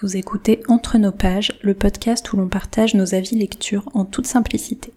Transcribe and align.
Vous 0.00 0.16
écoutez 0.16 0.60
Entre 0.66 0.98
nos 0.98 1.12
pages, 1.12 1.56
le 1.62 1.72
podcast 1.72 2.32
où 2.32 2.36
l'on 2.36 2.48
partage 2.48 2.94
nos 2.94 3.14
avis 3.14 3.36
lecture 3.36 3.88
en 3.94 4.04
toute 4.04 4.26
simplicité. 4.26 4.92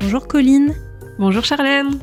Bonjour 0.00 0.28
Colline. 0.28 0.74
Bonjour 1.18 1.44
Charlène. 1.44 2.01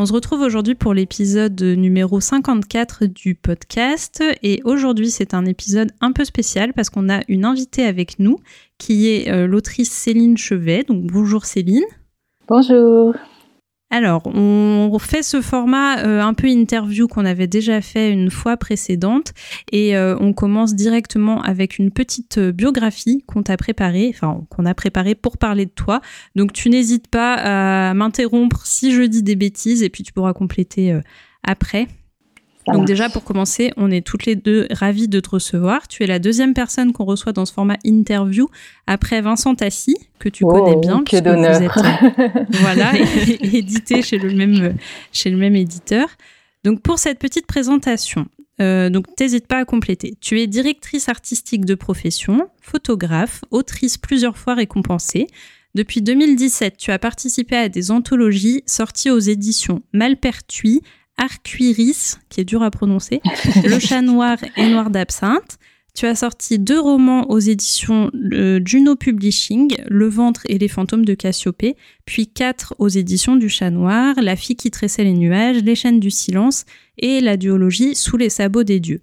On 0.00 0.06
se 0.06 0.12
retrouve 0.12 0.42
aujourd'hui 0.42 0.76
pour 0.76 0.94
l'épisode 0.94 1.60
numéro 1.60 2.20
54 2.20 3.06
du 3.06 3.34
podcast 3.34 4.22
et 4.44 4.60
aujourd'hui 4.62 5.10
c'est 5.10 5.34
un 5.34 5.44
épisode 5.44 5.90
un 6.00 6.12
peu 6.12 6.24
spécial 6.24 6.72
parce 6.72 6.88
qu'on 6.88 7.08
a 7.08 7.22
une 7.26 7.44
invitée 7.44 7.82
avec 7.82 8.20
nous 8.20 8.38
qui 8.78 9.08
est 9.08 9.28
euh, 9.28 9.48
l'autrice 9.48 9.90
Céline 9.90 10.38
Chevet. 10.38 10.84
Donc 10.84 11.02
bonjour 11.02 11.46
Céline. 11.46 11.82
Bonjour. 12.46 13.12
Alors, 13.90 14.26
on 14.26 14.98
fait 14.98 15.22
ce 15.22 15.40
format 15.40 16.00
euh, 16.00 16.20
un 16.20 16.34
peu 16.34 16.48
interview 16.48 17.08
qu'on 17.08 17.24
avait 17.24 17.46
déjà 17.46 17.80
fait 17.80 18.12
une 18.12 18.30
fois 18.30 18.58
précédente 18.58 19.32
et 19.72 19.96
euh, 19.96 20.14
on 20.20 20.34
commence 20.34 20.74
directement 20.74 21.40
avec 21.42 21.78
une 21.78 21.90
petite 21.90 22.36
euh, 22.36 22.52
biographie 22.52 23.24
qu'on 23.26 23.42
t'a 23.42 23.56
préparée, 23.56 24.10
enfin 24.12 24.44
qu'on 24.50 24.66
a 24.66 24.74
préparée 24.74 25.14
pour 25.14 25.38
parler 25.38 25.64
de 25.64 25.70
toi. 25.70 26.02
Donc 26.36 26.52
tu 26.52 26.68
n'hésites 26.68 27.08
pas 27.08 27.88
à 27.88 27.94
m'interrompre 27.94 28.66
si 28.66 28.92
je 28.92 29.02
dis 29.02 29.22
des 29.22 29.36
bêtises 29.36 29.82
et 29.82 29.88
puis 29.88 30.02
tu 30.04 30.12
pourras 30.12 30.34
compléter 30.34 30.94
après. 31.42 31.88
Donc 32.72 32.86
déjà 32.86 33.08
pour 33.08 33.24
commencer, 33.24 33.72
on 33.76 33.90
est 33.90 34.06
toutes 34.06 34.26
les 34.26 34.36
deux 34.36 34.66
ravis 34.70 35.08
de 35.08 35.20
te 35.20 35.30
recevoir. 35.30 35.88
Tu 35.88 36.02
es 36.02 36.06
la 36.06 36.18
deuxième 36.18 36.54
personne 36.54 36.92
qu'on 36.92 37.04
reçoit 37.04 37.32
dans 37.32 37.46
ce 37.46 37.52
format 37.52 37.76
interview 37.84 38.48
après 38.86 39.20
Vincent 39.20 39.54
Tassi, 39.54 39.96
que 40.18 40.28
tu 40.28 40.44
connais 40.44 40.74
Oh, 40.76 40.80
bien. 40.80 41.02
que 41.04 41.18
d'honneur. 41.20 41.62
êtes, 41.62 41.70
euh, 41.76 42.44
voilà, 42.60 42.92
édité 43.42 44.02
chez 44.02 44.18
le 44.18 44.32
même 44.32 44.74
chez 45.12 45.30
le 45.30 45.36
même 45.36 45.56
éditeur. 45.56 46.08
Donc 46.64 46.82
pour 46.82 46.98
cette 46.98 47.18
petite 47.18 47.46
présentation, 47.46 48.26
euh, 48.60 48.90
donc 48.90 49.06
t'hésites 49.16 49.46
pas 49.46 49.58
à 49.58 49.64
compléter. 49.64 50.16
Tu 50.20 50.40
es 50.40 50.46
directrice 50.46 51.08
artistique 51.08 51.64
de 51.64 51.74
profession, 51.74 52.48
photographe, 52.60 53.44
autrice 53.50 53.96
plusieurs 53.98 54.36
fois 54.36 54.54
récompensée. 54.54 55.26
Depuis 55.74 56.02
2017, 56.02 56.76
tu 56.76 56.90
as 56.90 56.98
participé 56.98 57.54
à 57.56 57.68
des 57.68 57.90
anthologies 57.90 58.62
sorties 58.66 59.10
aux 59.10 59.18
éditions 59.18 59.82
Malpertuis, 59.92 60.80
Arcuiris, 61.18 62.16
qui 62.30 62.40
est 62.40 62.44
dur 62.44 62.62
à 62.62 62.70
prononcer, 62.70 63.20
Le 63.64 63.78
Chat 63.78 64.02
Noir 64.02 64.38
et 64.56 64.68
Noir 64.68 64.90
d'Absinthe. 64.90 65.58
Tu 65.94 66.06
as 66.06 66.14
sorti 66.14 66.60
deux 66.60 66.78
romans 66.78 67.28
aux 67.28 67.40
éditions 67.40 68.10
euh, 68.32 68.60
Juno 68.64 68.94
Publishing, 68.94 69.74
Le 69.88 70.06
ventre 70.08 70.42
et 70.48 70.56
les 70.58 70.68
fantômes 70.68 71.04
de 71.04 71.14
Cassiopée, 71.14 71.76
puis 72.04 72.28
quatre 72.28 72.74
aux 72.78 72.88
éditions 72.88 73.34
du 73.36 73.48
Chat 73.48 73.70
Noir, 73.70 74.14
La 74.22 74.36
fille 74.36 74.54
qui 74.56 74.70
tressait 74.70 75.02
les 75.04 75.12
nuages, 75.14 75.62
Les 75.64 75.74
chaînes 75.74 75.98
du 75.98 76.10
silence 76.12 76.64
et 76.98 77.20
la 77.20 77.36
duologie 77.36 77.94
Sous 77.96 78.16
les 78.16 78.28
sabots 78.30 78.62
des 78.64 78.78
dieux. 78.78 79.00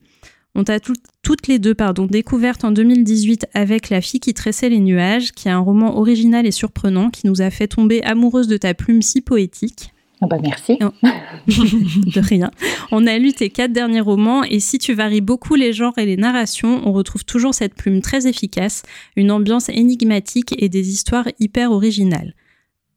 On 0.58 0.63
t'a 0.63 0.80
tout- 0.80 0.93
toutes 1.21 1.47
les 1.47 1.59
deux 1.59 1.75
pardon, 1.75 2.05
découvertes 2.05 2.63
en 2.63 2.71
2018 2.71 3.47
avec 3.53 3.89
La 3.89 3.99
fille 3.99 4.21
qui 4.21 4.33
tressait 4.33 4.69
les 4.69 4.80
nuages, 4.80 5.33
qui 5.33 5.49
est 5.49 5.52
un 5.52 5.59
roman 5.59 5.97
original 5.97 6.45
et 6.45 6.52
surprenant 6.52 7.09
qui 7.09 7.27
nous 7.27 7.41
a 7.41 7.49
fait 7.49 7.67
tomber 7.67 8.02
amoureuse 8.03 8.47
de 8.47 8.55
ta 8.55 8.73
plume 8.73 9.02
si 9.02 9.19
poétique. 9.19 9.89
Ah 10.21 10.27
bah 10.27 10.38
merci. 10.41 10.77
de 11.47 12.19
rien. 12.19 12.52
On 12.91 13.05
a 13.05 13.17
lu 13.17 13.33
tes 13.33 13.49
quatre 13.49 13.73
derniers 13.73 14.02
romans 14.02 14.44
et 14.44 14.59
si 14.59 14.77
tu 14.77 14.94
varies 14.94 15.21
beaucoup 15.21 15.55
les 15.55 15.73
genres 15.73 15.97
et 15.97 16.05
les 16.05 16.17
narrations, 16.17 16.81
on 16.85 16.94
retrouve 16.94 17.25
toujours 17.25 17.53
cette 17.53 17.75
plume 17.75 18.02
très 18.02 18.27
efficace, 18.27 18.83
une 19.16 19.31
ambiance 19.31 19.69
énigmatique 19.69 20.55
et 20.58 20.70
des 20.70 20.89
histoires 20.89 21.27
hyper 21.39 21.71
originales. 21.71 22.33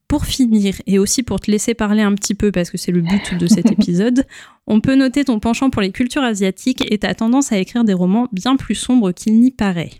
Pour 0.07 0.25
finir, 0.25 0.75
et 0.87 0.99
aussi 0.99 1.23
pour 1.23 1.39
te 1.39 1.51
laisser 1.51 1.75
parler 1.75 2.01
un 2.01 2.15
petit 2.15 2.35
peu 2.35 2.51
parce 2.51 2.71
que 2.71 2.79
c'est 2.79 2.93
le 2.93 3.03
but 3.03 3.35
de 3.35 3.47
cet 3.47 3.71
épisode, 3.73 4.25
on 4.67 4.81
peut 4.81 4.95
noter 4.95 5.25
ton 5.25 5.39
penchant 5.39 5.71
pour 5.71 5.83
les 5.83 5.91
cultures 5.93 6.23
asiatiques 6.23 6.91
et 6.91 6.99
ta 6.99 7.15
tendance 7.15 7.53
à 7.53 7.59
écrire 7.59 7.85
des 7.85 7.93
romans 7.93 8.29
bien 8.33 8.57
plus 8.57 8.75
sombres 8.75 9.13
qu'il 9.13 9.39
n'y 9.39 9.51
paraît. 9.51 9.91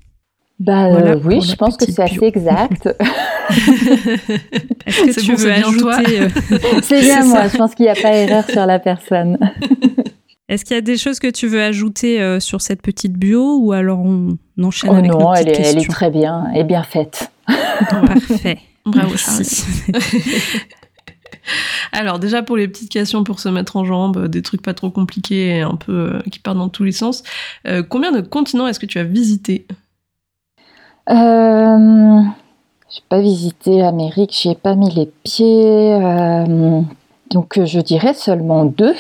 Bah 0.61 0.89
Voilà 0.91 1.13
euh, 1.13 1.21
oui, 1.25 1.41
je 1.41 1.55
pense 1.55 1.77
que 1.77 1.85
c'est 1.91 2.03
assez 2.03 2.25
exact. 2.25 2.89
Est-ce 4.87 5.17
que 5.17 5.21
tu 5.21 5.33
bon, 5.33 5.37
veux 5.37 5.53
ajouter 5.53 6.21
euh, 6.21 6.29
c'est 6.83 7.01
bien 7.01 7.23
C'est 7.23 7.29
moi, 7.29 7.43
ça. 7.43 7.49
je 7.49 7.57
pense 7.57 7.75
qu'il 7.75 7.85
n'y 7.85 7.91
a 7.91 7.95
pas 7.95 8.13
erreur 8.13 8.45
sur 8.51 8.67
la 8.67 8.79
personne. 8.79 9.39
Est-ce 10.49 10.65
qu'il 10.65 10.75
y 10.75 10.79
a 10.79 10.83
des 10.83 10.97
choses 10.97 11.21
que 11.21 11.31
tu 11.31 11.47
veux 11.47 11.63
ajouter 11.63 12.21
euh, 12.21 12.41
sur 12.41 12.61
cette 12.61 12.83
petite 12.83 13.13
bio 13.13 13.59
ou 13.61 13.73
alors 13.73 14.01
on 14.01 14.37
enchaîne 14.63 14.91
Oh 14.91 14.95
avec 14.97 15.11
nos 15.13 15.19
non, 15.21 15.35
elle 15.35 15.45
petites 15.45 15.61
est, 15.61 15.71
elle 15.71 15.79
est 15.79 15.89
très 15.89 16.11
bien 16.11 16.47
et 16.55 16.65
bien 16.65 16.83
faite. 16.83 17.31
Parfait. 17.89 18.59
Bravo 18.85 19.09
Merci. 19.09 19.65
Alors 21.93 22.19
déjà 22.19 22.43
pour 22.43 22.57
les 22.57 22.69
petites 22.69 22.91
questions 22.91 23.25
pour 23.25 23.41
se 23.41 23.49
mettre 23.49 23.77
en 23.77 23.85
jambe, 23.85 24.29
des 24.29 24.43
trucs 24.43 24.63
pas 24.63 24.75
trop 24.75 24.91
compliqués 24.91 25.57
et 25.57 25.61
un 25.63 25.77
peu 25.77 25.93
euh, 25.93 26.21
qui 26.31 26.39
partent 26.39 26.59
dans 26.59 26.69
tous 26.69 26.85
les 26.85 26.93
sens. 26.93 27.23
Euh, 27.67 27.83
combien 27.83 28.13
de 28.13 28.21
continents 28.21 28.67
est-ce 28.67 28.81
que 28.81 28.87
tu 28.87 28.99
as 28.99 29.05
visité? 29.05 29.67
Euh, 31.11 32.21
j'ai 32.91 33.01
pas 33.09 33.21
visité 33.21 33.79
l'Amérique, 33.79 34.33
j'y 34.41 34.51
ai 34.51 34.55
pas 34.55 34.75
mis 34.75 34.91
les 34.95 35.07
pieds. 35.25 35.95
euh, 35.95 36.81
donc 37.31 37.59
euh, 37.59 37.67
je 37.67 37.81
dirais 37.81 38.15
seulement 38.15 38.65
deux, 38.65 38.95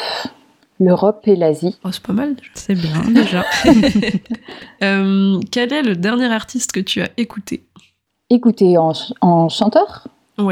l'Europe 0.81 1.23
et 1.27 1.37
l'Asie. 1.37 1.77
Oh, 1.85 1.89
C'est 1.93 2.03
pas 2.03 2.13
mal 2.13 2.35
déjà. 2.35 2.51
C'est 2.55 2.75
bien 2.75 3.01
déjà. 3.11 3.45
Euh, 4.85 5.41
quel 5.51 5.73
est 5.73 5.83
le 5.83 5.97
dernier 5.97 6.33
artiste 6.33 6.71
que 6.71 6.79
tu 6.79 7.03
as 7.03 7.09
écouté? 7.17 7.65
Écoutez, 8.31 8.79
en, 8.79 8.95
ch- 8.95 9.13
en 9.21 9.49
chanteur, 9.49 10.07
euh, 10.39 10.45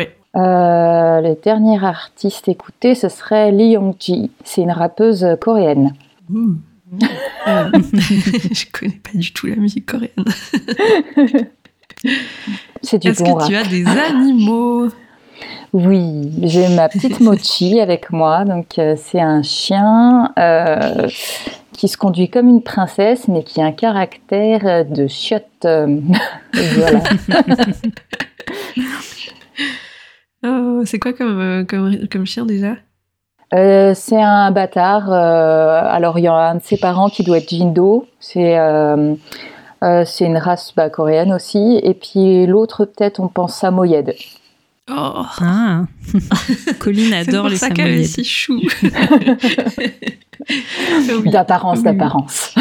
le 1.20 1.40
dernier 1.42 1.82
artiste 1.84 2.48
écouté, 2.48 2.96
ce 2.96 3.08
serait 3.08 3.52
Lee 3.52 3.70
Young-ji. 3.74 4.32
C'est 4.42 4.62
une 4.62 4.72
rappeuse 4.72 5.24
coréenne. 5.40 5.94
Euh, 6.34 6.54
je 7.00 8.64
connais 8.72 9.00
pas 9.02 9.10
du 9.14 9.32
tout 9.32 9.46
la 9.46 9.56
musique 9.56 9.86
coréenne. 9.86 10.12
C'est 12.82 12.98
du 13.00 13.08
Est-ce 13.08 13.22
bon 13.22 13.34
que 13.34 13.40
rap. 13.40 13.48
tu 13.48 13.56
as 13.56 13.64
des 13.64 13.84
animaux 13.86 14.88
Oui, 15.72 16.30
j'ai 16.42 16.68
ma 16.74 16.88
petite 16.88 17.20
Mochi 17.26 17.80
avec 17.80 18.10
moi. 18.12 18.44
Donc, 18.44 18.78
euh, 18.78 18.94
c'est 18.96 19.20
un 19.20 19.42
chien 19.42 20.32
euh, 20.38 21.08
qui 21.72 21.88
se 21.88 21.96
conduit 21.96 22.28
comme 22.30 22.48
une 22.48 22.62
princesse, 22.62 23.26
mais 23.28 23.42
qui 23.42 23.60
a 23.60 23.64
un 23.64 23.72
caractère 23.72 24.60
euh, 24.66 24.84
de 24.84 25.06
chiotte. 25.08 25.64
euh, 25.64 25.98
voilà. 26.52 27.00
Oh, 30.44 30.82
C'est 30.84 30.98
quoi 30.98 31.12
comme, 31.12 31.66
comme, 31.66 32.06
comme 32.08 32.26
chien 32.26 32.44
déjà? 32.46 32.76
Euh, 33.54 33.92
c'est 33.94 34.20
un 34.20 34.50
bâtard. 34.50 35.12
euh, 35.12 35.80
alors, 35.84 36.18
il 36.18 36.22
y 36.22 36.28
a 36.28 36.32
un 36.34 36.56
de 36.56 36.62
ses 36.62 36.76
parents 36.76 37.08
qui 37.08 37.22
doit 37.22 37.38
être 37.38 37.48
Jindo. 37.48 38.06
C'est 38.20 38.58
euh, 38.58 39.14
euh, 39.84 40.04
c'est 40.04 40.24
une 40.24 40.38
race 40.38 40.72
bah, 40.76 40.90
coréenne 40.90 41.32
aussi. 41.32 41.80
Et 41.82 41.94
puis 41.94 42.46
l'autre, 42.46 42.84
peut-être, 42.86 43.20
on 43.20 43.28
pense 43.28 43.54
samoyed. 43.54 44.14
Oh, 44.90 45.24
Ah. 45.40 45.82
Colline 46.78 47.10
c'est 47.10 47.28
adore 47.28 47.42
pour 47.42 47.50
les 47.50 47.56
ça 47.56 47.70
qu'elle 47.70 47.88
est 47.98 48.04
samoyèdes. 48.04 48.06
si 48.06 48.24
chou. 48.24 48.60
Oui. 50.48 51.30
D'apparence, 51.30 51.82
d'apparence. 51.82 52.54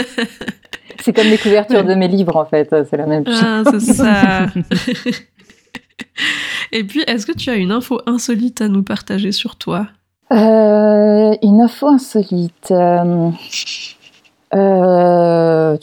c'est 1.00 1.14
comme 1.14 1.28
les 1.28 1.38
couvertures 1.38 1.84
de 1.84 1.94
mes 1.94 2.08
livres, 2.08 2.36
en 2.36 2.44
fait. 2.44 2.68
C'est 2.90 2.96
la 2.98 3.06
même 3.06 3.24
chose. 3.24 3.42
Ah, 3.42 3.62
c'est 3.70 3.80
ça. 3.80 4.46
Et 6.72 6.84
puis, 6.84 7.02
est-ce 7.06 7.26
que 7.26 7.32
tu 7.32 7.50
as 7.50 7.56
une 7.56 7.72
info 7.72 8.00
insolite 8.06 8.60
à 8.60 8.68
nous 8.68 8.82
partager 8.82 9.32
sur 9.32 9.56
toi? 9.56 9.86
Euh, 10.32 11.34
une 11.42 11.60
info 11.60 11.88
insolite. 11.88 12.70
euh, 12.70 13.30
euh, 14.54 15.76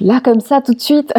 là, 0.00 0.20
comme 0.22 0.40
ça, 0.40 0.60
tout 0.60 0.74
de 0.74 0.80
suite. 0.80 1.12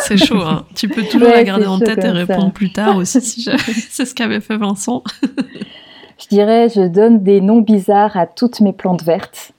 C'est 0.00 0.16
chaud, 0.16 0.40
hein. 0.42 0.64
Tu 0.74 0.88
peux 0.88 1.02
toujours 1.04 1.28
Ouais, 1.28 1.34
la 1.36 1.44
garder 1.44 1.66
en 1.66 1.78
tête 1.78 1.98
et 1.98 2.02
ça. 2.02 2.12
répondre 2.12 2.52
plus 2.52 2.72
tard 2.72 2.96
aussi. 2.96 3.20
Si. 3.20 3.44
C'est 3.90 4.04
ce 4.04 4.14
qu'avait 4.14 4.40
fait 4.40 4.56
Vincent. 4.56 5.02
Je 6.18 6.28
dirais, 6.28 6.68
je 6.68 6.82
donne 6.82 7.22
des 7.22 7.40
noms 7.40 7.60
bizarres 7.60 8.16
à 8.16 8.26
toutes 8.26 8.60
mes 8.60 8.72
plantes 8.72 9.02
vertes. 9.02 9.52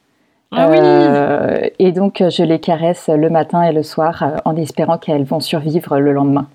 Ah 0.51 0.69
oui 0.69 0.77
Euh, 0.79 1.67
et 1.77 1.91
donc, 1.91 2.23
je 2.29 2.41
les 2.43 2.59
caresse 2.59 3.09
le 3.09 3.29
matin 3.29 3.63
et 3.63 3.73
le 3.73 3.83
soir 3.83 4.23
en 4.45 4.55
espérant 4.55 4.97
qu'elles 4.97 5.25
vont 5.25 5.41
survivre 5.41 5.99
le 5.99 6.13
lendemain. 6.13 6.47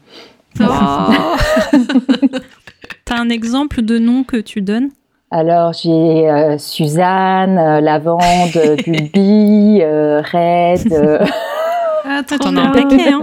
Oh. 0.60 1.36
T'as 3.04 3.16
un 3.18 3.28
exemple 3.30 3.82
de 3.82 3.98
nom 3.98 4.24
que 4.24 4.36
tu 4.36 4.60
donnes? 4.62 4.90
Alors, 5.30 5.72
j'ai 5.72 5.90
euh, 6.30 6.58
Suzanne, 6.58 7.58
euh, 7.58 7.80
Lavande, 7.80 8.20
euh, 8.56 8.76
Bulbi, 8.86 9.78
euh, 9.80 10.20
Red. 10.20 10.92
euh, 10.92 11.24
Ah, 12.04 12.20
T'en 12.24 12.56
as 12.56 12.60
un 12.60 12.70
paquet, 12.72 13.10
hein 13.12 13.22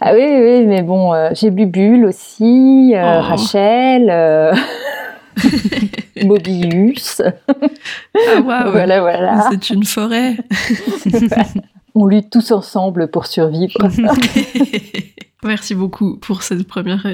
Ah 0.00 0.12
oui, 0.14 0.24
oui, 0.26 0.66
mais 0.66 0.82
bon, 0.82 1.14
euh, 1.14 1.30
j'ai 1.32 1.50
Bubule 1.50 2.04
aussi, 2.04 2.92
euh, 2.94 3.18
Oh. 3.18 3.22
Rachel. 3.22 4.08
euh, 4.10 4.52
Mobius. 6.24 7.22
Ah, 7.24 8.40
waouh. 8.40 8.70
voilà, 8.72 9.00
voilà. 9.00 9.48
C'est 9.50 9.70
une 9.70 9.84
forêt. 9.84 10.36
On 11.94 12.06
lutte 12.06 12.30
tous 12.30 12.50
ensemble 12.52 13.08
pour 13.08 13.26
survivre. 13.26 13.78
Merci 15.44 15.74
beaucoup 15.74 16.18
pour 16.18 16.42
cette 16.42 16.66
première, 16.66 17.06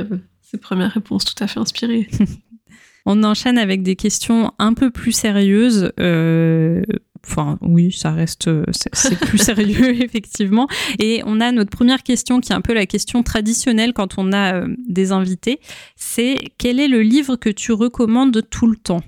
ces 0.42 0.58
premières 0.58 0.92
réponses 0.92 1.24
tout 1.24 1.42
à 1.42 1.46
fait 1.46 1.60
inspirées. 1.60 2.08
On 3.08 3.22
enchaîne 3.22 3.56
avec 3.56 3.84
des 3.84 3.94
questions 3.94 4.52
un 4.58 4.74
peu 4.74 4.90
plus 4.90 5.12
sérieuses. 5.12 5.92
Euh, 6.00 6.82
Enfin, 7.28 7.58
oui, 7.60 7.92
ça 7.92 8.12
reste, 8.12 8.48
c'est 8.72 9.18
plus 9.18 9.38
sérieux, 9.42 10.02
effectivement. 10.02 10.68
Et 10.98 11.22
on 11.26 11.40
a 11.40 11.50
notre 11.50 11.70
première 11.70 12.02
question 12.02 12.40
qui 12.40 12.52
est 12.52 12.54
un 12.54 12.60
peu 12.60 12.72
la 12.72 12.86
question 12.86 13.22
traditionnelle 13.22 13.92
quand 13.92 14.18
on 14.18 14.32
a 14.32 14.54
euh, 14.54 14.68
des 14.88 15.12
invités. 15.12 15.60
C'est 15.96 16.38
quel 16.58 16.78
est 16.78 16.88
le 16.88 17.02
livre 17.02 17.36
que 17.36 17.50
tu 17.50 17.72
recommandes 17.72 18.42
tout 18.48 18.68
le 18.68 18.76
temps? 18.76 19.00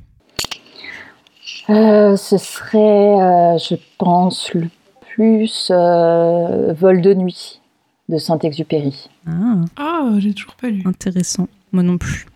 Euh, 1.71 2.17
Ce 2.17 2.39
serait, 2.39 2.79
euh, 2.79 3.59
je 3.59 3.77
pense, 3.99 4.53
le 4.53 4.69
plus 5.15 5.71
Vol 5.71 7.01
de 7.01 7.15
nuit 7.15 7.58
de 8.09 8.19
Saint-Exupéry. 8.19 9.09
Ah, 9.27 9.57
ah 9.77 10.11
j'ai 10.19 10.33
toujours 10.33 10.55
pas 10.55 10.69
lu. 10.69 10.83
Intéressant. 10.85 11.49
Moi 11.73 11.83
non 11.83 11.99
plus. 11.99 12.27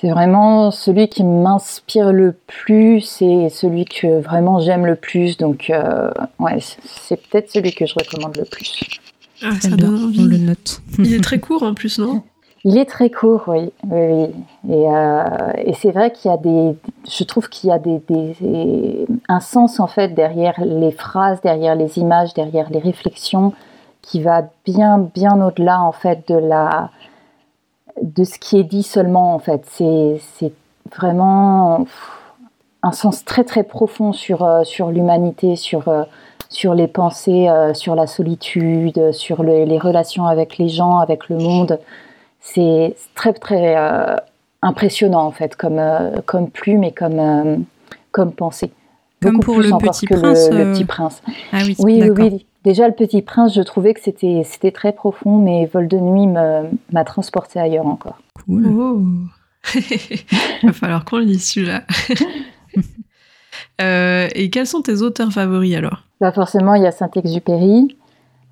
C'est 0.00 0.10
vraiment 0.10 0.70
celui 0.70 1.08
qui 1.08 1.22
m'inspire 1.24 2.12
le 2.12 2.36
plus 2.46 3.22
et 3.22 3.48
celui 3.48 3.84
que 3.84 4.20
vraiment 4.20 4.58
j'aime 4.58 4.84
le 4.84 4.96
plus. 4.96 5.38
Donc, 5.38 5.70
euh, 5.70 6.10
ouais, 6.38 6.58
c'est 6.84 7.16
peut-être 7.16 7.50
celui 7.50 7.72
que 7.72 7.86
je 7.86 7.94
recommande 7.94 8.36
le 8.36 8.44
plus. 8.44 8.82
Ah, 9.42 9.52
ça 9.60 9.70
donne 9.70 10.04
envie. 10.04 10.20
On 10.20 10.24
le 10.24 10.38
note. 10.38 10.82
Il 10.98 11.14
est 11.14 11.22
très 11.22 11.38
court 11.38 11.62
en 11.62 11.74
plus, 11.74 11.98
non? 11.98 12.22
Il 12.66 12.78
est 12.78 12.86
très 12.86 13.10
court, 13.10 13.44
oui. 13.46 13.70
oui, 13.90 14.30
Et, 14.70 14.88
euh, 14.88 15.22
et 15.58 15.74
c'est 15.74 15.90
vrai 15.90 16.10
qu'il 16.12 16.30
y 16.30 16.34
a 16.34 16.38
des. 16.38 16.74
Je 17.06 17.22
trouve 17.24 17.50
qu'il 17.50 17.68
y 17.68 17.72
a 17.72 17.78
des, 17.78 18.00
des, 18.08 19.06
un 19.28 19.40
sens 19.40 19.80
en 19.80 19.86
fait 19.86 20.14
derrière 20.14 20.58
les 20.64 20.90
phrases, 20.90 21.42
derrière 21.42 21.74
les 21.74 21.98
images, 21.98 22.32
derrière 22.32 22.70
les 22.70 22.78
réflexions 22.78 23.52
qui 24.04 24.22
va 24.22 24.44
bien, 24.64 24.98
bien 24.98 25.40
au-delà 25.40 25.80
en 25.80 25.92
fait 25.92 26.28
de 26.28 26.36
la 26.36 26.90
de 28.02 28.24
ce 28.24 28.38
qui 28.38 28.58
est 28.58 28.64
dit 28.64 28.82
seulement 28.82 29.34
en 29.34 29.38
fait. 29.38 29.64
C'est 29.66 30.52
vraiment 30.96 31.86
un 32.82 32.92
sens 32.92 33.24
très 33.24 33.44
très 33.44 33.64
profond 33.64 34.12
sur, 34.12 34.44
euh, 34.44 34.62
sur 34.64 34.90
l'humanité, 34.90 35.56
sur, 35.56 35.88
euh, 35.88 36.04
sur 36.50 36.74
les 36.74 36.86
pensées, 36.86 37.48
euh, 37.48 37.72
sur 37.72 37.94
la 37.94 38.06
solitude, 38.06 39.12
sur 39.12 39.42
les 39.42 39.78
relations 39.78 40.26
avec 40.26 40.58
les 40.58 40.68
gens, 40.68 40.98
avec 40.98 41.28
le 41.28 41.36
monde. 41.36 41.80
C'est 42.40 42.94
très 43.14 43.32
très 43.32 43.74
impressionnant 44.60 45.24
en 45.24 45.30
fait 45.30 45.56
comme, 45.56 45.80
comme 46.26 46.50
plume 46.50 46.84
et 46.84 46.92
comme, 46.92 47.64
comme 48.12 48.32
pensée. 48.32 48.70
Comme 49.22 49.40
pour 49.40 49.60
le 49.60 49.70
petit, 49.78 50.06
prince, 50.06 50.50
le, 50.50 50.72
petit 50.72 50.84
prince. 50.84 51.22
Ah 51.52 51.60
oui, 51.64 51.74
oui, 51.78 52.10
oui, 52.10 52.46
Déjà, 52.64 52.88
Le 52.88 52.94
Petit 52.94 53.20
Prince, 53.20 53.54
je 53.54 53.60
trouvais 53.60 53.92
que 53.92 54.00
c'était 54.02 54.72
très 54.72 54.92
profond, 54.92 55.36
mais 55.36 55.66
Vol 55.66 55.86
de 55.86 55.98
nuit 55.98 56.26
m'a 56.26 57.04
transporté 57.04 57.60
ailleurs 57.60 57.86
encore. 57.86 58.18
Cool. 58.46 58.66
Oh. 58.66 59.02
Il 59.74 60.66
va 60.66 60.72
falloir 60.72 61.04
qu'on 61.04 61.18
lise 61.18 61.50
celui-là. 61.50 61.82
Euh, 63.80 64.28
et 64.34 64.50
quels 64.50 64.68
sont 64.68 64.82
tes 64.82 65.02
auteurs 65.02 65.32
favoris 65.32 65.74
alors? 65.74 66.04
Bah 66.20 66.30
Forcément, 66.30 66.74
il 66.74 66.82
y 66.82 66.86
a 66.86 66.92
Saint-Exupéry, 66.92 67.96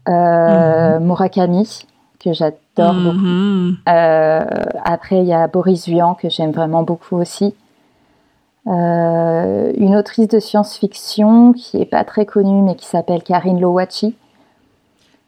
euh, 0.08 0.98
mhm. 0.98 1.06
Murakami, 1.06 1.86
que 2.18 2.32
j'adore 2.32 2.94
beaucoup. 2.94 3.18
Mhm. 3.18 3.76
Euh, 3.88 4.44
après, 4.84 5.18
il 5.18 5.26
y 5.26 5.32
a 5.32 5.46
Boris 5.46 5.86
Vian, 5.86 6.14
que 6.14 6.28
j'aime 6.28 6.50
vraiment 6.50 6.82
beaucoup 6.82 7.16
aussi. 7.16 7.54
Euh, 8.68 9.72
une 9.76 9.96
autrice 9.96 10.28
de 10.28 10.38
science-fiction 10.38 11.52
qui 11.52 11.78
n'est 11.78 11.86
pas 11.86 12.04
très 12.04 12.26
connue 12.26 12.62
mais 12.62 12.76
qui 12.76 12.86
s'appelle 12.86 13.22
Karine 13.22 13.60
Lowachi. 13.60 14.14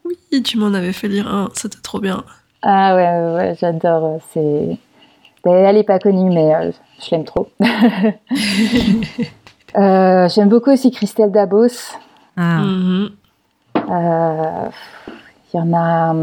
Oui, 0.05 0.43
tu 0.43 0.57
m'en 0.57 0.73
avais 0.73 0.93
fait 0.93 1.09
lire 1.09 1.27
un, 1.27 1.49
c'était 1.55 1.81
trop 1.83 1.99
bien. 1.99 2.23
Ah 2.63 2.95
ouais, 2.95 3.35
ouais, 3.35 3.57
j'adore. 3.61 4.21
C'est... 4.33 4.79
Elle 5.45 5.75
n'est 5.75 5.83
pas 5.83 5.99
connue 5.99 6.31
mais 6.31 6.55
euh, 6.55 6.71
je 7.01 7.11
l'aime 7.11 7.25
trop. 7.25 7.49
Euh, 9.77 10.29
j'aime 10.29 10.51
beaucoup 10.51 10.71
aussi 10.71 10.93
Christelle 10.93 11.33
Dabos. 11.33 11.97
Ah. 12.37 12.61
Mhm. 12.61 13.11
Il 15.53 15.57
y 15.57 15.59
en 15.59 15.73
a... 15.73 16.15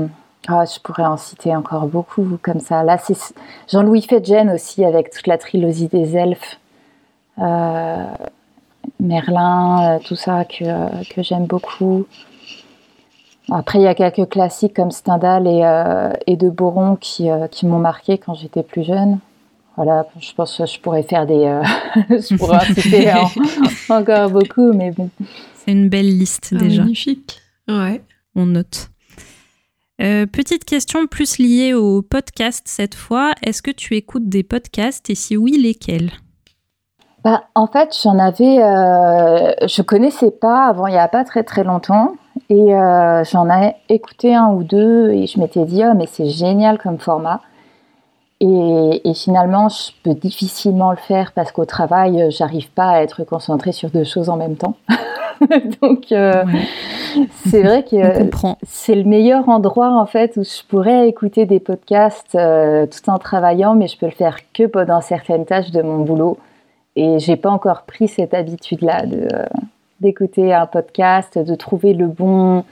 Ah, 0.47 0.63
je 0.63 0.79
pourrais 0.79 1.03
en 1.03 1.17
citer 1.17 1.53
encore 1.53 1.87
beaucoup 1.87 2.39
comme 2.41 2.61
ça. 2.61 2.81
Là, 2.83 2.97
c'est 2.97 3.17
Jean-Louis 3.67 4.03
Fedgen 4.03 4.53
aussi 4.53 4.85
avec 4.85 5.11
toute 5.11 5.27
la 5.27 5.37
trilogie 5.37 5.89
des 5.89 6.15
elfes. 6.15 6.60
Euh, 7.39 8.05
Merlin, 8.99 9.95
euh, 9.95 9.99
tout 10.03 10.15
ça 10.15 10.45
que, 10.45 11.03
que 11.13 11.23
j'aime 11.23 11.45
beaucoup. 11.45 12.05
Après, 13.49 13.79
il 13.79 13.83
y 13.83 13.87
a 13.87 13.95
quelques 13.95 14.29
classiques 14.29 14.75
comme 14.75 14.91
Stendhal 14.91 15.47
et, 15.47 15.61
euh, 15.63 16.13
et 16.27 16.35
de 16.35 16.49
Boron 16.49 16.95
qui, 16.95 17.27
qui 17.51 17.65
m'ont 17.65 17.79
marqué 17.79 18.17
quand 18.17 18.33
j'étais 18.33 18.63
plus 18.63 18.83
jeune. 18.83 19.19
Voilà, 19.75 20.05
je 20.19 20.31
pense 20.33 20.57
que 20.57 20.65
je 20.65 20.79
pourrais 20.79 21.03
faire 21.03 21.25
des. 21.25 21.61
je 22.09 22.35
pourrais 22.37 22.57
en 22.57 22.73
citer 22.73 23.11
encore 23.89 24.29
beaucoup, 24.29 24.73
mais 24.73 24.91
bon. 24.91 25.09
C'est 25.55 25.71
une 25.71 25.89
belle 25.89 26.17
liste 26.17 26.53
ah, 26.55 26.59
déjà. 26.59 26.83
Magnifique. 26.83 27.39
Ouais. 27.67 28.01
On 28.35 28.45
note. 28.45 28.89
petite 29.97 30.65
question 30.65 31.07
plus 31.07 31.37
liée 31.37 31.73
au 31.73 32.01
podcast 32.01 32.63
cette 32.67 32.95
fois. 32.95 33.33
Est-ce 33.41 33.61
que 33.61 33.71
tu 33.71 33.95
écoutes 33.95 34.29
des 34.29 34.43
podcasts 34.43 35.09
et 35.09 35.15
si 35.15 35.35
oui, 35.35 35.57
lesquels? 35.57 36.11
Bah, 37.23 37.43
en 37.55 37.67
fait, 37.67 37.95
j'en 38.01 38.17
avais, 38.17 38.63
euh, 38.63 39.53
je 39.67 39.81
connaissais 39.81 40.31
pas 40.31 40.65
avant 40.65 40.87
il 40.87 40.93
y 40.93 40.97
a 40.97 41.07
pas 41.07 41.23
très 41.23 41.43
très 41.43 41.63
longtemps. 41.63 42.15
Et 42.49 42.73
euh, 42.75 43.23
j'en 43.23 43.49
ai 43.49 43.75
écouté 43.89 44.35
un 44.35 44.49
ou 44.49 44.63
deux 44.63 45.11
et 45.11 45.27
je 45.27 45.39
m'étais 45.39 45.65
dit 45.65 45.83
oh 45.85 45.93
mais 45.95 46.07
c'est 46.07 46.27
génial 46.27 46.77
comme 46.77 46.97
format. 46.97 47.41
Et, 48.39 49.01
et, 49.03 49.13
finalement 49.13 49.69
je 49.69 49.91
peux 50.03 50.15
difficilement 50.15 50.91
le 50.91 50.97
faire 50.97 51.31
parce 51.33 51.51
qu'au 51.51 51.65
travail 51.65 52.31
j'arrive 52.31 52.71
pas 52.71 52.89
à 52.89 53.01
être 53.03 53.23
concentrée 53.23 53.71
sur 53.71 53.89
deux 53.91 54.03
choses 54.03 54.29
en 54.29 54.37
même 54.37 54.55
temps. 54.55 54.75
Donc 55.81 56.11
euh, 56.11 56.43
c'est 57.47 57.63
vrai 57.63 57.83
que 57.83 57.97
c'est 58.63 58.95
le 58.95 59.03
meilleur 59.03 59.47
endroit 59.49 59.91
en 59.91 60.05
fait 60.05 60.37
où 60.37 60.43
je 60.43 60.63
pourrais 60.67 61.07
écouter 61.07 61.45
des 61.45 61.59
podcasts 61.59 62.35
euh, 62.35 62.85
tout 62.85 63.09
en 63.09 63.17
travaillant 63.17 63.75
mais 63.75 63.87
je 63.87 63.97
peux 63.97 64.05
le 64.05 64.11
faire 64.11 64.37
que 64.53 64.63
pendant 64.63 65.01
certaines 65.01 65.45
tâches 65.45 65.71
de 65.71 65.81
mon 65.81 65.99
boulot 65.99 66.37
et 66.95 67.19
j'ai 67.19 67.35
pas 67.35 67.49
encore 67.49 67.83
pris 67.83 68.07
cette 68.07 68.33
habitude-là 68.33 69.05
de 69.05 69.27
euh, 69.33 69.45
d'écouter 69.99 70.53
un 70.53 70.65
podcast, 70.65 71.37
de 71.37 71.55
trouver 71.55 71.93
le 71.93 72.07
bon, 72.07 72.65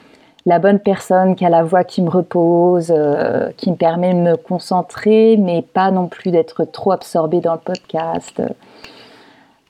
la 0.46 0.58
bonne 0.60 0.80
personne 0.80 1.36
qui 1.36 1.46
a 1.46 1.50
la 1.50 1.64
voix 1.64 1.84
qui 1.84 2.02
me 2.02 2.10
repose, 2.10 2.92
euh, 2.96 3.52
qui 3.56 3.70
me 3.70 3.76
permet 3.76 4.14
de 4.14 4.20
me 4.20 4.36
concentrer, 4.36 5.38
mais 5.38 5.62
pas 5.62 5.92
non 5.92 6.08
plus 6.08 6.32
d'être 6.32 6.66
trop 6.66 6.92
absorbée 6.92 7.40
dans 7.40 7.54
le 7.54 7.60
podcast. 7.60 8.42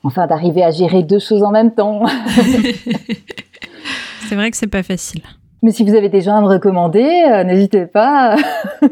Enfin, 0.02 0.26
d'arriver 0.26 0.64
à 0.64 0.70
gérer 0.70 1.02
deux 1.02 1.18
choses 1.18 1.42
en 1.42 1.50
même 1.50 1.74
temps. 1.74 2.06
c'est 4.28 4.34
vrai 4.34 4.50
que 4.50 4.56
c'est 4.56 4.66
pas 4.66 4.82
facile. 4.82 5.22
Mais 5.62 5.72
si 5.72 5.84
vous 5.84 5.94
avez 5.94 6.08
des 6.08 6.22
gens 6.22 6.36
à 6.36 6.40
me 6.40 6.46
recommander, 6.46 7.06
euh, 7.30 7.44
n'hésitez 7.44 7.84
pas. 7.84 8.36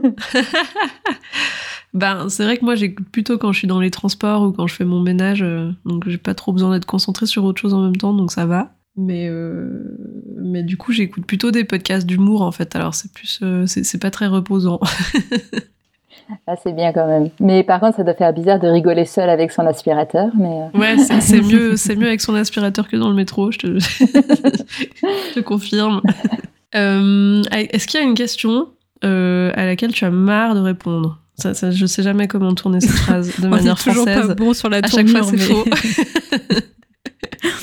Ben, 1.94 2.28
c'est 2.28 2.44
vrai 2.44 2.58
que 2.58 2.64
moi, 2.64 2.74
j'écoute 2.74 3.08
plutôt 3.10 3.38
quand 3.38 3.52
je 3.52 3.58
suis 3.58 3.68
dans 3.68 3.80
les 3.80 3.90
transports 3.90 4.42
ou 4.42 4.52
quand 4.52 4.66
je 4.66 4.74
fais 4.74 4.84
mon 4.84 5.00
ménage. 5.00 5.42
Euh, 5.42 5.70
donc, 5.84 6.08
j'ai 6.08 6.18
pas 6.18 6.34
trop 6.34 6.52
besoin 6.52 6.72
d'être 6.72 6.86
concentrée 6.86 7.26
sur 7.26 7.44
autre 7.44 7.60
chose 7.60 7.74
en 7.74 7.80
même 7.80 7.96
temps, 7.96 8.12
donc 8.12 8.30
ça 8.30 8.46
va. 8.46 8.72
Mais, 8.96 9.28
euh, 9.28 9.96
mais 10.36 10.62
du 10.62 10.76
coup, 10.76 10.92
j'écoute 10.92 11.24
plutôt 11.24 11.50
des 11.50 11.64
podcasts 11.64 12.06
d'humour, 12.06 12.42
en 12.42 12.52
fait. 12.52 12.76
Alors, 12.76 12.94
c'est 12.94 13.12
plus. 13.12 13.40
Euh, 13.42 13.64
c'est 13.66 14.00
pas 14.00 14.10
très 14.10 14.26
reposant. 14.26 14.80
ah, 16.46 16.56
c'est 16.62 16.74
bien 16.74 16.92
quand 16.92 17.06
même. 17.06 17.30
Mais 17.40 17.62
par 17.62 17.80
contre, 17.80 17.96
ça 17.96 18.04
doit 18.04 18.14
faire 18.14 18.34
bizarre 18.34 18.58
de 18.58 18.68
rigoler 18.68 19.06
seul 19.06 19.30
avec 19.30 19.50
son 19.50 19.64
aspirateur. 19.66 20.30
Mais... 20.36 20.68
Ouais, 20.74 20.98
c'est 20.98 21.40
mieux, 21.40 21.74
mieux 21.96 22.06
avec 22.06 22.20
son 22.20 22.34
aspirateur 22.34 22.88
que 22.88 22.96
dans 22.96 23.08
le 23.08 23.14
métro, 23.14 23.50
je 23.50 23.58
te, 23.58 23.78
je 23.78 25.34
te 25.34 25.40
confirme. 25.40 26.02
Est-ce 26.72 27.86
qu'il 27.86 28.00
y 28.00 28.02
a 28.02 28.06
une 28.06 28.14
question 28.14 28.68
à 29.00 29.64
laquelle 29.64 29.92
tu 29.92 30.04
as 30.04 30.10
marre 30.10 30.54
de 30.54 30.60
répondre? 30.60 31.18
Ça, 31.38 31.54
ça, 31.54 31.70
je 31.70 31.86
sais 31.86 32.02
jamais 32.02 32.26
comment 32.26 32.52
tourner 32.54 32.80
cette 32.80 32.90
phrase 32.90 33.38
de 33.38 33.46
manière 33.48 33.76
toujours 33.76 34.04
française. 34.04 34.26
pas 34.26 34.34
bon 34.34 34.54
sur 34.54 34.68
la 34.68 34.78
À 34.78 34.86
chaque 34.88 35.08
fois, 35.08 35.22
c'est 35.22 35.38
faux. 35.38 35.64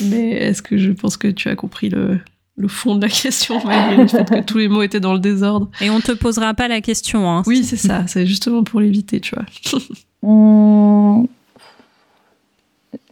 mais 0.00 0.30
est-ce 0.30 0.62
que 0.62 0.78
je 0.78 0.92
pense 0.92 1.18
que 1.18 1.28
tu 1.28 1.48
as 1.50 1.56
compris 1.56 1.90
le, 1.90 2.18
le 2.56 2.68
fond 2.68 2.94
de 2.94 3.02
la 3.02 3.08
question, 3.10 3.60
malgré 3.64 3.96
le 3.98 4.08
fait 4.08 4.24
que 4.24 4.40
tous 4.40 4.56
les 4.56 4.68
mots 4.68 4.82
étaient 4.82 5.00
dans 5.00 5.12
le 5.12 5.18
désordre? 5.18 5.68
Et 5.82 5.90
on 5.90 6.00
te 6.00 6.12
posera 6.12 6.54
pas 6.54 6.68
la 6.68 6.80
question. 6.80 7.30
Hein. 7.30 7.42
Oui, 7.46 7.64
c'est 7.64 7.76
ça. 7.76 8.04
C'est 8.06 8.26
justement 8.26 8.64
pour 8.64 8.80
l'éviter, 8.80 9.20
tu 9.20 9.34
vois. 9.34 9.44
Mmh. 10.22 11.26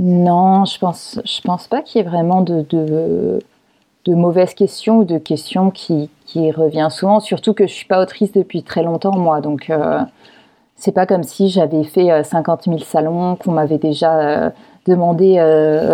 Non, 0.00 0.64
je 0.64 0.78
pense, 0.78 1.21
je 1.25 1.40
pense 1.42 1.68
pas 1.68 1.80
qu'il 1.80 2.00
y 2.00 2.04
ait 2.04 2.09
vraiment 2.09 2.40
de, 2.40 2.62
de, 2.68 3.38
de, 4.04 4.14
mauvaises 4.14 4.54
questions 4.54 4.99
ou 4.99 5.04
de 5.04 5.18
questions 5.18 5.71
qui, 5.71 6.11
qui 6.26 6.50
reviennent 6.50 6.90
souvent. 6.90 7.21
Surtout 7.21 7.52
que 7.52 7.68
je 7.68 7.73
suis 7.73 7.87
pas 7.87 8.02
autrice 8.02 8.33
depuis 8.33 8.64
très 8.64 8.83
longtemps, 8.83 9.16
moi. 9.16 9.40
Donc, 9.40 9.71
euh, 9.71 10.00
c'est 10.76 10.93
pas 10.93 11.07
comme 11.07 11.23
si 11.23 11.49
j'avais 11.49 11.85
fait 11.85 12.23
50 12.23 12.64
000 12.64 12.78
salons, 12.78 13.37
qu'on 13.37 13.52
m'avait 13.52 13.78
déjà 13.78 14.52
demandé 14.87 15.37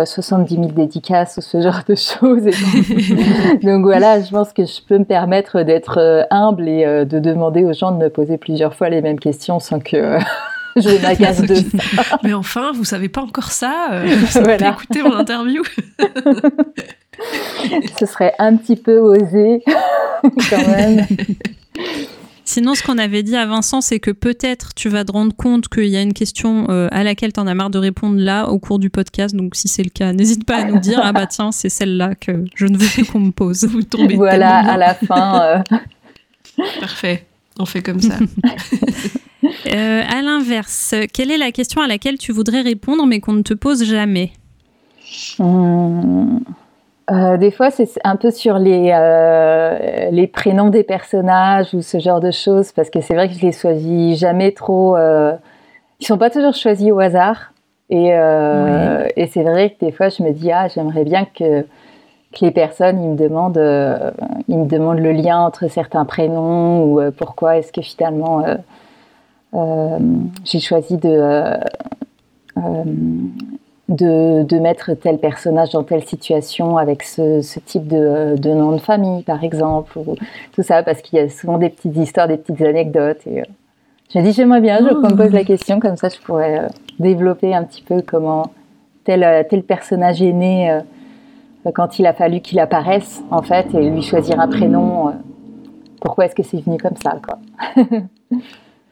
70 0.05 0.55
000 0.55 0.67
dédicaces 0.71 1.37
ou 1.37 1.41
ce 1.41 1.61
genre 1.61 1.81
de 1.87 1.95
choses. 1.95 2.43
donc, 3.63 3.83
voilà, 3.83 4.21
je 4.21 4.29
pense 4.31 4.51
que 4.53 4.65
je 4.65 4.81
peux 4.87 4.97
me 4.97 5.05
permettre 5.05 5.61
d'être 5.61 6.25
humble 6.29 6.67
et 6.67 7.05
de 7.05 7.19
demander 7.19 7.63
aux 7.63 7.73
gens 7.73 7.91
de 7.91 7.97
me 8.03 8.09
poser 8.09 8.37
plusieurs 8.37 8.75
fois 8.75 8.89
les 8.89 9.01
mêmes 9.01 9.19
questions 9.19 9.59
sans 9.59 9.79
que 9.79 10.17
je 10.75 11.01
m'agace 11.01 11.41
de 11.41 11.55
ça. 11.95 12.17
Mais 12.23 12.33
enfin, 12.33 12.71
vous 12.73 12.85
savez 12.85 13.09
pas 13.09 13.21
encore 13.21 13.51
ça 13.51 13.89
Vous 14.03 14.41
voilà. 14.41 14.69
écouter 14.71 15.03
mon 15.03 15.15
interview 15.15 15.61
Ce 17.99 18.05
serait 18.05 18.33
un 18.39 18.55
petit 18.55 18.75
peu 18.75 18.97
osé, 18.97 19.63
quand 20.49 20.67
même. 20.67 21.05
Sinon, 22.53 22.75
ce 22.75 22.83
qu'on 22.83 22.97
avait 22.97 23.23
dit 23.23 23.37
à 23.37 23.45
Vincent, 23.45 23.79
c'est 23.79 24.01
que 24.01 24.11
peut-être 24.11 24.73
tu 24.73 24.89
vas 24.89 25.05
te 25.05 25.13
rendre 25.13 25.33
compte 25.33 25.69
qu'il 25.69 25.85
y 25.85 25.95
a 25.95 26.01
une 26.01 26.11
question 26.11 26.69
euh, 26.69 26.89
à 26.91 27.01
laquelle 27.01 27.31
tu 27.31 27.39
en 27.39 27.47
as 27.47 27.53
marre 27.53 27.69
de 27.69 27.77
répondre 27.77 28.19
là 28.19 28.49
au 28.49 28.59
cours 28.59 28.77
du 28.77 28.89
podcast. 28.89 29.33
Donc, 29.33 29.55
si 29.55 29.69
c'est 29.69 29.83
le 29.83 29.89
cas, 29.89 30.11
n'hésite 30.11 30.45
pas 30.45 30.57
à 30.57 30.65
nous 30.65 30.77
dire 30.77 30.99
Ah 31.01 31.13
bah 31.13 31.27
tiens, 31.27 31.53
c'est 31.53 31.69
celle-là 31.69 32.13
que 32.13 32.43
je 32.53 32.65
ne 32.65 32.77
veux 32.77 32.89
plus 32.89 33.05
qu'on 33.05 33.21
me 33.21 33.31
pose. 33.31 33.63
Vous 33.63 33.83
tombez 33.83 34.17
Voilà, 34.17 34.69
à 34.69 34.75
la 34.75 34.95
fin. 34.95 35.41
Euh. 35.41 36.63
Parfait, 36.81 37.25
on 37.57 37.65
fait 37.65 37.81
comme 37.81 38.01
ça. 38.01 38.17
Euh, 39.73 40.03
à 40.07 40.21
l'inverse, 40.21 40.93
quelle 41.13 41.31
est 41.31 41.37
la 41.37 41.51
question 41.51 41.81
à 41.81 41.87
laquelle 41.87 42.19
tu 42.19 42.31
voudrais 42.31 42.61
répondre 42.61 43.07
mais 43.07 43.19
qu'on 43.19 43.33
ne 43.33 43.41
te 43.41 43.55
pose 43.55 43.83
jamais? 43.83 44.33
Hmm. 45.39 46.37
Euh, 47.09 47.37
des 47.37 47.51
fois, 47.51 47.71
c'est 47.71 47.89
un 48.03 48.15
peu 48.15 48.31
sur 48.31 48.59
les, 48.59 48.91
euh, 48.93 50.09
les 50.11 50.27
prénoms 50.27 50.69
des 50.69 50.83
personnages 50.83 51.73
ou 51.73 51.81
ce 51.81 51.99
genre 51.99 52.19
de 52.19 52.31
choses, 52.31 52.71
parce 52.71 52.89
que 52.89 53.01
c'est 53.01 53.15
vrai 53.15 53.27
que 53.27 53.33
je 53.33 53.41
les 53.41 53.51
choisis 53.51 54.19
jamais 54.19 54.51
trop. 54.51 54.95
Euh, 54.95 55.33
ils 55.99 56.05
sont 56.05 56.17
pas 56.17 56.29
toujours 56.29 56.53
choisis 56.53 56.91
au 56.91 56.99
hasard. 56.99 57.53
Et, 57.89 58.13
euh, 58.13 59.07
et 59.17 59.27
c'est 59.27 59.43
vrai 59.43 59.71
que 59.71 59.85
des 59.85 59.91
fois, 59.91 60.09
je 60.09 60.23
me 60.23 60.31
dis, 60.31 60.51
ah, 60.51 60.67
j'aimerais 60.69 61.03
bien 61.03 61.25
que, 61.25 61.61
que, 61.61 62.45
les 62.45 62.51
personnes, 62.51 63.01
ils 63.03 63.09
me, 63.09 63.17
demandent, 63.17 64.13
ils 64.47 64.57
me 64.57 64.65
demandent 64.65 64.99
le 64.99 65.11
lien 65.11 65.39
entre 65.39 65.67
certains 65.69 66.05
prénoms 66.05 66.85
ou 66.85 67.11
pourquoi 67.11 67.57
est-ce 67.57 67.73
que 67.73 67.81
finalement 67.81 68.45
j'ai 70.45 70.59
choisi 70.61 70.95
de 70.95 71.57
de, 73.91 74.59
mettre 74.59 74.93
tel 74.93 75.17
personnage 75.17 75.71
dans 75.71 75.83
telle 75.83 76.03
situation 76.03 76.77
avec 76.77 77.03
ce, 77.03 77.41
type 77.59 77.87
de, 77.87 78.53
nom 78.53 78.71
de 78.71 78.77
famille, 78.81 79.23
par 79.23 79.43
exemple, 79.43 79.97
ou 79.97 80.15
tout 80.53 80.63
ça, 80.63 80.83
parce 80.83 81.01
qu'il 81.01 81.19
y 81.19 81.21
a 81.21 81.29
souvent 81.29 81.57
des 81.57 81.69
petites 81.69 81.95
histoires, 81.97 82.27
des 82.27 82.37
petites 82.37 82.61
anecdotes. 82.61 83.25
Et, 83.27 83.41
euh, 83.41 83.45
je 84.13 84.19
me 84.19 84.23
dis, 84.23 84.33
j'aimerais 84.33 84.61
bien, 84.61 84.79
je 84.79 84.83
me 84.83 85.15
pose 85.15 85.31
la 85.31 85.43
question, 85.43 85.79
comme 85.79 85.95
ça 85.95 86.09
je 86.09 86.19
pourrais 86.19 86.59
euh, 86.59 86.67
développer 86.99 87.53
un 87.53 87.63
petit 87.63 87.81
peu 87.81 88.01
comment 88.01 88.51
tel, 89.03 89.23
euh, 89.23 89.43
tel 89.49 89.63
personnage 89.63 90.21
est 90.21 90.33
né 90.33 90.79
quand 91.75 91.99
il 91.99 92.07
a 92.07 92.13
fallu 92.13 92.41
qu'il 92.41 92.59
apparaisse, 92.59 93.21
en 93.29 93.41
fait, 93.41 93.73
et 93.75 93.89
lui 93.89 94.01
choisir 94.01 94.39
un 94.39 94.47
prénom. 94.47 95.13
pourquoi 96.01 96.25
est-ce 96.25 96.35
que 96.35 96.43
c'est 96.43 96.57
venu 96.57 96.77
comme 96.77 96.97
ça, 97.01 97.19
quoi? 97.23 97.39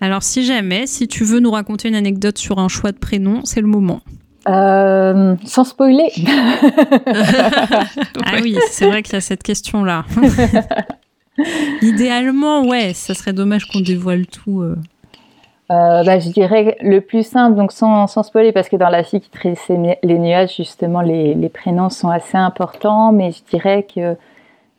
Alors, 0.01 0.23
si 0.23 0.45
jamais, 0.45 0.87
si 0.87 1.07
tu 1.07 1.25
veux 1.25 1.39
nous 1.39 1.51
raconter 1.51 1.89
une 1.89 1.95
anecdote 1.95 2.37
sur 2.37 2.59
un 2.59 2.69
choix 2.69 2.91
de 2.91 2.97
prénom, 2.97 3.41
c'est 3.43 3.59
le 3.59 3.67
moment. 3.67 3.99
Euh, 4.49 5.35
sans 5.45 5.63
spoiler. 5.63 6.11
ah 8.25 8.37
oui, 8.41 8.57
c'est 8.71 8.87
vrai 8.87 9.03
qu'il 9.03 9.13
y 9.13 9.17
a 9.17 9.21
cette 9.21 9.43
question-là. 9.43 10.05
Idéalement, 11.81 12.65
ouais, 12.65 12.93
ça 12.93 13.13
serait 13.13 13.33
dommage 13.33 13.65
qu'on 13.67 13.81
dévoile 13.81 14.25
tout. 14.25 14.61
Euh. 14.61 14.75
Euh, 15.71 16.03
bah, 16.03 16.17
je 16.17 16.29
dirais 16.29 16.77
le 16.81 16.99
plus 16.99 17.23
simple, 17.23 17.57
donc 17.57 17.71
sans, 17.71 18.07
sans 18.07 18.23
spoiler, 18.23 18.51
parce 18.51 18.69
que 18.69 18.75
dans 18.75 18.89
la 18.89 19.03
fille 19.03 19.21
qui 19.21 19.29
traite 19.29 19.59
les 20.01 20.17
nuages, 20.17 20.55
justement, 20.57 21.01
les, 21.01 21.35
les, 21.35 21.49
prénoms 21.49 21.91
sont 21.91 22.09
assez 22.09 22.37
importants, 22.37 23.11
mais 23.11 23.31
je 23.31 23.43
dirais 23.55 23.85
que 23.93 24.15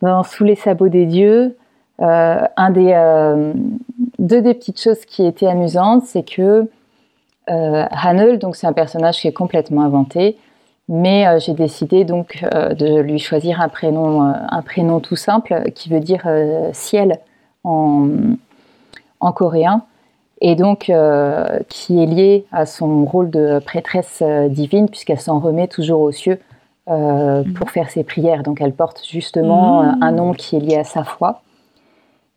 dans 0.03 0.25
Sous 0.25 0.43
les 0.43 0.57
sabots 0.57 0.89
des 0.89 1.07
dieux, 1.07 1.57
un 2.01 2.71
des, 2.71 3.53
deux 4.19 4.43
des 4.43 4.55
petites 4.55 4.81
choses 4.81 5.05
qui 5.05 5.27
étaient 5.27 5.47
amusantes, 5.47 6.05
c'est 6.07 6.29
que 6.29 6.67
euh, 7.51 7.85
Hanel, 7.91 8.39
donc 8.39 8.57
c'est 8.57 8.67
un 8.67 8.73
personnage 8.73 9.21
qui 9.21 9.29
est 9.29 9.33
complètement 9.33 9.83
inventé, 9.83 10.37
mais 10.89 11.27
euh, 11.27 11.39
j'ai 11.39 11.53
décidé 11.53 12.05
donc 12.05 12.45
euh, 12.55 12.75
de 12.75 13.01
lui 13.01 13.19
choisir 13.19 13.61
un 13.61 13.69
prénom, 13.69 14.21
un 14.21 14.63
prénom 14.63 15.01
tout 15.01 15.17
simple 15.17 15.71
qui 15.75 15.89
veut 15.89 16.01
dire 16.01 16.29
ciel 16.73 17.19
en, 17.65 18.09
en, 19.21 19.33
coréen, 19.33 19.83
et 20.41 20.55
donc 20.55 20.91
qui 21.69 22.03
est 22.03 22.07
lié 22.07 22.47
à 22.53 22.65
son 22.65 23.05
rôle 23.05 23.31
de 23.31 23.59
prêtresse 23.59 24.23
divine 24.49 24.89
puisqu'elle 24.89 25.21
s'en 25.21 25.39
remet 25.39 25.69
toujours 25.69 26.01
aux 26.01 26.13
cieux 26.13 26.39
pour 26.87 27.71
faire 27.71 27.91
ses 27.91 28.05
prières. 28.05 28.43
Donc 28.43 28.61
elle 28.61 28.73
porte 28.73 29.03
justement 29.07 29.83
mmh. 29.83 29.99
un 30.03 30.13
nom 30.13 30.33
qui 30.33 30.57
est 30.57 30.61
lié 30.61 30.77
à 30.77 30.85
sa 30.85 31.05
foi. 31.05 31.43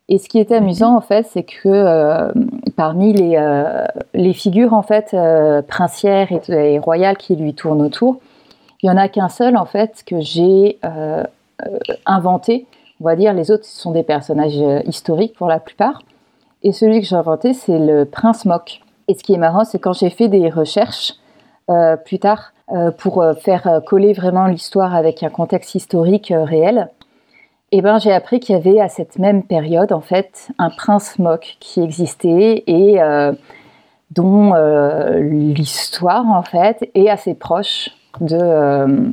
Et 0.08 0.18
ce 0.18 0.28
qui 0.28 0.38
est 0.38 0.52
amusant, 0.52 0.94
en 0.94 1.00
fait, 1.00 1.26
c'est 1.30 1.44
que 1.44 1.68
euh, 1.68 2.30
parmi 2.76 3.14
les, 3.14 3.36
euh, 3.36 3.86
les, 4.12 4.34
figures 4.34 4.74
en 4.74 4.82
fait 4.82 5.14
euh, 5.14 5.62
princières 5.62 6.28
et, 6.48 6.78
royales 6.78 7.16
qui 7.16 7.36
lui 7.36 7.54
tournent 7.54 7.80
autour, 7.80 8.18
il 8.82 8.88
y 8.88 8.90
en 8.90 8.98
a 8.98 9.08
qu'un 9.08 9.30
seul 9.30 9.56
en 9.56 9.64
fait 9.64 10.02
que 10.06 10.20
j'ai 10.20 10.78
inventé. 12.04 12.66
On 13.00 13.04
va 13.04 13.16
dire 13.16 13.32
les 13.32 13.50
autres 13.50 13.64
sont 13.64 13.92
des 13.92 14.02
personnages 14.02 14.58
historiques 14.86 15.34
pour 15.34 15.48
la 15.48 15.58
plupart. 15.58 16.02
Et 16.62 16.72
celui 16.72 17.00
que 17.00 17.06
j'ai 17.06 17.16
inventé, 17.16 17.54
c'est 17.54 17.78
le 17.78 18.04
prince 18.04 18.44
Mock. 18.44 18.82
Et 19.08 19.14
ce 19.14 19.22
qui 19.22 19.32
est 19.32 19.38
marrant, 19.38 19.64
c'est 19.64 19.78
quand 19.78 19.94
j'ai 19.94 20.10
fait 20.10 20.28
des 20.28 20.50
recherches 20.50 21.14
plus 22.04 22.18
tard 22.18 22.52
pour 22.98 23.24
faire 23.40 23.80
coller 23.86 24.12
vraiment 24.12 24.46
l'histoire 24.48 24.94
avec 24.94 25.22
un 25.22 25.30
contexte 25.30 25.74
historique 25.74 26.30
réel, 26.36 26.90
eh 27.76 27.82
ben, 27.82 27.98
j'ai 27.98 28.12
appris 28.12 28.38
qu'il 28.38 28.54
y 28.54 28.56
avait 28.56 28.78
à 28.78 28.88
cette 28.88 29.18
même 29.18 29.42
période, 29.42 29.92
en 29.92 30.00
fait, 30.00 30.50
un 30.58 30.70
prince 30.70 31.18
moque 31.18 31.56
qui 31.58 31.80
existait 31.80 32.62
et 32.68 33.02
euh, 33.02 33.32
dont 34.12 34.54
euh, 34.54 35.18
l'histoire, 35.18 36.24
en 36.24 36.44
fait, 36.44 36.88
est 36.94 37.08
assez 37.08 37.34
proche 37.34 37.90
de, 38.20 38.38
euh, 38.40 39.08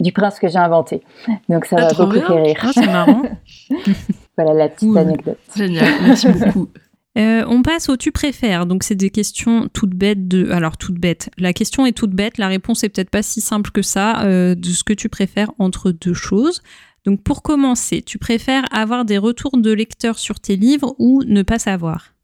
du 0.00 0.12
prince 0.12 0.38
que 0.38 0.48
j'ai 0.48 0.56
inventé. 0.56 1.02
Donc 1.50 1.66
ça 1.66 1.76
ah, 1.78 1.88
va 1.92 2.06
beaucoup 2.06 2.26
faire 2.26 2.42
rire. 2.42 2.58
Ah, 2.62 2.70
c'est 2.72 2.86
marrant. 2.86 3.22
voilà 4.38 4.54
la 4.54 4.70
petite 4.70 4.96
anecdote. 4.96 5.38
Génial, 5.54 5.84
merci 6.02 6.28
beaucoup. 6.28 6.68
on 7.16 7.60
passe 7.60 7.90
au 7.90 7.98
tu 7.98 8.12
préfères. 8.12 8.64
Donc, 8.64 8.82
c'est 8.82 8.94
des 8.94 9.10
questions 9.10 9.68
toutes 9.74 9.94
bêtes. 9.94 10.26
De... 10.26 10.50
Alors, 10.52 10.78
toutes 10.78 10.98
bêtes. 10.98 11.28
La 11.36 11.52
question 11.52 11.84
est 11.84 11.92
toute 11.92 12.12
bête. 12.12 12.38
La 12.38 12.48
réponse 12.48 12.82
est 12.82 12.88
peut-être 12.88 13.10
pas 13.10 13.22
si 13.22 13.42
simple 13.42 13.72
que 13.72 13.82
ça 13.82 14.24
de 14.24 14.68
ce 14.68 14.84
que 14.84 14.94
tu 14.94 15.10
préfères 15.10 15.50
entre 15.58 15.90
deux 15.90 16.14
choses. 16.14 16.62
Donc 17.04 17.22
pour 17.22 17.42
commencer, 17.42 18.02
tu 18.02 18.18
préfères 18.18 18.64
avoir 18.72 19.04
des 19.04 19.18
retours 19.18 19.56
de 19.56 19.72
lecteurs 19.72 20.18
sur 20.18 20.38
tes 20.40 20.56
livres 20.56 20.94
ou 20.98 21.22
ne 21.24 21.42
pas 21.42 21.58
savoir? 21.58 22.14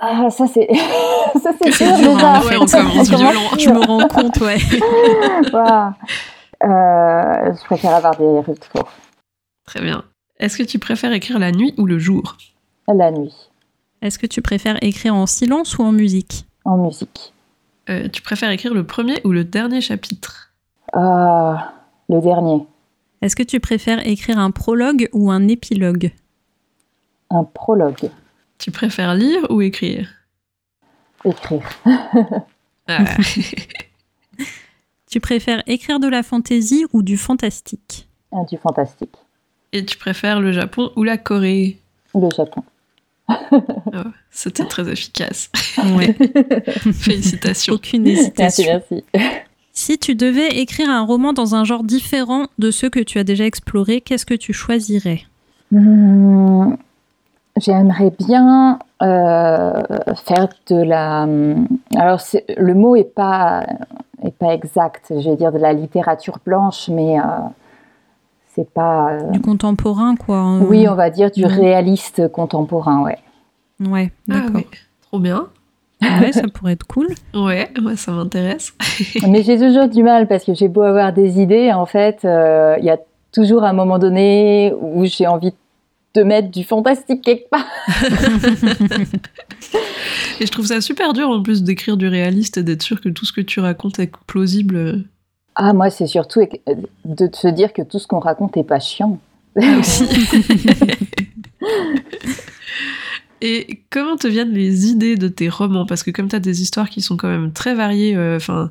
Ah, 0.00 0.28
ça 0.30 0.46
c'est 0.46 0.68
ça 1.42 1.50
c'est 1.60 2.00
dur, 2.02 2.24
hein. 2.24 2.40
ouais, 2.46 2.56
on 2.56 2.66
commence 2.66 3.08
violent. 3.08 3.56
Je 3.58 3.70
me 3.70 3.80
rends 3.84 4.08
compte, 4.08 4.36
ouais. 4.38 4.56
euh, 6.64 7.52
je 7.54 7.64
préfère 7.64 7.94
avoir 7.94 8.16
des 8.16 8.40
retours. 8.40 8.88
Très 9.66 9.80
bien. 9.80 10.04
Est-ce 10.38 10.56
que 10.56 10.62
tu 10.62 10.78
préfères 10.78 11.12
écrire 11.12 11.38
la 11.38 11.52
nuit 11.52 11.74
ou 11.78 11.86
le 11.86 11.98
jour? 11.98 12.36
La 12.88 13.10
nuit. 13.10 13.50
Est-ce 14.02 14.18
que 14.18 14.26
tu 14.26 14.42
préfères 14.42 14.78
écrire 14.82 15.14
en 15.14 15.26
silence 15.26 15.78
ou 15.78 15.82
en 15.82 15.92
musique? 15.92 16.44
En 16.64 16.76
musique. 16.76 17.32
Euh, 17.88 18.08
tu 18.08 18.22
préfères 18.22 18.50
écrire 18.50 18.74
le 18.74 18.84
premier 18.84 19.20
ou 19.24 19.30
le 19.30 19.44
dernier 19.44 19.80
chapitre? 19.80 20.52
Euh, 20.96 21.54
Le 22.08 22.20
dernier. 22.20 22.66
Est-ce 23.22 23.36
que 23.36 23.42
tu 23.44 23.60
préfères 23.60 24.04
écrire 24.06 24.38
un 24.38 24.50
prologue 24.50 25.08
ou 25.12 25.30
un 25.30 25.46
épilogue? 25.48 26.10
Un 27.30 27.44
prologue. 27.44 28.10
Tu 28.58 28.70
préfères 28.70 29.14
lire 29.14 29.46
ou 29.48 29.62
écrire? 29.62 30.08
Écrire. 31.24 31.62
Ah. 32.88 33.04
tu 35.10 35.20
préfères 35.20 35.62
écrire 35.68 36.00
de 36.00 36.08
la 36.08 36.24
fantaisie 36.24 36.84
ou 36.92 37.02
du 37.02 37.16
fantastique? 37.16 38.08
Ah, 38.32 38.44
Du 38.50 38.56
fantastique. 38.58 39.14
Et 39.72 39.84
tu 39.84 39.96
préfères 39.96 40.40
le 40.40 40.52
Japon 40.52 40.90
ou 40.96 41.04
la 41.04 41.16
Corée? 41.16 41.78
Le 42.14 42.28
Japon. 42.36 42.62
Oh, 43.94 44.08
c'était 44.30 44.64
très 44.64 44.90
efficace. 44.90 45.50
Félicitations. 46.92 47.74
Aucune 47.74 48.06
hésitation. 48.06 48.64
Merci, 48.66 49.02
merci. 49.14 49.42
Si 49.72 49.98
tu 49.98 50.14
devais 50.14 50.48
écrire 50.60 50.90
un 50.90 51.02
roman 51.04 51.32
dans 51.32 51.54
un 51.54 51.64
genre 51.64 51.82
différent 51.82 52.46
de 52.58 52.70
ceux 52.70 52.90
que 52.90 53.00
tu 53.00 53.18
as 53.18 53.24
déjà 53.24 53.46
explorés, 53.46 54.00
qu'est-ce 54.00 54.26
que 54.26 54.34
tu 54.34 54.52
choisirais? 54.52 55.22
Hmm, 55.70 56.74
J'aimerais 57.58 58.12
bien 58.18 58.78
euh, 59.02 59.82
faire 60.24 60.48
de 60.68 60.82
la. 60.82 61.26
Alors, 61.96 62.20
le 62.56 62.74
mot 62.74 62.96
n'est 62.96 63.04
pas, 63.04 63.66
est 64.22 64.34
pas 64.34 64.54
exact. 64.54 65.06
Je 65.10 65.28
vais 65.30 65.36
dire 65.36 65.52
de 65.52 65.58
la 65.58 65.74
littérature 65.74 66.38
blanche, 66.44 66.88
mais 66.88 67.18
euh, 67.18 67.22
c'est 68.54 68.70
pas. 68.70 69.12
Euh, 69.12 69.30
du 69.32 69.40
contemporain, 69.40 70.16
quoi. 70.16 70.38
Hein. 70.38 70.62
Oui, 70.62 70.88
on 70.88 70.94
va 70.94 71.10
dire 71.10 71.30
du 71.30 71.44
réaliste 71.44 72.28
contemporain, 72.32 73.02
ouais. 73.02 73.18
Ouais, 73.80 74.10
d'accord. 74.26 74.62
Ah 74.64 74.76
Trop 75.02 75.18
bien. 75.18 75.48
Ouais, 76.02 76.32
ça 76.32 76.42
pourrait 76.52 76.72
être 76.72 76.86
cool. 76.86 77.08
Ouais, 77.34 77.70
moi 77.80 77.96
ça 77.96 78.12
m'intéresse. 78.12 78.74
Mais 79.28 79.42
j'ai 79.42 79.58
toujours 79.58 79.88
du 79.88 80.02
mal 80.02 80.26
parce 80.28 80.44
que 80.44 80.54
j'ai 80.54 80.68
beau 80.68 80.82
avoir 80.82 81.12
des 81.12 81.40
idées, 81.40 81.72
en 81.72 81.86
fait, 81.86 82.20
il 82.24 82.84
y 82.84 82.90
a 82.90 82.98
toujours 83.32 83.64
un 83.64 83.72
moment 83.72 83.98
donné 83.98 84.72
où 84.80 85.04
j'ai 85.06 85.26
envie 85.26 85.52
de 86.14 86.22
mettre 86.22 86.50
du 86.50 86.64
fantastique 86.64 87.22
quelque 87.22 87.48
part. 87.48 87.66
et 90.40 90.46
je 90.46 90.50
trouve 90.50 90.66
ça 90.66 90.80
super 90.80 91.12
dur 91.14 91.28
en 91.30 91.42
plus 91.42 91.62
d'écrire 91.62 91.96
du 91.96 92.06
réaliste 92.06 92.58
et 92.58 92.62
d'être 92.62 92.82
sûr 92.82 93.00
que 93.00 93.08
tout 93.08 93.24
ce 93.24 93.32
que 93.32 93.40
tu 93.40 93.60
racontes 93.60 93.98
est 93.98 94.12
plausible. 94.26 95.04
Ah, 95.54 95.72
moi, 95.72 95.90
c'est 95.90 96.06
surtout 96.06 96.40
de 97.04 97.30
se 97.32 97.48
dire 97.48 97.72
que 97.72 97.82
tout 97.82 97.98
ce 97.98 98.06
qu'on 98.06 98.20
raconte 98.20 98.56
n'est 98.56 98.64
pas 98.64 98.80
chiant. 98.80 99.18
Ah, 99.60 99.78
aussi. 99.78 100.04
et 103.44 103.82
comment 103.90 104.16
te 104.16 104.28
viennent 104.28 104.52
les 104.52 104.86
idées 104.86 105.16
de 105.16 105.26
tes 105.26 105.48
romans? 105.48 105.84
Parce 105.84 106.04
que 106.04 106.12
comme 106.12 106.28
tu 106.28 106.36
as 106.36 106.40
des 106.40 106.62
histoires 106.62 106.88
qui 106.88 107.00
sont 107.00 107.16
quand 107.16 107.28
même 107.28 107.52
très 107.52 107.74
variées, 107.74 108.14
euh, 108.14 108.36
enfin, 108.36 108.70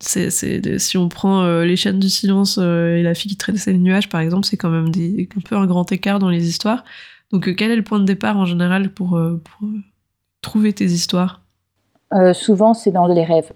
c'est, 0.00 0.30
si 0.78 0.96
on 0.96 1.10
prend 1.10 1.42
euh, 1.42 1.66
Les 1.66 1.76
chaînes 1.76 1.98
du 1.98 2.08
silence 2.08 2.58
euh, 2.58 2.96
et 2.96 3.02
La 3.02 3.12
fille 3.12 3.30
qui 3.30 3.36
traînait 3.36 3.58
les 3.66 3.76
nuages, 3.76 4.08
par 4.08 4.22
exemple, 4.22 4.46
c'est 4.46 4.56
quand 4.56 4.70
même 4.70 4.88
des, 4.88 5.28
un 5.36 5.40
peu 5.42 5.54
un 5.54 5.66
grand 5.66 5.92
écart 5.92 6.18
dans 6.18 6.30
les 6.30 6.48
histoires. 6.48 6.82
Donc, 7.30 7.54
quel 7.56 7.70
est 7.70 7.76
le 7.76 7.82
point 7.82 7.98
de 7.98 8.06
départ 8.06 8.38
en 8.38 8.46
général 8.46 8.90
pour, 8.90 9.10
pour 9.10 9.68
trouver 10.40 10.72
tes 10.72 10.86
histoires? 10.86 11.42
Souvent, 12.32 12.72
c'est 12.72 12.92
dans 12.92 13.08
les 13.08 13.24
rêves. 13.24 13.52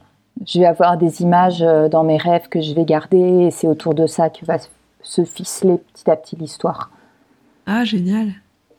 Je 0.47 0.59
vais 0.59 0.67
avoir 0.67 0.99
des 0.99 1.23
images 1.23 1.61
dans 1.91 2.05
mes 2.05 2.19
rêves 2.19 2.49
que 2.51 2.61
je 2.61 2.75
vais 2.75 2.85
garder 2.85 3.47
et 3.47 3.51
c'est 3.51 3.69
autour 3.69 3.95
de 3.95 4.07
ça 4.07 4.29
que 4.29 4.45
va 4.45 4.59
se 5.03 5.25
ficeler 5.25 5.79
petit 5.79 6.11
à 6.11 6.17
petit 6.17 6.37
l'histoire. 6.37 6.91
Ah, 7.65 7.85
génial. 7.85 8.33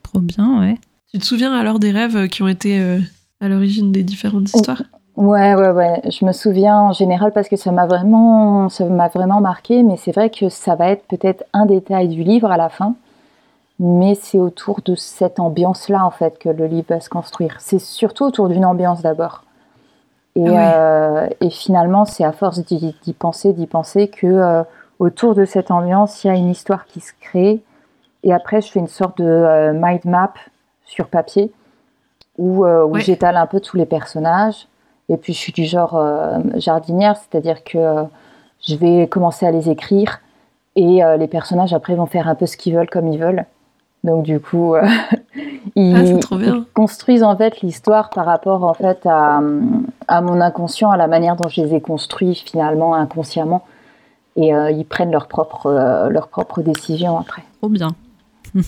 Trop 0.04 0.20
bien, 0.20 0.60
ouais. 0.60 0.76
Tu 1.14 1.20
te 1.20 1.26
souviens 1.26 1.54
alors 1.54 1.80
des 1.80 1.92
rêves 1.92 2.30
qui 2.30 2.42
ont 2.42 2.48
été 2.48 2.80
euh, 2.80 2.98
à 3.42 3.50
l'origine 3.50 3.92
des 3.92 4.02
différentes 4.02 4.48
oh, 4.54 4.58
histoires? 4.58 4.84
Ouais, 5.18 5.56
ouais, 5.56 5.72
ouais. 5.72 6.02
Je 6.10 6.24
me 6.24 6.32
souviens 6.32 6.80
en 6.80 6.94
général 6.94 7.34
parce 7.34 7.50
que 7.50 7.58
ça 7.58 7.74
m'a 7.74 7.86
vraiment, 7.86 8.70
ça 8.70 8.86
m'a 8.86 9.10
vraiment 9.10 9.42
marqué. 9.42 9.84
Mais 9.84 9.98
c'est 9.98 10.14
vrai 10.14 10.30
que 10.30 10.48
ça 10.48 10.76
va 10.76 10.88
être 10.88 11.06
peut-être 11.08 11.44
un 11.52 11.66
détail 11.66 12.08
du 12.08 12.24
livre 12.24 12.50
à 12.50 12.56
la 12.56 12.70
fin, 12.70 12.96
mais 13.78 14.16
c'est 14.16 14.40
autour 14.40 14.80
de 14.86 14.96
cette 14.96 15.42
ambiance-là 15.42 16.06
en 16.06 16.12
fait 16.12 16.40
que 16.40 16.48
le 16.48 16.66
livre 16.66 16.86
va 16.88 17.02
se 17.02 17.10
construire. 17.10 17.58
C'est 17.60 17.80
surtout 17.80 18.24
autour 18.24 18.48
d'une 18.48 18.64
ambiance 18.64 19.02
d'abord. 19.02 19.44
Et, 20.38 20.48
ah 20.48 20.76
euh, 20.76 21.28
et, 21.42 21.50
finalement, 21.50 22.06
c'est 22.06 22.24
à 22.24 22.32
force 22.32 22.60
d'y 22.60 23.14
penser, 23.20 23.52
d'y 23.52 23.68
penser 23.68 24.08
que 24.08 24.28
euh, 24.28 24.64
autour 25.00 25.36
de 25.36 25.44
cette 25.44 25.72
ambiance, 25.72 26.24
il 26.24 26.28
y 26.28 26.30
a 26.30 26.36
une 26.36 26.50
histoire 26.50 26.86
qui 26.86 27.02
se 27.02 27.12
crée. 27.20 27.62
Et 28.24 28.32
après, 28.32 28.62
je 28.62 28.72
fais 28.72 28.80
une 28.80 28.88
sorte 28.88 29.18
de 29.18 29.74
mind 29.74 30.06
map 30.06 30.32
sur 30.92 31.08
papier 31.08 31.52
où, 32.38 32.66
euh, 32.66 32.88
j'étale 33.00 33.38
un 33.38 33.48
peu 33.48 33.60
tous 33.60 33.78
les 33.78 33.86
personnages. 33.86 34.68
Et 35.10 35.18
puis 35.18 35.34
je 35.34 35.38
suis 35.40 35.52
du 35.54 35.66
genre 35.66 35.96
euh, 35.96 36.40
jardinière, 36.56 37.16
c'est-à-dire 37.18 37.64
que 37.64 37.78
euh, 37.78 38.04
je 38.66 38.76
vais 38.76 39.08
commencer 39.08 39.46
à 39.46 39.52
les 39.52 39.70
écrire 39.70 40.20
et 40.78 41.02
les 41.20 41.28
personnages 41.28 41.74
après 41.74 41.96
vont 41.96 42.06
faire 42.06 42.30
un 42.30 42.36
peu 42.36 42.46
ce 42.46 42.56
qu'ils 42.56 42.74
veulent 42.74 42.90
comme 42.90 43.12
ils 43.12 43.20
veulent. 43.20 43.44
Donc 44.06 44.24
du 44.24 44.40
coup, 44.40 44.76
ils, 45.76 46.18
ah, 46.32 46.38
construisent 46.74 47.24
en 47.24 47.36
fait 47.36 47.60
l'histoire 47.60 48.10
par 48.10 48.26
rapport 48.26 48.64
en 48.64 48.74
fait 48.74 49.06
à, 49.06 49.42
à, 50.08 50.22
mon 50.22 50.40
inconscient, 50.40 50.90
à 50.90 50.96
la 50.96 51.08
manière 51.08 51.36
dont 51.36 51.50
je 51.50 51.62
les 51.62 51.76
ai 51.76 51.82
construits 51.82 52.36
finalement 52.36 52.96
inconsciemment, 52.96 53.66
et 54.38 54.52
ils 54.52 54.86
prennent 54.86 55.12
leurs 55.12 55.28
propres 55.28 56.08
leurs 56.10 56.30
propres 56.30 56.62
décisions 56.62 57.20
après. 57.20 57.44
Trop 57.60 57.68
bien. 57.68 57.90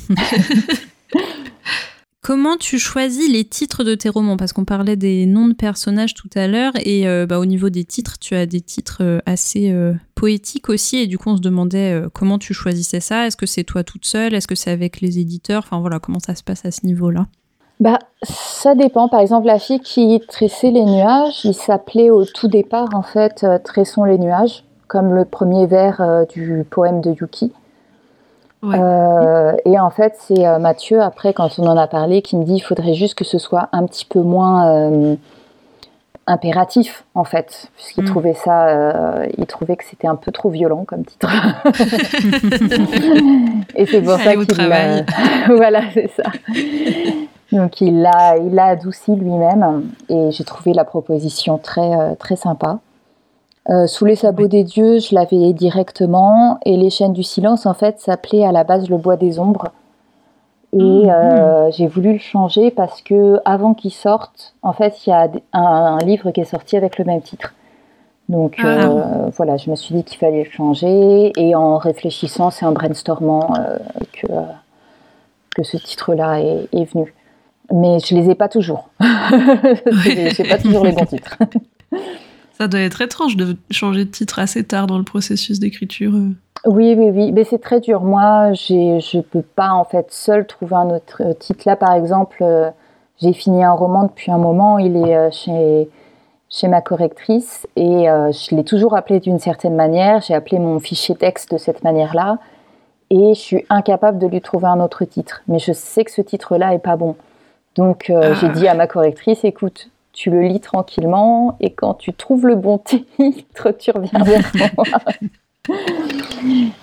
Comment 2.23 2.55
tu 2.55 2.79
choisis 2.79 3.29
les 3.29 3.43
titres 3.43 3.83
de 3.83 3.95
tes 3.95 4.07
romans? 4.07 4.37
Parce 4.37 4.53
qu'on 4.53 4.63
parlait 4.63 4.95
des 4.95 5.25
noms 5.25 5.49
de 5.49 5.53
personnages 5.53 6.13
tout 6.13 6.29
à 6.35 6.47
l'heure, 6.47 6.71
et 6.77 7.05
euh, 7.05 7.25
bah, 7.25 7.37
au 7.37 7.43
niveau 7.43 7.69
des 7.69 7.83
titres, 7.83 8.17
tu 8.17 8.33
as 8.33 8.45
des 8.45 8.61
titres 8.61 8.99
euh, 9.01 9.19
assez 9.25 9.73
euh, 9.73 9.93
poétiques 10.15 10.69
aussi, 10.69 10.99
et 10.99 11.07
du 11.07 11.17
coup 11.17 11.31
on 11.31 11.35
se 11.35 11.41
demandait 11.41 12.01
comment 12.13 12.39
tu 12.39 12.53
choisissais 12.53 13.01
ça? 13.01 13.27
Est-ce 13.27 13.35
que 13.35 13.45
c'est 13.45 13.65
toi 13.65 13.83
toute 13.83 14.05
seule? 14.05 14.33
Est-ce 14.33 14.47
que 14.47 14.55
c'est 14.55 14.71
avec 14.71 15.01
les 15.01 15.19
éditeurs? 15.19 15.63
Enfin 15.65 15.81
voilà, 15.81 15.99
comment 15.99 16.19
ça 16.19 16.33
se 16.33 16.43
passe 16.43 16.63
à 16.63 16.71
ce 16.71 16.85
niveau-là? 16.85 17.27
Bah, 17.81 17.99
ça 18.21 18.73
dépend. 18.73 19.09
Par 19.09 19.19
exemple, 19.19 19.47
la 19.47 19.59
fille 19.59 19.81
qui 19.81 20.21
tressait 20.29 20.71
les 20.71 20.85
nuages, 20.85 21.43
il 21.43 21.53
s'appelait 21.53 22.09
au 22.09 22.23
tout 22.23 22.47
départ, 22.47 22.87
en 22.93 23.03
fait, 23.03 23.45
Tressons 23.65 24.05
les 24.05 24.17
nuages, 24.17 24.63
comme 24.87 25.13
le 25.13 25.25
premier 25.25 25.67
vers 25.67 26.25
du 26.33 26.63
poème 26.69 27.01
de 27.01 27.11
Yuki. 27.11 27.51
Euh, 28.63 29.53
et 29.65 29.79
en 29.79 29.89
fait, 29.89 30.15
c'est 30.19 30.45
euh, 30.45 30.59
Mathieu, 30.59 31.01
après, 31.01 31.33
quand 31.33 31.57
on 31.59 31.67
en 31.67 31.77
a 31.77 31.87
parlé, 31.87 32.21
qui 32.21 32.37
me 32.37 32.43
dit 32.43 32.55
il 32.55 32.61
faudrait 32.61 32.93
juste 32.93 33.15
que 33.15 33.25
ce 33.25 33.37
soit 33.37 33.67
un 33.71 33.85
petit 33.85 34.05
peu 34.05 34.21
moins 34.21 34.67
euh, 34.67 35.15
impératif, 36.27 37.03
en 37.13 37.25
fait, 37.25 37.69
puisqu'il 37.75 38.03
mm. 38.03 38.07
trouvait 38.07 38.33
ça, 38.33 39.25
il 39.37 39.45
trouvait 39.45 39.75
que 39.75 39.83
c'était 39.83 40.07
un 40.07 40.15
peu 40.15 40.31
trop 40.31 40.49
violent 40.49 40.85
comme 40.85 41.03
titre. 41.03 41.29
et 43.75 43.85
c'est 43.85 44.01
pour 44.01 44.17
ça, 44.17 44.35
qu'il 44.35 44.57
l'a. 44.57 45.03
voilà, 45.55 45.81
c'est 45.93 46.09
ça. 46.11 46.23
Donc 47.51 47.81
il 47.81 48.01
l'a, 48.01 48.37
il 48.37 48.57
adouci 48.57 49.13
lui-même, 49.15 49.89
et 50.07 50.31
j'ai 50.31 50.45
trouvé 50.45 50.73
la 50.73 50.85
proposition 50.85 51.57
très, 51.57 52.15
très 52.15 52.37
sympa. 52.37 52.79
Euh, 53.69 53.87
sous 53.87 54.05
les 54.05 54.15
sabots 54.15 54.47
des 54.47 54.63
dieux, 54.63 54.99
je 54.99 55.15
l'avais 55.15 55.53
directement. 55.53 56.59
Et 56.65 56.75
les 56.75 56.89
chaînes 56.89 57.13
du 57.13 57.23
silence, 57.23 57.65
en 57.65 57.73
fait, 57.73 57.99
s'appelait 57.99 58.45
à 58.45 58.51
la 58.51 58.63
base 58.63 58.89
le 58.89 58.97
bois 58.97 59.15
des 59.15 59.39
ombres. 59.39 59.69
Et 60.73 60.77
mhm. 60.77 61.09
euh, 61.09 61.71
j'ai 61.71 61.87
voulu 61.87 62.13
le 62.13 62.19
changer 62.19 62.71
parce 62.71 63.01
que 63.01 63.39
avant 63.45 63.73
qu'il 63.73 63.93
sorte, 63.93 64.55
en 64.63 64.73
fait, 64.73 65.05
il 65.05 65.11
y 65.11 65.13
a 65.13 65.29
un, 65.53 65.99
livre 65.99 66.31
qui 66.31 66.41
est 66.41 66.45
sorti 66.45 66.75
avec 66.75 66.97
le 66.97 67.05
même 67.05 67.21
titre. 67.21 67.53
Donc 68.27 68.55
ah. 68.59 68.67
euh, 68.67 69.29
voilà, 69.35 69.57
je 69.57 69.69
me 69.69 69.75
suis 69.75 69.93
dit 69.93 70.03
qu'il 70.03 70.17
fallait 70.17 70.43
le 70.43 70.49
changer. 70.49 71.31
Et 71.37 71.55
en 71.55 71.77
réfléchissant, 71.77 72.49
c'est 72.49 72.65
en 72.65 72.71
brainstormant 72.71 73.53
que, 74.13 74.27
que 75.55 75.63
ce 75.63 75.77
titre-là 75.77 76.41
est, 76.41 76.67
est, 76.73 76.91
venu. 76.91 77.13
Mais 77.71 77.99
je 77.99 78.15
les 78.15 78.29
ai 78.29 78.35
pas 78.35 78.49
toujours. 78.49 78.89
je 78.99 80.41
n'ai 80.41 80.49
pas 80.49 80.57
toujours 80.57 80.83
les 80.83 80.91
bons 80.91 81.05
titres. 81.05 81.37
Ça 82.57 82.67
doit 82.67 82.81
être 82.81 83.01
étrange 83.01 83.35
de 83.35 83.57
changer 83.71 84.05
de 84.05 84.11
titre 84.11 84.39
assez 84.39 84.63
tard 84.63 84.87
dans 84.87 84.97
le 84.97 85.03
processus 85.03 85.59
d'écriture. 85.59 86.13
Euh. 86.13 86.29
Oui, 86.65 86.95
oui, 86.97 87.09
oui, 87.09 87.31
mais 87.31 87.43
c'est 87.43 87.59
très 87.59 87.79
dur. 87.79 88.01
Moi, 88.01 88.53
je 88.53 89.17
ne 89.17 89.21
peux 89.21 89.41
pas 89.41 89.71
en 89.71 89.83
fait 89.83 90.11
seul 90.11 90.45
trouver 90.45 90.75
un 90.75 90.89
autre 90.91 91.23
titre. 91.39 91.63
Là, 91.65 91.75
par 91.75 91.93
exemple, 91.93 92.37
euh, 92.41 92.69
j'ai 93.19 93.33
fini 93.33 93.63
un 93.63 93.73
roman 93.73 94.03
depuis 94.03 94.31
un 94.31 94.37
moment. 94.37 94.77
Il 94.77 94.95
est 94.95 95.15
euh, 95.15 95.29
chez, 95.31 95.89
chez 96.49 96.67
ma 96.67 96.81
correctrice 96.81 97.67
et 97.75 98.05
je 98.05 98.55
l'ai 98.55 98.63
toujours 98.63 98.95
appelé 98.95 99.19
d'une 99.19 99.39
certaine 99.39 99.75
manière. 99.75 100.21
J'ai 100.21 100.35
appelé 100.35 100.59
mon 100.59 100.79
fichier 100.79 101.15
texte 101.15 101.51
de 101.51 101.57
cette 101.57 101.83
manière-là 101.83 102.37
et 103.09 103.33
je 103.33 103.39
suis 103.39 103.65
incapable 103.69 104.19
de 104.19 104.27
lui 104.27 104.41
trouver 104.41 104.67
un 104.67 104.79
autre 104.79 105.03
titre. 105.05 105.41
Mais 105.47 105.57
je 105.57 105.73
sais 105.73 106.03
que 106.05 106.11
ce 106.11 106.21
titre-là 106.21 106.75
est 106.75 106.79
pas 106.79 106.95
bon. 106.95 107.15
Donc, 107.75 108.05
j'ai 108.07 108.15
ah. 108.47 108.49
dit 108.49 108.67
à 108.67 108.75
ma 108.75 108.85
correctrice, 108.85 109.43
écoute, 109.43 109.89
tu 110.13 110.29
le 110.29 110.43
lis 110.43 110.61
tranquillement 110.61 111.57
et 111.59 111.73
quand 111.73 111.95
tu 111.95 112.13
trouves 112.13 112.45
le 112.45 112.55
bon 112.55 112.77
titre, 113.17 113.71
tu 113.77 113.91
reviens 113.91 114.23
vers 114.23 114.51
moi. 114.77 114.85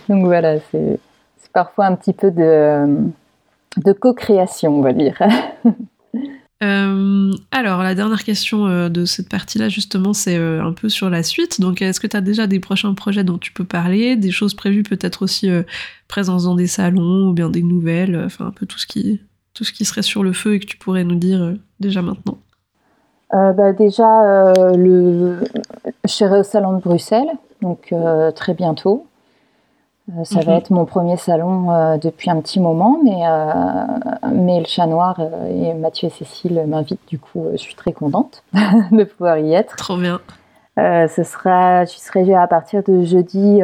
Donc 0.08 0.24
voilà, 0.24 0.58
c'est 0.70 0.98
parfois 1.52 1.86
un 1.86 1.96
petit 1.96 2.12
peu 2.12 2.30
de, 2.30 3.92
co-création, 3.92 4.78
on 4.78 4.82
va 4.82 4.92
dire. 4.92 5.18
Euh, 6.62 7.32
alors, 7.52 7.82
la 7.82 7.94
dernière 7.94 8.22
question 8.22 8.66
euh, 8.66 8.90
de 8.90 9.06
cette 9.06 9.30
partie-là, 9.30 9.70
justement, 9.70 10.12
c'est 10.12 10.36
euh, 10.36 10.62
un 10.62 10.74
peu 10.74 10.90
sur 10.90 11.08
la 11.08 11.22
suite. 11.22 11.58
Donc, 11.58 11.80
est-ce 11.80 12.00
que 12.00 12.06
tu 12.06 12.14
as 12.14 12.20
déjà 12.20 12.46
des 12.46 12.60
prochains 12.60 12.92
projets 12.92 13.24
dont 13.24 13.38
tu 13.38 13.50
peux 13.50 13.64
parler 13.64 14.14
Des 14.14 14.30
choses 14.30 14.52
prévues, 14.52 14.82
peut-être 14.82 15.22
aussi 15.22 15.48
présence 16.06 16.44
dans 16.44 16.54
des 16.54 16.66
salons 16.66 17.28
ou 17.28 17.32
bien 17.32 17.48
des 17.48 17.62
nouvelles 17.62 18.14
Enfin, 18.26 18.48
un 18.48 18.50
peu 18.50 18.66
tout 18.66 18.78
ce, 18.78 18.86
qui, 18.86 19.22
tout 19.54 19.64
ce 19.64 19.72
qui 19.72 19.86
serait 19.86 20.02
sur 20.02 20.22
le 20.22 20.34
feu 20.34 20.56
et 20.56 20.60
que 20.60 20.66
tu 20.66 20.76
pourrais 20.76 21.02
nous 21.02 21.14
dire 21.14 21.54
déjà 21.78 22.02
maintenant? 22.02 22.36
Euh, 23.32 23.52
bah, 23.52 23.72
déjà, 23.72 24.22
euh, 24.22 24.74
le... 24.74 25.44
je 26.04 26.10
serai 26.10 26.40
au 26.40 26.42
salon 26.42 26.72
de 26.72 26.80
Bruxelles, 26.80 27.30
donc 27.62 27.92
euh, 27.92 28.32
très 28.32 28.54
bientôt. 28.54 29.06
ça 30.24 30.40
va 30.40 30.52
mhm. 30.52 30.58
être 30.58 30.70
mon 30.70 30.84
premier 30.84 31.16
salon 31.16 31.96
depuis 31.98 32.30
un 32.30 32.40
petit 32.40 32.58
moment, 32.58 32.98
mais, 33.04 33.22
mais 34.32 34.58
le 34.58 34.66
chat 34.66 34.86
noir 34.86 35.20
et 35.48 35.72
Mathieu 35.74 36.08
et 36.08 36.10
Cécile 36.10 36.64
m'invitent, 36.66 37.06
du 37.06 37.18
coup, 37.18 37.46
je 37.52 37.58
suis 37.58 37.76
très 37.76 37.92
contente 37.92 38.42
de 38.90 39.04
pouvoir 39.04 39.38
y 39.38 39.54
être. 39.54 39.76
Trop 39.76 39.96
bien. 39.96 40.20
ce 40.76 41.22
sera, 41.22 41.84
je 41.84 41.96
serai 41.96 42.34
à 42.34 42.48
partir 42.48 42.82
de 42.82 43.04
jeudi, 43.04 43.60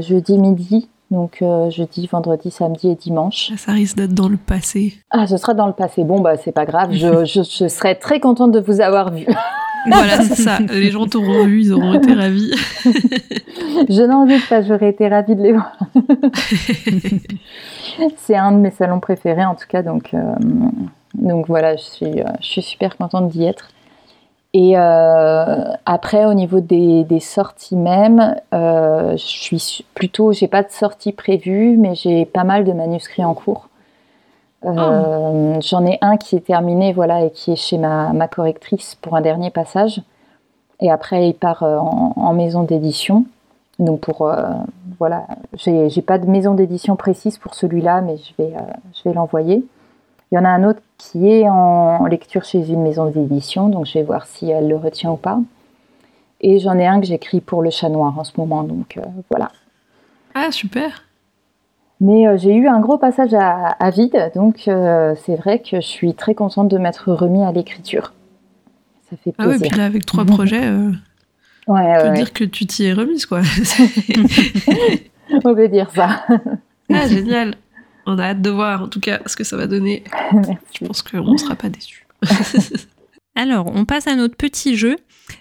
jeudi 0.00 0.38
midi 0.38 0.88
donc 1.10 1.38
euh, 1.42 1.70
jeudi, 1.70 2.06
vendredi, 2.06 2.50
samedi 2.50 2.90
et 2.90 2.94
dimanche. 2.94 3.52
Ça 3.56 3.72
risque 3.72 3.96
d'être 3.96 4.14
dans 4.14 4.28
le 4.28 4.36
passé. 4.36 4.94
Ah, 5.10 5.26
ce 5.26 5.36
sera 5.36 5.54
dans 5.54 5.66
le 5.66 5.72
passé. 5.72 6.04
Bon, 6.04 6.20
bah 6.20 6.36
c'est 6.36 6.52
pas 6.52 6.66
grave. 6.66 6.92
Je, 6.92 7.24
je, 7.24 7.68
serai 7.68 7.98
très 7.98 8.20
contente 8.20 8.52
de 8.52 8.60
vous 8.60 8.80
avoir 8.80 9.12
vu. 9.12 9.26
voilà, 9.86 10.22
c'est 10.22 10.36
ça. 10.36 10.58
Les 10.60 10.90
gens 10.90 11.06
t'auront 11.06 11.44
vu, 11.44 11.62
ils 11.62 11.72
auront 11.72 11.94
été 11.94 12.14
ravis. 12.14 12.52
je 12.84 14.06
n'en 14.06 14.26
doute 14.26 14.48
pas, 14.48 14.62
j'aurais 14.62 14.90
été 14.90 15.08
ravie 15.08 15.34
de 15.34 15.42
les 15.42 15.52
voir. 15.52 15.76
c'est 18.16 18.36
un 18.36 18.52
de 18.52 18.58
mes 18.58 18.70
salons 18.70 19.00
préférés 19.00 19.44
en 19.44 19.56
tout 19.56 19.66
cas, 19.68 19.82
donc, 19.82 20.14
euh, 20.14 20.20
donc 21.14 21.48
voilà, 21.48 21.76
je 21.76 21.82
suis, 21.82 22.20
euh, 22.20 22.24
je 22.40 22.46
suis 22.46 22.62
super 22.62 22.96
contente 22.96 23.28
d'y 23.28 23.44
être. 23.44 23.70
Et 24.52 24.76
après, 24.76 26.24
au 26.26 26.34
niveau 26.34 26.60
des, 26.60 27.04
des 27.04 27.20
sorties 27.20 27.76
même, 27.76 28.34
je 28.52 29.14
suis 29.16 29.84
plutôt, 29.94 30.32
j'ai 30.32 30.48
pas 30.48 30.62
de 30.62 30.70
sortie 30.70 31.12
prévue, 31.12 31.76
mais 31.76 31.94
j'ai 31.94 32.24
pas 32.24 32.44
mal 32.44 32.64
de 32.64 32.72
manuscrits 32.72 33.24
en 33.24 33.34
cours. 33.34 33.68
Oh. 34.62 34.70
J'en 35.60 35.86
ai 35.86 35.98
un 36.00 36.16
qui 36.16 36.36
est 36.36 36.46
terminé, 36.46 36.92
voilà, 36.92 37.24
et 37.24 37.30
qui 37.30 37.52
est 37.52 37.56
chez 37.56 37.78
ma, 37.78 38.12
ma 38.12 38.28
correctrice 38.28 38.96
pour 39.00 39.14
un 39.16 39.20
dernier 39.20 39.50
passage. 39.50 40.02
Et 40.80 40.90
après, 40.90 41.28
il 41.28 41.34
part 41.34 41.62
en, 41.62 42.12
en 42.16 42.32
maison 42.32 42.62
d'édition. 42.62 43.24
Donc 43.78 44.00
pour 44.00 44.28
euh, 44.28 44.42
voilà, 44.98 45.26
j'ai 45.54 46.02
pas 46.02 46.18
de 46.18 46.26
maison 46.26 46.52
d'édition 46.52 46.96
précise 46.96 47.38
pour 47.38 47.54
celui-là, 47.54 48.02
mais 48.02 48.18
je 48.18 48.42
vais, 48.42 48.52
euh, 48.54 48.60
je 48.92 49.08
vais 49.08 49.14
l'envoyer. 49.14 49.64
Il 50.30 50.36
y 50.36 50.38
en 50.38 50.44
a 50.44 50.48
un 50.48 50.64
autre 50.64 50.80
qui 50.96 51.28
est 51.28 51.48
en 51.48 52.06
lecture 52.06 52.44
chez 52.44 52.70
une 52.70 52.82
maison 52.82 53.06
d'édition, 53.06 53.68
donc 53.68 53.86
je 53.86 53.94
vais 53.94 54.02
voir 54.02 54.26
si 54.26 54.50
elle 54.50 54.68
le 54.68 54.76
retient 54.76 55.10
ou 55.10 55.16
pas. 55.16 55.40
Et 56.40 56.58
j'en 56.58 56.78
ai 56.78 56.86
un 56.86 57.00
que 57.00 57.06
j'écris 57.06 57.40
pour 57.40 57.62
le 57.62 57.70
chat 57.70 57.88
noir 57.88 58.18
en 58.18 58.24
ce 58.24 58.32
moment, 58.36 58.62
donc 58.62 58.96
euh, 58.96 59.02
voilà. 59.30 59.50
Ah 60.34 60.52
super. 60.52 61.04
Mais 62.00 62.38
j'ai 62.38 62.54
eu 62.54 62.66
un 62.66 62.80
gros 62.80 62.96
passage 62.96 63.34
à, 63.34 63.90
vide, 63.90 64.30
donc 64.34 64.60
c'est 64.64 65.36
vrai 65.36 65.58
que 65.58 65.82
je 65.82 65.86
suis 65.86 66.14
très 66.14 66.34
contente 66.34 66.68
de 66.68 66.78
m'être 66.78 67.12
remis 67.12 67.44
à 67.44 67.52
l'écriture. 67.52 68.14
Ça 69.10 69.16
fait 69.16 69.32
plaisir. 69.32 69.36
Ah 69.38 69.58
oui, 69.60 69.68
puis 69.68 69.78
là 69.78 69.84
avec 69.84 70.06
trois 70.06 70.24
projets. 70.36 70.66
Ouais, 71.66 71.96
on 71.98 72.08
peut 72.08 72.14
dire 72.14 72.32
que 72.32 72.44
tu 72.44 72.64
t'y 72.64 72.86
es 72.86 72.92
remise, 72.94 73.26
quoi. 73.26 73.42
on 75.44 75.54
peut 75.54 75.68
dire 75.68 75.90
ça. 75.90 76.24
Ah, 76.92 77.06
génial. 77.06 77.54
On 78.12 78.18
a 78.18 78.24
hâte 78.24 78.42
de 78.42 78.50
voir, 78.50 78.82
en 78.82 78.88
tout 78.88 78.98
cas, 78.98 79.20
ce 79.26 79.36
que 79.36 79.44
ça 79.44 79.56
va 79.56 79.68
donner. 79.68 80.02
Merci. 80.32 80.52
Je 80.80 80.86
pense 80.86 81.02
qu'on 81.02 81.32
ne 81.32 81.36
sera 81.36 81.54
pas 81.54 81.68
déçus. 81.68 82.06
Alors, 83.36 83.70
on 83.72 83.84
passe 83.84 84.08
à 84.08 84.16
notre 84.16 84.36
petit 84.36 84.76
jeu. 84.76 84.96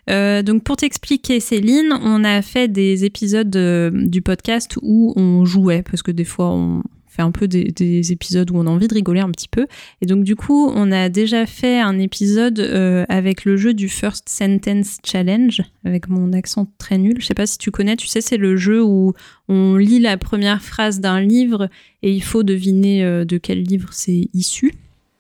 Euh, 0.10 0.44
donc, 0.44 0.64
pour 0.64 0.78
t'expliquer, 0.78 1.40
Céline, 1.40 1.98
on 2.04 2.24
a 2.24 2.44
fait 2.44 2.68
des 2.68 3.06
épisodes 3.06 3.56
euh, 3.56 3.90
du 3.92 4.22
podcast 4.22 4.78
où 4.84 5.14
on 5.16 5.46
jouait, 5.46 5.82
parce 5.82 6.04
que 6.04 6.12
des 6.12 6.26
fois, 6.26 6.52
on, 6.52 6.84
un 7.20 7.32
peu 7.32 7.48
des, 7.48 8.12
épisodes 8.12 8.50
où 8.52 8.58
on 8.58 8.68
a 8.68 8.70
envie 8.70 8.88
de 8.88 8.94
rigoler 8.94 9.22
un 9.22 9.32
petit 9.32 9.48
peu. 9.48 9.68
Et 10.02 10.06
donc 10.06 10.24
du 10.24 10.36
coup, 10.36 10.72
on 10.74 10.92
a 10.92 11.10
déjà 11.10 11.46
fait 11.46 11.80
un 11.80 12.00
épisode 12.00 12.60
euh, 12.60 13.06
avec 13.10 13.46
le 13.46 13.58
jeu 13.58 13.74
du 13.74 13.90
First 13.90 14.30
Sentence 14.30 14.98
Challenge, 15.04 15.62
avec 15.86 16.08
mon 16.10 16.34
accent 16.34 16.68
très 16.78 16.98
nul. 16.98 17.16
Je 17.20 17.26
sais 17.26 17.34
pas 17.34 17.46
si 17.46 17.58
tu 17.58 17.72
connais, 17.72 17.96
tu 17.96 18.08
sais, 18.08 18.22
c'est 18.22 18.38
le 18.38 18.58
jeu 18.58 18.84
où 18.84 19.14
on 19.48 19.76
lit 19.76 20.00
la 20.00 20.18
première 20.18 20.62
phrase 20.62 21.00
d'un 21.00 21.22
livre 21.22 21.70
et 22.04 22.12
il 22.12 22.24
faut 22.24 22.44
deviner 22.44 23.04
euh, 23.04 23.26
de 23.26 23.38
quel 23.38 23.64
livre 23.64 23.90
c'est 23.92 24.30
issu. 24.34 24.74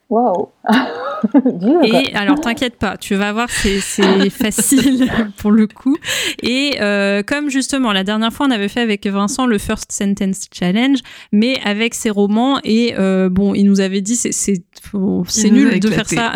Waouh 0.09 0.49
Et 1.83 2.15
alors 2.15 2.39
t'inquiète 2.39 2.77
pas, 2.77 2.97
tu 2.97 3.15
vas 3.15 3.33
voir, 3.33 3.49
c'est 3.49 3.79
facile 4.29 5.09
pour 5.37 5.51
le 5.51 5.67
coup. 5.67 5.97
Et 6.41 6.77
euh, 6.79 7.23
comme 7.23 7.49
justement 7.49 7.91
la 7.91 8.03
dernière 8.03 8.31
fois 8.31 8.47
on 8.47 8.51
avait 8.51 8.67
fait 8.67 8.81
avec 8.81 9.05
Vincent 9.05 9.45
le 9.45 9.57
First 9.57 9.91
Sentence 9.91 10.47
Challenge, 10.53 10.99
mais 11.31 11.59
avec 11.63 11.93
ses 11.93 12.09
romans 12.09 12.59
et 12.63 12.93
euh, 12.97 13.29
bon, 13.29 13.53
il 13.53 13.65
nous 13.65 13.79
avait 13.79 14.01
dit 14.01 14.15
c'est 14.15 14.31
c'est 14.31 15.49
nul 15.49 15.79
de 15.79 15.89
faire 15.89 16.07
ça 16.07 16.33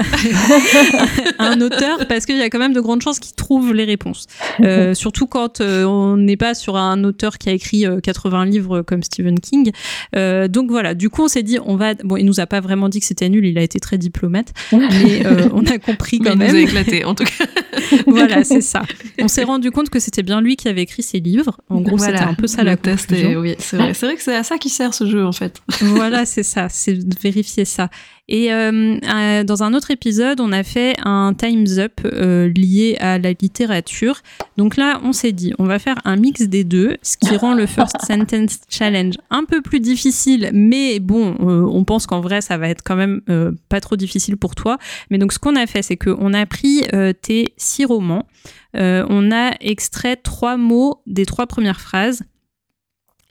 à 1.40 1.46
un 1.48 1.62
auteur 1.62 2.06
parce 2.08 2.26
qu'il 2.26 2.38
y 2.38 2.42
a 2.42 2.50
quand 2.50 2.60
même 2.60 2.74
de 2.74 2.82
grandes 2.82 3.02
chances 3.02 3.20
qu'il 3.20 3.36
trouve 3.36 3.74
les 3.74 3.86
réponses. 3.86 4.28
Euh, 4.62 4.94
surtout 4.94 5.28
quand 5.28 5.62
on 5.62 6.18
n'est 6.18 6.38
pas 6.38 6.54
sur 6.54 6.76
un 6.76 7.04
auteur 7.04 7.38
qui 7.38 7.50
a 7.50 7.54
écrit 7.54 7.86
80 8.04 8.46
livres 8.46 8.82
comme 8.82 9.04
Stephen 9.04 9.40
King. 9.40 9.72
donc 10.14 10.70
voilà, 10.70 10.94
du 10.94 11.10
coup 11.10 11.24
on 11.24 11.28
s'est 11.28 11.44
dit 11.44 11.58
on 11.66 11.76
va 11.76 11.94
bon, 11.96 12.18
il 12.18 12.26
nous 12.26 12.40
a 12.40 12.48
pas 12.48 12.60
vraiment 12.60 12.90
dit 12.90 13.00
que 13.00 13.06
c'était 13.06 13.30
nul, 13.30 13.46
il 13.46 13.58
a 13.58 13.63
été 13.64 13.80
très 13.80 13.98
diplomate, 13.98 14.54
mais 14.72 15.26
euh, 15.26 15.50
on 15.54 15.66
a 15.66 15.78
compris 15.78 16.20
quand 16.20 16.36
mais 16.36 16.48
même. 16.48 16.56
Il 16.56 16.62
nous 16.62 16.68
a 16.68 16.70
éclaté, 16.70 17.06
en 17.06 17.16
tout 17.16 17.24
cas. 17.24 17.46
voilà, 18.08 18.44
c'est 18.44 18.62
ça. 18.62 18.84
On 19.22 19.28
s'est 19.28 19.44
rendu 19.44 19.72
compte 19.72 19.90
que 19.90 20.00
c'était 20.00 20.24
bien 20.24 20.42
lui 20.42 20.56
qui 20.56 20.68
avait 20.68 20.82
écrit 20.84 21.04
ses 21.04 21.20
livres. 21.20 21.60
En 21.70 21.82
gros, 21.82 21.98
c'était 21.98 22.20
un 22.20 22.34
peu 22.34 22.48
ça 22.48 22.64
la 22.64 22.78
test. 22.78 23.12
oui, 23.12 23.56
c'est 23.60 23.78
vrai. 23.78 23.94
C'est 23.94 24.06
vrai 24.06 24.16
que 24.16 24.22
c'est 24.22 24.36
à 24.36 24.44
ça 24.44 24.58
qui 24.58 24.70
sert 24.70 24.94
ce 24.94 25.06
jeu, 25.06 25.26
en 25.26 25.32
fait. 25.32 25.62
voilà, 25.82 26.26
c'est 26.26 26.44
ça. 26.44 26.68
C'est 26.70 26.94
de 26.94 27.16
vérifier 27.22 27.66
ça. 27.66 27.90
Et 28.30 28.54
euh, 28.54 28.98
euh, 29.04 29.44
dans 29.44 29.64
un 29.64 29.74
autre 29.74 29.92
épisode, 29.92 30.40
on 30.40 30.54
a 30.54 30.64
fait 30.64 30.96
un 31.04 31.34
Time's 31.34 31.78
Up 31.78 32.00
euh, 32.06 32.48
lié 32.56 32.96
à 33.02 33.20
la 33.20 33.32
littérature. 33.34 34.22
Donc 34.56 34.78
là, 34.78 35.02
on 35.04 35.12
s'est 35.12 35.34
dit, 35.34 35.54
on 35.60 35.66
va 35.66 35.78
faire 35.78 35.98
un 36.06 36.16
mix 36.16 36.44
des 36.44 36.64
deux, 36.64 36.96
ce 37.02 37.18
qui 37.18 37.36
rend 37.36 37.54
le 37.54 37.66
First 37.66 37.98
Sentence 38.08 38.60
Challenge 38.70 39.16
un 39.30 39.44
peu 39.44 39.62
plus 39.62 39.82
difficile, 39.82 40.52
mais 40.54 41.00
bon, 41.00 41.36
on 41.40 41.84
pense 41.84 42.08
qu'en 42.08 42.22
vrai, 42.22 42.40
ça 42.40 42.58
va 42.58 42.70
être 42.70 42.82
quand 42.84 42.96
même 42.96 43.22
pas 43.68 43.82
trop 43.82 43.98
difficile 43.98 44.38
pour 44.38 44.56
toi. 44.56 44.78
Mais 45.10 45.18
donc, 45.18 45.34
ce 45.34 45.40
qu'on 45.40 45.56
a 45.56 45.68
fait, 45.68 45.82
c'est 45.82 45.98
qu'on 45.98 46.34
a 46.34 46.46
pris 46.46 46.84
tes 47.22 47.54
six 47.58 47.84
romans, 47.84 48.26
on 48.74 49.32
a 49.32 49.52
extrait 49.60 50.16
trois 50.16 50.56
mots 50.56 51.02
des 51.08 51.26
trois 51.26 51.48
premières 51.48 51.82
phrases. 51.82 52.24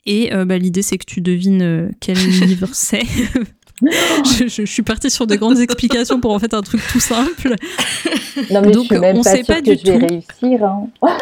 Et 0.05 0.29
bah, 0.45 0.57
l'idée, 0.57 0.81
c'est 0.81 0.97
que 0.97 1.05
tu 1.05 1.21
devines 1.21 1.91
quel 1.99 2.17
livre 2.45 2.69
c'est 2.73 3.03
je, 3.81 4.47
je, 4.47 4.65
suis 4.65 4.83
partie 4.83 5.09
sur 5.09 5.27
de 5.27 5.35
grandes 5.35 5.59
explications 5.59 6.19
pour 6.19 6.31
en 6.31 6.39
fait 6.39 6.53
un 6.53 6.61
truc 6.61 6.81
tout 6.91 6.99
simple. 6.99 7.55
Non 8.51 8.61
mais 8.61 8.71
Donc, 8.71 8.83
je 8.83 8.93
suis 8.93 8.99
même 8.99 9.17
on 9.17 9.23
pas 9.23 9.31
sait 9.31 9.43
pas 9.43 9.61
du 9.61 9.77
tout. 9.77 9.97
réussir. 9.97 10.63
Hein. 10.63 10.87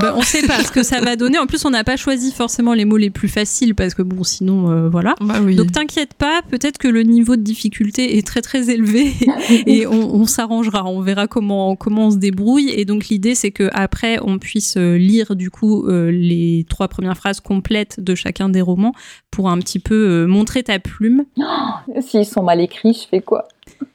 Ben, 0.00 0.14
on 0.16 0.22
sait 0.22 0.46
pas 0.46 0.62
ce 0.64 0.72
que 0.72 0.82
ça 0.82 1.00
va 1.00 1.14
donner. 1.14 1.38
En 1.38 1.46
plus, 1.46 1.62
on 1.66 1.70
n'a 1.70 1.84
pas 1.84 1.96
choisi 1.96 2.32
forcément 2.32 2.72
les 2.72 2.86
mots 2.86 2.96
les 2.96 3.10
plus 3.10 3.28
faciles 3.28 3.74
parce 3.74 3.92
que 3.92 4.00
bon, 4.00 4.24
sinon, 4.24 4.70
euh, 4.70 4.88
voilà. 4.88 5.14
Bah 5.20 5.40
oui. 5.42 5.56
Donc 5.56 5.72
t'inquiète 5.72 6.14
pas, 6.14 6.40
peut-être 6.50 6.78
que 6.78 6.88
le 6.88 7.02
niveau 7.02 7.36
de 7.36 7.42
difficulté 7.42 8.16
est 8.16 8.26
très 8.26 8.40
très 8.40 8.70
élevé 8.70 9.12
et 9.66 9.86
on, 9.86 10.14
on 10.14 10.24
s'arrangera. 10.24 10.86
On 10.86 11.02
verra 11.02 11.26
comment 11.26 11.76
comment 11.76 12.06
on 12.06 12.10
se 12.12 12.16
débrouille. 12.16 12.70
Et 12.70 12.86
donc 12.86 13.08
l'idée, 13.08 13.34
c'est 13.34 13.50
que 13.50 13.68
après, 13.74 14.18
on 14.22 14.38
puisse 14.38 14.78
euh, 14.78 14.96
lire 14.96 15.36
du 15.36 15.50
coup 15.50 15.86
euh, 15.86 16.10
les 16.10 16.64
trois 16.70 16.88
premières 16.88 17.16
phrases 17.16 17.40
complètes 17.40 18.00
de 18.00 18.14
chacun 18.14 18.48
des 18.48 18.62
romans 18.62 18.94
pour 19.30 19.50
un 19.50 19.58
petit 19.58 19.80
peu 19.80 20.24
montrer 20.26 20.62
ta 20.62 20.78
plume. 20.78 21.24
S'ils 22.00 22.26
sont 22.26 22.42
mal 22.42 22.60
écrits, 22.60 22.92
je 22.92 23.08
fais 23.08 23.20
quoi? 23.20 23.48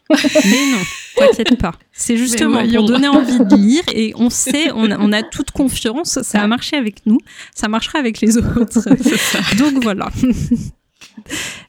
Mais 0.09 0.71
non, 0.71 0.81
t'inquiète 1.17 1.57
pas. 1.59 1.73
C'est 1.91 2.17
justement 2.17 2.67
pour 2.67 2.85
donner 2.85 3.07
envie 3.07 3.39
de 3.39 3.55
lire 3.55 3.83
et 3.93 4.13
on 4.15 4.29
sait, 4.29 4.71
on 4.71 4.89
a, 4.89 4.97
on 4.97 5.11
a, 5.11 5.21
toute 5.21 5.51
confiance, 5.51 6.21
ça 6.23 6.41
a 6.41 6.47
marché 6.47 6.75
avec 6.77 7.05
nous, 7.05 7.19
ça 7.53 7.67
marchera 7.67 7.99
avec 7.99 8.19
les 8.19 8.37
autres. 8.37 8.89
Donc 9.57 9.83
voilà. 9.83 10.09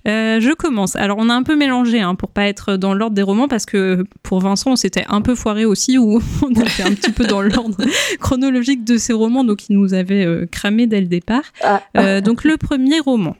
Euh, 0.08 0.40
je 0.40 0.54
commence. 0.54 0.96
Alors, 0.96 1.18
on 1.18 1.28
a 1.28 1.34
un 1.34 1.42
peu 1.42 1.56
mélangé 1.56 2.00
hein, 2.00 2.14
pour 2.14 2.30
pas 2.30 2.46
être 2.46 2.76
dans 2.76 2.94
l'ordre 2.94 3.14
des 3.14 3.22
romans 3.22 3.48
parce 3.48 3.66
que 3.66 4.04
pour 4.22 4.40
Vincent, 4.40 4.72
on 4.72 4.76
s'était 4.76 5.04
un 5.08 5.20
peu 5.20 5.34
foiré 5.34 5.64
aussi 5.64 5.98
où 5.98 6.22
on 6.42 6.50
était 6.50 6.82
un 6.82 6.94
petit 6.94 7.12
peu 7.12 7.26
dans 7.26 7.42
l'ordre 7.42 7.76
chronologique 8.20 8.84
de 8.84 8.96
ces 8.96 9.12
romans, 9.12 9.44
donc 9.44 9.68
il 9.68 9.78
nous 9.78 9.92
avait 9.92 10.24
euh, 10.24 10.46
cramé 10.46 10.86
dès 10.86 11.00
le 11.00 11.08
départ. 11.08 11.44
Ah. 11.62 11.82
Euh, 11.98 12.20
donc, 12.20 12.44
le 12.44 12.56
premier 12.56 13.00
roman. 13.00 13.36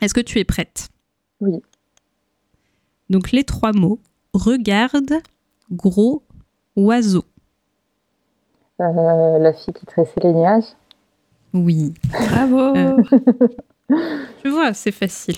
Est-ce 0.00 0.14
que 0.14 0.20
tu 0.20 0.38
es 0.38 0.44
prête? 0.44 0.88
Oui. 1.40 1.62
Donc 3.10 3.32
les 3.32 3.44
trois 3.44 3.72
mots 3.72 4.00
regarde, 4.34 5.14
gros, 5.70 6.22
oiseau. 6.76 7.24
Euh, 8.80 9.38
la 9.38 9.52
fille 9.52 9.74
qui 9.74 9.86
tressait 9.86 10.20
les 10.22 10.32
nuages. 10.32 10.76
Oui. 11.52 11.94
Bravo. 12.10 12.76
Euh, 12.76 12.96
tu 14.42 14.50
vois, 14.50 14.72
c'est 14.74 14.92
facile. 14.92 15.36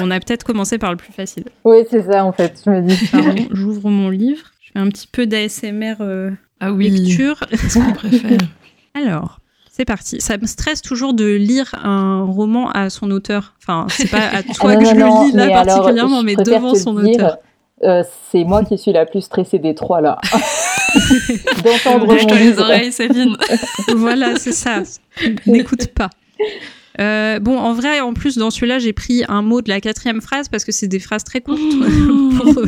On 0.00 0.10
a 0.10 0.18
peut-être 0.18 0.44
commencé 0.44 0.78
par 0.78 0.90
le 0.90 0.96
plus 0.96 1.12
facile. 1.12 1.44
Oui, 1.64 1.84
c'est 1.90 2.02
ça 2.02 2.24
en 2.24 2.32
fait. 2.32 2.60
Je 2.64 2.70
me 2.70 2.82
dis. 2.82 3.08
Pardon, 3.10 3.46
j'ouvre 3.52 3.88
mon 3.88 4.10
livre. 4.10 4.50
Je 4.60 4.72
fais 4.72 4.78
un 4.78 4.88
petit 4.88 5.06
peu 5.06 5.26
d'ASMR 5.26 5.96
euh, 6.00 6.30
ah 6.60 6.72
oui. 6.72 6.90
lecture. 6.90 7.38
Ce 7.52 7.78
qu'on 7.78 7.92
préfère. 7.92 8.40
Alors, 8.94 9.40
c'est 9.78 9.84
parti. 9.84 10.20
Ça 10.20 10.36
me 10.38 10.46
stresse 10.46 10.82
toujours 10.82 11.14
de 11.14 11.24
lire 11.24 11.72
un 11.84 12.24
roman 12.24 12.68
à 12.70 12.90
son 12.90 13.12
auteur. 13.12 13.54
Enfin, 13.62 13.86
c'est 13.88 14.10
pas 14.10 14.26
à 14.26 14.42
toi 14.54 14.74
que 14.74 14.84
je 14.84 14.94
le 14.94 15.26
lis 15.26 15.32
là 15.32 15.64
particulièrement, 15.64 16.24
mais 16.24 16.34
devant 16.34 16.74
son 16.74 16.96
auteur. 16.96 17.38
Euh, 17.84 18.02
c'est 18.32 18.42
moi 18.42 18.64
qui 18.64 18.76
suis 18.76 18.92
la 18.92 19.06
plus 19.06 19.20
stressée 19.20 19.60
des 19.60 19.76
trois 19.76 20.00
là. 20.00 20.18
D'entendre 21.64 22.12
les 22.12 22.58
oreilles, 22.58 22.90
Céline. 22.90 23.36
voilà, 23.96 24.34
c'est 24.34 24.52
ça. 24.52 24.82
N'écoute 25.46 25.86
pas. 25.94 26.10
Euh, 27.00 27.38
bon, 27.38 27.56
en 27.56 27.72
vrai, 27.72 28.00
en 28.00 28.14
plus, 28.14 28.36
dans 28.36 28.50
celui-là, 28.50 28.80
j'ai 28.80 28.92
pris 28.92 29.22
un 29.28 29.42
mot 29.42 29.62
de 29.62 29.68
la 29.68 29.80
quatrième 29.80 30.20
phrase 30.20 30.48
parce 30.48 30.64
que 30.64 30.72
c'est 30.72 30.88
des 30.88 30.98
phrases 30.98 31.22
très 31.22 31.40
courtes 31.40 31.60
pour 32.36 32.64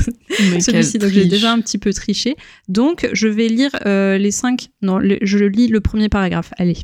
celui-ci, 0.61 0.99
donc 0.99 1.11
j'ai 1.11 1.25
déjà 1.25 1.51
un 1.51 1.61
petit 1.61 1.79
peu 1.79 1.92
triché. 1.92 2.37
Donc, 2.68 3.09
je 3.12 3.27
vais 3.27 3.49
lire 3.49 3.73
euh, 3.87 4.16
les 4.16 4.31
cinq. 4.31 4.68
Non, 4.81 5.01
je 5.01 5.38
lis 5.44 5.66
le 5.66 5.81
premier 5.81 6.09
paragraphe. 6.09 6.53
Allez. 6.57 6.77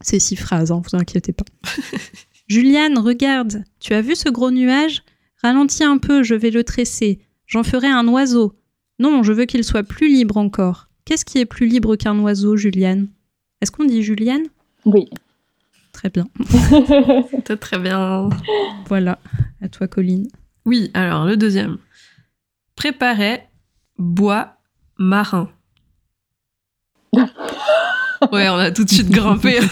C'est 0.00 0.18
six 0.18 0.36
phrases, 0.36 0.70
hein, 0.72 0.82
vous 0.84 0.96
inquiétez 0.96 1.32
pas. 1.32 1.44
Juliane, 2.48 2.98
regarde, 2.98 3.64
tu 3.80 3.94
as 3.94 4.02
vu 4.02 4.14
ce 4.14 4.28
gros 4.28 4.50
nuage? 4.50 5.02
Ralentis 5.42 5.84
un 5.84 5.98
peu, 5.98 6.22
je 6.22 6.34
vais 6.34 6.50
le 6.50 6.64
tresser. 6.64 7.20
J'en 7.46 7.62
ferai 7.62 7.88
un 7.88 8.06
oiseau. 8.08 8.58
Non, 8.98 9.22
je 9.22 9.32
veux 9.32 9.44
qu'il 9.44 9.64
soit 9.64 9.82
plus 9.82 10.08
libre 10.08 10.36
encore. 10.36 10.88
Qu'est-ce 11.04 11.24
qui 11.24 11.38
est 11.38 11.46
plus 11.46 11.66
libre 11.66 11.96
qu'un 11.96 12.18
oiseau, 12.20 12.56
Juliane? 12.56 13.08
Est-ce 13.60 13.70
qu'on 13.70 13.84
dit 13.84 14.02
Juliane? 14.02 14.44
Oui. 14.84 15.08
Très 15.92 16.10
bien. 16.10 16.26
très 17.44 17.56
très 17.56 17.78
bien. 17.78 18.28
Voilà, 18.88 19.18
à 19.60 19.68
toi, 19.68 19.86
Colline. 19.86 20.28
Oui, 20.66 20.90
alors 20.94 21.24
le 21.24 21.36
deuxième. 21.36 21.78
Préparer 22.74 23.42
bois 23.98 24.56
marin. 24.98 25.50
Ouais, 28.32 28.48
on 28.48 28.56
a 28.56 28.70
tout 28.70 28.84
de 28.84 28.90
suite 28.90 29.10
grimpé. 29.10 29.60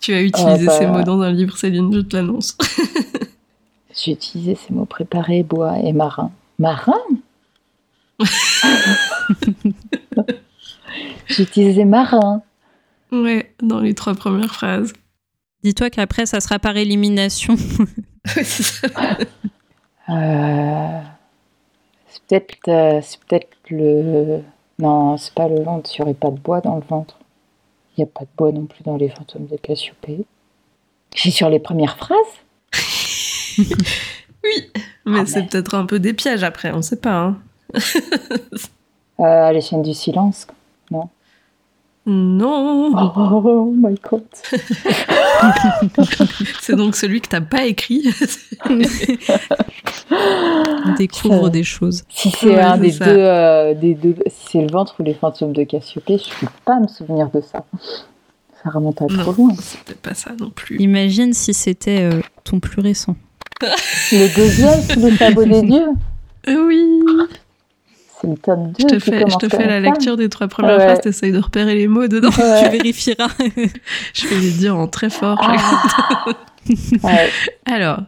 tu 0.00 0.12
as 0.14 0.22
utilisé 0.22 0.66
Ah 0.68 0.72
bah. 0.72 0.78
ces 0.78 0.86
mots 0.86 1.02
dans 1.02 1.20
un 1.20 1.32
livre, 1.32 1.56
Céline, 1.56 1.92
je 1.92 2.00
te 2.00 2.16
l'annonce. 2.16 2.56
J'ai 3.94 4.12
utilisé 4.12 4.54
ces 4.54 4.72
mots 4.72 4.84
préparés, 4.84 5.42
bois 5.42 5.78
et 5.78 5.92
marin. 5.92 6.30
Marin 6.58 6.94
J'ai 11.26 11.42
utilisé 11.42 11.84
marin. 11.84 12.42
Ouais, 13.12 13.54
dans 13.62 13.80
les 13.80 13.94
trois 13.94 14.14
premières 14.14 14.52
phrases. 14.54 14.92
Dis-toi 15.64 15.90
qu'après, 15.90 16.26
ça 16.26 16.40
sera 16.40 16.58
par 16.58 16.76
élimination. 16.76 17.54
Ouais, 18.36 18.44
c'est 18.44 18.62
ça. 18.62 18.88
Euh, 20.10 21.00
c'est 22.08 22.22
peut-être 22.28 22.68
euh, 22.68 23.00
c'est 23.02 23.20
peut-être 23.20 23.48
le. 23.70 24.40
Non, 24.80 25.16
c'est 25.16 25.34
pas 25.34 25.48
le 25.48 25.60
ventre, 25.62 25.90
il 25.92 26.00
n'y 26.00 26.02
aurait 26.04 26.14
pas 26.14 26.30
de 26.30 26.38
bois 26.38 26.60
dans 26.60 26.76
le 26.76 26.82
ventre. 26.88 27.18
Il 27.96 28.00
n'y 28.00 28.04
a 28.04 28.12
pas 28.12 28.24
de 28.24 28.28
bois 28.36 28.52
non 28.52 28.66
plus 28.66 28.82
dans 28.84 28.96
les 28.96 29.08
fantômes 29.08 29.46
de 29.46 29.56
Cassiopée. 29.56 30.24
J'ai 31.16 31.30
sur 31.30 31.48
les 31.48 31.58
premières 31.58 31.96
phrases 31.96 32.16
Mais 35.04 35.20
Ah, 35.20 35.26
c'est 35.26 35.40
mais- 35.40 35.46
peut-être 35.48 35.74
un 35.74 35.86
peu 35.86 35.98
des 35.98 36.12
pièges 36.14 36.42
après, 36.44 36.70
on 36.72 36.82
sait 36.82 37.00
pas. 37.00 37.16
Hein. 37.16 37.38
euh, 39.20 39.52
Les 39.52 39.60
chaînes 39.60 39.82
du 39.82 39.94
silence. 39.94 40.46
Non, 40.90 41.08
Oh, 42.10 43.72
my 43.76 43.94
god. 44.10 44.22
c'est 46.62 46.74
donc 46.74 46.96
celui 46.96 47.20
que 47.20 47.28
t'as 47.28 47.42
pas 47.42 47.64
écrit. 47.66 48.02
On 48.68 48.78
découvre 50.98 51.44
Ça- 51.44 51.50
des 51.50 51.64
choses. 51.64 52.04
Si 52.08 52.30
c'est 52.30 52.46
Ouais, 52.46 52.60
un 52.60 52.78
des 52.78 52.92
deux, 52.92 53.04
euh, 53.06 53.74
des 53.74 53.94
deux, 53.94 54.14
si 54.26 54.46
c'est 54.52 54.62
le 54.62 54.68
ventre 54.72 54.94
ou 54.98 55.02
les 55.02 55.12
fantômes 55.14 55.52
de 55.52 55.64
Cassiopée, 55.64 56.16
je 56.18 56.24
ne 56.44 56.48
peux 56.48 56.54
pas 56.64 56.80
me 56.80 56.88
souvenir 56.88 57.28
de 57.30 57.40
ça. 57.42 57.64
Ça 58.62 58.70
remonte 58.70 59.02
à 59.02 59.06
trop 59.06 59.16
Non. 59.32 59.32
loin. 59.48 59.54
c'est 59.60 59.78
peut-être 59.80 60.00
pas 60.00 60.14
ça 60.14 60.30
non 60.40 60.50
plus. 60.50 60.78
Imagine 60.80 61.32
si 61.34 61.52
c'était 61.54 62.00
euh, 62.02 62.20
ton 62.44 62.58
plus 62.58 62.80
récent. 62.80 63.16
Le 64.12 64.34
deuxième, 64.34 64.80
sous 64.82 65.00
le 65.00 65.16
sabot 65.16 65.44
des 65.44 65.62
dieux, 65.62 65.88
oui, 66.48 67.00
c'est 68.20 68.26
le 68.28 68.36
tome 68.36 68.72
2 68.72 68.74
je 68.80 68.86
te 68.86 68.98
fais, 68.98 69.12
je 69.12 69.18
commence 69.20 69.38
te 69.38 69.46
comme 69.46 69.60
fais 69.60 69.66
la 69.66 69.80
lecture 69.80 70.16
des 70.16 70.28
trois 70.28 70.48
premières 70.48 70.78
Ouais. 70.78 70.84
phrases, 70.84 71.00
t'essayes 71.00 71.32
de 71.32 71.38
repérer 71.38 71.74
les 71.74 71.88
mots 71.88 72.08
dedans. 72.08 72.28
Ouais. 72.30 72.62
Tu 72.64 72.70
vérifieras. 72.70 73.28
Je 74.14 74.26
vais 74.26 74.36
les 74.40 74.50
dire 74.52 74.76
en 74.76 74.86
très 74.88 75.10
fort. 75.10 75.38
Ah. 75.40 76.24
Ouais, 77.02 77.28
Alors, 77.66 78.00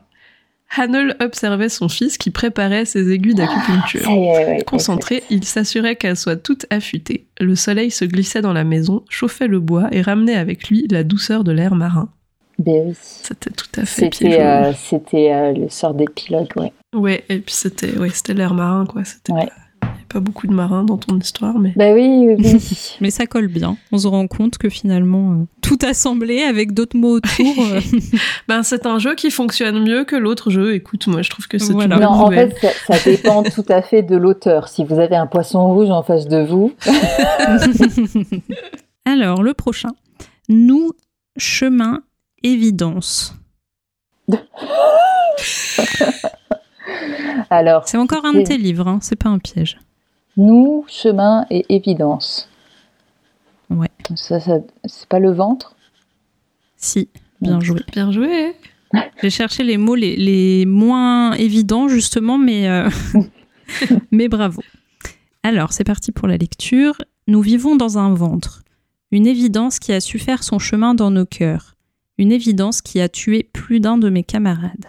Hanel 0.77 1.17
observait 1.21 1.69
son 1.69 1.89
fils 1.89 2.19
qui 2.19 2.31
préparait 2.31 2.85
ses 2.85 3.11
aiguilles 3.11 3.35
d'acupuncture. 3.35 4.09
ouais, 4.09 4.63
Concentré, 4.67 5.23
il 5.31 5.45
s'assurait 5.45 5.97
qu'elles 5.97 6.17
soient 6.17 6.37
toutes 6.37 6.67
affûtées. 6.71 7.27
Le 7.41 7.55
soleil 7.57 7.91
se 7.91 8.05
glissait 8.05 8.41
dans 8.43 8.53
la 8.53 8.65
maison, 8.65 9.03
chauffait 9.09 9.49
le 9.49 9.61
bois 9.61 9.89
et 9.93 10.03
ramenait 10.03 10.37
avec 10.37 10.69
lui 10.69 10.87
la 10.91 11.03
douceur 11.05 11.43
de 11.45 11.53
l'air 11.53 11.75
marin. 11.75 12.09
Ben 12.59 12.89
oui. 12.89 12.95
C'était 13.01 13.51
tout 13.51 13.67
à 13.81 13.87
fait 13.87 14.11
C'était 14.13 14.41
euh, 14.41 14.73
c'était, 14.75 15.33
euh, 15.33 15.53
le 15.53 15.69
sort 15.71 15.95
d'épilogue, 15.95 16.49
ouais. 16.57 16.73
Ouais, 16.95 17.25
et 17.31 17.39
puis 17.39 17.55
c'était 17.55 17.97
ouais, 17.99 18.11
c'était 18.11 18.35
l'air 18.35 18.53
marin, 18.53 18.85
quoi. 18.87 19.03
C'était 19.05 19.33
Ouais. 19.33 19.47
pas, 19.47 19.53
pas 20.13 20.21
beaucoup 20.21 20.47
de 20.47 20.53
marins 20.53 20.85
dans 20.85 20.99
ton 20.99 21.19
histoire, 21.19 21.59
mais... 21.59 21.73
Ben 21.77 21.95
oui, 21.95 22.27
oui, 22.27 22.35
oui. 22.39 22.97
Mais 23.01 23.11
ça 23.11 23.27
colle 23.27 23.47
bien. 23.49 23.77
On 23.93 23.99
se 23.99 24.09
rend 24.09 24.27
compte 24.27 24.59
que 24.59 24.69
finalement, 24.69 25.33
euh, 25.33 25.45
tout 25.63 25.79
assemblé 25.87 26.43
avec 26.43 26.73
d'autres 26.75 26.97
mots 26.97 27.17
autour. 27.17 27.47
euh, 27.73 27.81
Ben, 28.49 28.63
c'est 28.65 28.87
un 28.87 28.99
jeu 28.99 29.15
qui 29.15 29.31
fonctionne 29.31 29.83
mieux 29.85 30.05
que 30.05 30.17
l'autre 30.17 30.51
jeu. 30.51 30.75
Écoute, 30.75 31.07
moi, 31.07 31.23
je 31.23 31.31
trouve 31.31 31.47
que 31.47 31.59
c'est 31.59 31.73
Voilà. 31.73 31.99
non, 31.99 32.09
en 32.09 32.31
fait, 32.31 32.55
ça, 32.61 32.97
ça 32.97 33.11
dépend 33.11 33.43
tout 33.45 33.65
à 33.69 33.81
fait 33.83 34.03
de 34.03 34.17
l'auteur. 34.17 34.69
Si 34.69 34.85
vous 34.85 34.99
avez 34.99 35.17
un 35.17 35.27
poisson 35.27 35.73
rouge 35.73 35.91
en 35.91 36.03
face 36.03 36.27
de 36.27 36.43
vous, 36.45 36.73
Alors, 39.05 39.43
le 39.43 39.55
prochain. 39.55 39.91
Nous, 40.49 40.93
chemin, 41.37 42.03
évidence. 42.43 43.35
alors 47.51 47.87
C'est 47.89 47.99
encore 47.99 48.25
un 48.25 48.33
de 48.35 48.43
tes 48.43 48.59
livres, 48.59 48.89
hein, 48.89 48.99
c'est 49.03 49.17
pas 49.17 49.29
un 49.29 49.39
piège. 49.39 49.79
Nous, 50.41 50.85
chemin 50.89 51.47
et 51.51 51.65
évidence. 51.69 52.49
Ouais. 53.69 53.91
Ça, 54.17 54.41
ça 54.41 54.59
c'est 54.85 55.09
pas 55.09 55.19
le 55.19 55.33
ventre? 55.33 55.77
Si, 56.77 57.09
bien 57.41 57.61
joué. 57.61 57.81
Bien 57.93 58.11
joué. 58.11 58.57
J'ai 59.23 59.31
cherché 59.31 59.63
les 59.63 59.77
mots 59.77 59.95
les, 59.95 60.17
les 60.17 60.67
moins 60.67 61.33
évidents, 61.35 61.89
justement, 61.89 62.39
mais, 62.39 62.69
euh, 62.69 62.89
mais 64.11 64.29
bravo. 64.29 64.63
Alors, 65.43 65.73
c'est 65.73 65.85
parti 65.85 66.11
pour 66.11 66.27
la 66.27 66.37
lecture. 66.37 66.97
Nous 67.27 67.43
vivons 67.43 67.77
dans 67.77 67.99
un 67.99 68.15
ventre. 68.15 68.65
Une 69.13 69.27
évidence 69.27 69.79
qui 69.79 69.93
a 69.93 70.01
su 70.01 70.19
faire 70.19 70.43
son 70.43 70.59
chemin 70.59 70.95
dans 70.95 71.11
nos 71.11 71.27
cœurs. 71.27 71.77
Une 72.19 72.33
évidence 72.33 72.83
qui 72.83 73.01
a 73.01 73.09
tué 73.09 73.43
plus 73.43 73.81
d'un 73.81 73.99
de 73.99 74.11
mes 74.11 74.25
camarades. 74.25 74.87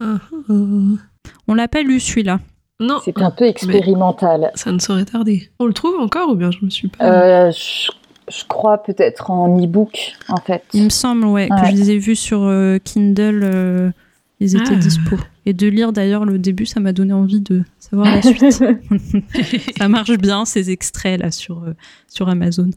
Ah, 0.00 0.18
ah. 0.48 0.52
On 1.48 1.54
l'a 1.54 1.68
pas 1.68 1.82
lu 1.82 2.00
celui-là. 2.00 2.40
Non, 2.80 2.98
C'est 3.04 3.20
un 3.22 3.30
peu 3.30 3.44
expérimental. 3.44 4.50
ça 4.54 4.72
ne 4.72 4.78
saurait 4.78 5.04
tarder. 5.04 5.50
On 5.60 5.66
le 5.66 5.72
trouve 5.72 5.94
encore 6.00 6.30
ou 6.30 6.34
bien 6.34 6.50
je 6.50 6.64
me 6.64 6.70
suis 6.70 6.88
pas... 6.88 7.04
Euh, 7.04 7.50
je, 7.52 7.90
je 8.28 8.44
crois 8.48 8.78
peut-être 8.82 9.30
en 9.30 9.56
e-book, 9.62 10.14
en 10.28 10.38
fait. 10.38 10.64
Il 10.72 10.84
me 10.84 10.88
semble, 10.88 11.26
ouais, 11.26 11.48
que 11.48 11.66
je 11.70 11.72
les 11.76 11.90
ai 11.92 11.98
vus 11.98 12.16
sur 12.16 12.42
euh, 12.42 12.78
Kindle. 12.82 13.40
euh, 13.44 13.90
ils 14.40 14.56
étaient 14.56 14.72
Ah. 14.74 14.76
dispo. 14.76 15.16
Et 15.46 15.52
de 15.52 15.68
lire 15.68 15.92
d'ailleurs 15.92 16.24
le 16.24 16.38
début, 16.38 16.66
ça 16.66 16.80
m'a 16.80 16.92
donné 16.92 17.12
envie 17.12 17.40
de 17.40 17.62
savoir 17.78 18.06
la 18.10 18.22
suite. 18.22 18.50
ça 19.78 19.88
marche 19.88 20.16
bien, 20.18 20.44
ces 20.44 20.70
extraits 20.70 21.20
là 21.20 21.30
sur, 21.30 21.62
euh, 21.62 21.74
sur 22.08 22.28
Amazon. 22.28 22.70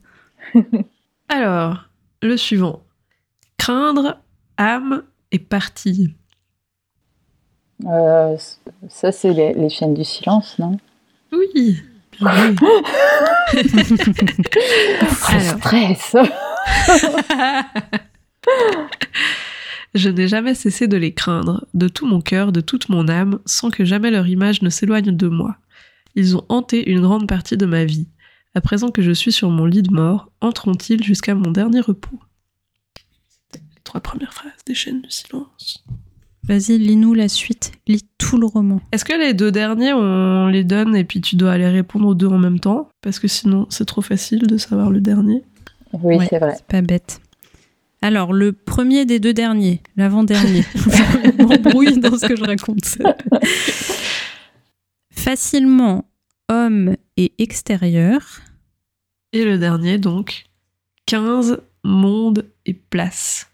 Alors, 1.30 1.86
le 2.22 2.38
suivant. 2.38 2.84
Craindre, 3.58 4.20
âme 4.58 5.04
et 5.32 5.40
partie. 5.40 6.14
Euh, 7.84 8.38
ça, 8.90 9.12
c'est 9.12 9.34
les, 9.34 9.54
les 9.54 9.70
chaînes 9.70 9.94
du 9.94 10.06
silence, 10.06 10.58
non? 10.60 10.78
Oui. 11.32 11.82
Bien 12.20 12.56
Alors. 15.28 15.58
stress 15.58 16.16
Je 19.94 20.10
n'ai 20.10 20.28
jamais 20.28 20.56
cessé 20.56 20.88
de 20.88 20.98
les 20.98 21.14
craindre, 21.14 21.66
de 21.74 21.88
tout 21.88 22.06
mon 22.06 22.22
cœur, 22.22 22.52
de 22.52 22.62
toute 22.62 22.90
mon 22.90 23.08
âme, 23.08 23.40
sans 23.46 23.70
que 23.70 23.86
jamais 23.86 24.12
leur 24.12 24.28
image 24.28 24.62
ne 24.62 24.70
s'éloigne 24.70 25.16
de 25.16 25.28
moi. 25.28 25.56
Ils 26.16 26.38
ont 26.38 26.46
hanté 26.50 26.90
une 26.90 27.02
grande 27.02 27.28
partie 27.28 27.58
de 27.58 27.66
ma 27.66 27.86
vie. 27.86 28.08
À 28.56 28.62
présent 28.62 28.90
que 28.92 29.02
je 29.02 29.12
suis 29.12 29.32
sur 29.32 29.50
mon 29.50 29.66
lit 29.66 29.84
de 29.84 29.94
mort, 29.94 30.32
entreront-ils 30.42 31.04
jusqu'à 31.04 31.36
mon 31.36 31.52
dernier 31.52 31.82
repos? 31.82 32.20
Les 33.54 33.62
trois 33.84 34.02
premières 34.02 34.34
phrases 34.34 34.64
des 34.66 34.74
chaînes 34.76 35.02
de 35.02 35.10
silence. 35.10 35.84
Vas-y, 36.48 36.78
lis-nous 36.78 37.14
la 37.14 37.28
suite. 37.28 37.72
Lis 37.88 38.06
tout 38.20 38.38
le 38.38 38.46
roman. 38.46 38.80
Est-ce 38.92 39.04
que 39.06 39.14
les 39.20 39.34
deux 39.34 39.52
derniers, 39.52 39.94
on 39.94 40.48
les 40.48 40.64
donne 40.64 40.96
et 40.96 41.04
puis 41.04 41.20
tu 41.22 41.36
dois 41.36 41.52
aller 41.54 41.68
répondre 41.68 42.08
aux 42.08 42.14
deux 42.16 42.28
en 42.28 42.38
même 42.38 42.60
temps? 42.60 42.88
Parce 43.02 43.20
que 43.20 43.28
sinon, 43.28 43.66
c'est 43.70 43.86
trop 43.86 44.02
facile 44.02 44.46
de 44.46 44.58
savoir 44.58 44.90
le 44.92 45.02
dernier. 45.02 45.44
Oui, 45.94 46.18
Ouais, 46.18 46.28
c'est 46.30 46.38
vrai. 46.40 46.54
C'est 46.58 46.68
pas 46.68 46.82
bête. 46.82 47.20
Alors, 48.02 48.34
le 48.34 48.52
premier 48.52 49.06
des 49.06 49.20
deux 49.20 49.34
derniers, 49.34 49.82
l'avant-dernier. 49.98 50.64
Je 50.76 51.44
m'embrouille 51.44 51.98
dans 52.00 52.16
ce 52.18 52.28
que 52.28 52.36
je 52.36 52.44
raconte. 52.44 52.98
Facilement 55.12 56.06
homme 56.50 56.96
et 57.18 57.34
extérieur. 57.40 58.22
Et 59.34 59.44
le 59.44 59.58
dernier, 59.58 59.98
donc, 59.98 60.46
15, 61.08 61.60
monde 61.84 62.46
et 62.66 62.74
place. 62.74 63.48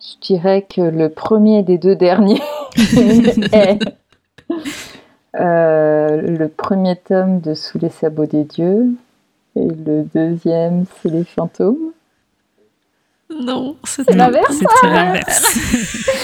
Je 0.00 0.26
dirais 0.26 0.66
que 0.68 0.80
le 0.80 1.10
premier 1.10 1.62
des 1.62 1.76
deux 1.76 1.94
derniers 1.94 2.40
est 3.52 3.78
euh, 5.38 6.20
le 6.22 6.48
premier 6.48 6.96
tome 6.96 7.40
de 7.40 7.54
Sous 7.54 7.78
les 7.78 7.90
sabots 7.90 8.26
des 8.26 8.44
dieux. 8.44 8.86
Et 9.56 9.66
le 9.66 10.04
deuxième, 10.14 10.86
c'est 11.02 11.10
les 11.10 11.24
fantômes. 11.24 11.92
Non, 13.30 13.76
C'est 13.84 14.10
l'inverse 14.12 14.58
l'inverse. 14.82 15.58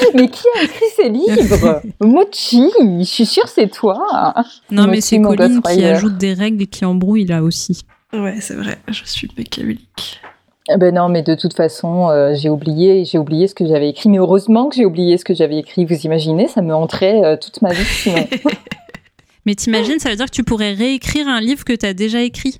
Mais 0.14 0.28
qui 0.28 0.44
a 0.58 0.62
écrit 0.64 0.84
ces 0.96 1.08
livres? 1.08 1.82
Mochi, 2.00 2.68
je 2.80 3.04
suis 3.04 3.26
sûre 3.26 3.46
c'est 3.48 3.68
toi. 3.68 4.34
Non, 4.70 4.88
mais 4.88 5.00
c'est 5.00 5.18
mon 5.18 5.28
Colline 5.28 5.60
qui 5.62 5.84
ajoute 5.84 6.16
des 6.16 6.34
règles 6.34 6.62
et 6.62 6.66
qui 6.66 6.84
embrouille 6.84 7.24
là 7.24 7.42
aussi. 7.44 7.84
Ouais, 8.12 8.40
c'est 8.40 8.54
vrai, 8.54 8.78
je 8.88 9.04
suis 9.04 9.30
machiavélique. 9.36 10.20
Eh 10.68 10.76
Ben 10.78 10.94
non, 10.94 11.08
mais 11.08 11.22
de 11.22 11.34
toute 11.34 11.54
façon, 11.54 12.08
euh, 12.10 12.34
j'ai 12.34 12.48
oublié, 12.48 13.04
j'ai 13.04 13.18
oublié 13.18 13.46
ce 13.46 13.54
que 13.54 13.66
j'avais 13.66 13.88
écrit. 13.88 14.08
Mais 14.08 14.18
heureusement 14.18 14.68
que 14.68 14.74
j'ai 14.76 14.84
oublié 14.84 15.16
ce 15.16 15.24
que 15.24 15.34
j'avais 15.34 15.58
écrit. 15.58 15.84
Vous 15.84 15.94
imaginez, 15.94 16.48
ça 16.48 16.60
me 16.62 16.74
hanterait 16.74 17.24
euh, 17.24 17.36
toute 17.36 17.62
ma 17.62 17.72
vie 17.72 17.84
sinon. 17.84 18.26
Mais 19.46 19.54
t'imagines, 19.54 20.00
ça 20.00 20.10
veut 20.10 20.16
dire 20.16 20.26
que 20.26 20.30
tu 20.34 20.42
pourrais 20.42 20.72
réécrire 20.72 21.28
un 21.28 21.40
livre 21.40 21.64
que 21.64 21.72
t'as 21.72 21.92
déjà 21.92 22.20
écrit 22.22 22.58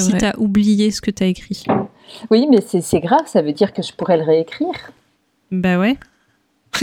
si 0.00 0.12
t'as 0.12 0.32
oublié 0.36 0.90
ce 0.92 1.00
que 1.00 1.10
t'as 1.10 1.26
écrit. 1.26 1.64
oui, 2.30 2.46
mais 2.48 2.60
c'est 2.64 2.80
c'est 2.80 3.00
grave, 3.00 3.22
ça 3.26 3.42
veut 3.42 3.52
dire 3.52 3.72
que 3.72 3.82
je 3.82 3.92
pourrais 3.92 4.16
le 4.16 4.22
réécrire. 4.22 4.92
Bah 5.50 5.76
ouais. 5.78 5.96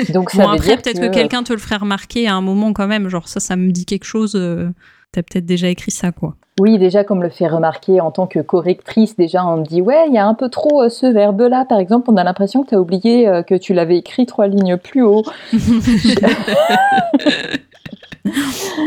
Donc 0.10 0.32
ça 0.32 0.44
Bon, 0.44 0.50
veut 0.50 0.56
après, 0.56 0.76
peut-être 0.78 1.00
que, 1.00 1.08
quelqu'un 1.14 1.44
te 1.44 1.54
le 1.54 1.60
ferait 1.60 1.78
remarquer 1.78 2.28
à 2.28 2.34
un 2.36 2.42
moment 2.42 2.74
quand 2.74 2.88
même. 2.88 3.08
Genre, 3.08 3.28
ça, 3.30 3.40
ça 3.40 3.56
me 3.56 3.72
dit 3.72 3.86
quelque 3.86 4.04
chose. 4.04 4.36
euh, 4.36 4.70
T'as 5.16 5.22
peut-être 5.24 5.46
déjà 5.46 5.70
écrit 5.70 5.92
ça, 5.92 6.12
quoi. 6.12 6.34
Oui, 6.60 6.78
déjà, 6.78 7.06
comme 7.06 7.24
le 7.24 7.30
fait 7.30 7.48
remarquer 7.48 8.02
en 8.02 8.12
tant 8.12 8.28
que 8.28 8.40
correctrice, 8.40 9.16
déjà, 9.16 9.46
on 9.46 9.58
me 9.58 9.64
dit 9.66 9.82
Ouais, 9.82 10.06
il 10.10 10.14
y 10.14 10.18
a 10.18 10.28
un 10.28 10.34
peu 10.34 10.50
trop 10.50 10.84
euh, 10.84 10.90
ce 10.90 11.06
verbe-là. 11.06 11.64
Par 11.70 11.80
exemple, 11.80 12.10
on 12.12 12.18
a 12.18 12.24
l'impression 12.26 12.64
que 12.64 12.70
tu 12.70 12.76
as 12.76 12.82
oublié 12.82 13.30
euh, 13.30 13.44
que 13.44 13.56
tu 13.56 13.74
l'avais 13.74 13.98
écrit 13.98 14.26
trois 14.26 14.48
lignes 14.48 14.76
plus 14.76 15.04
haut. 15.04 15.24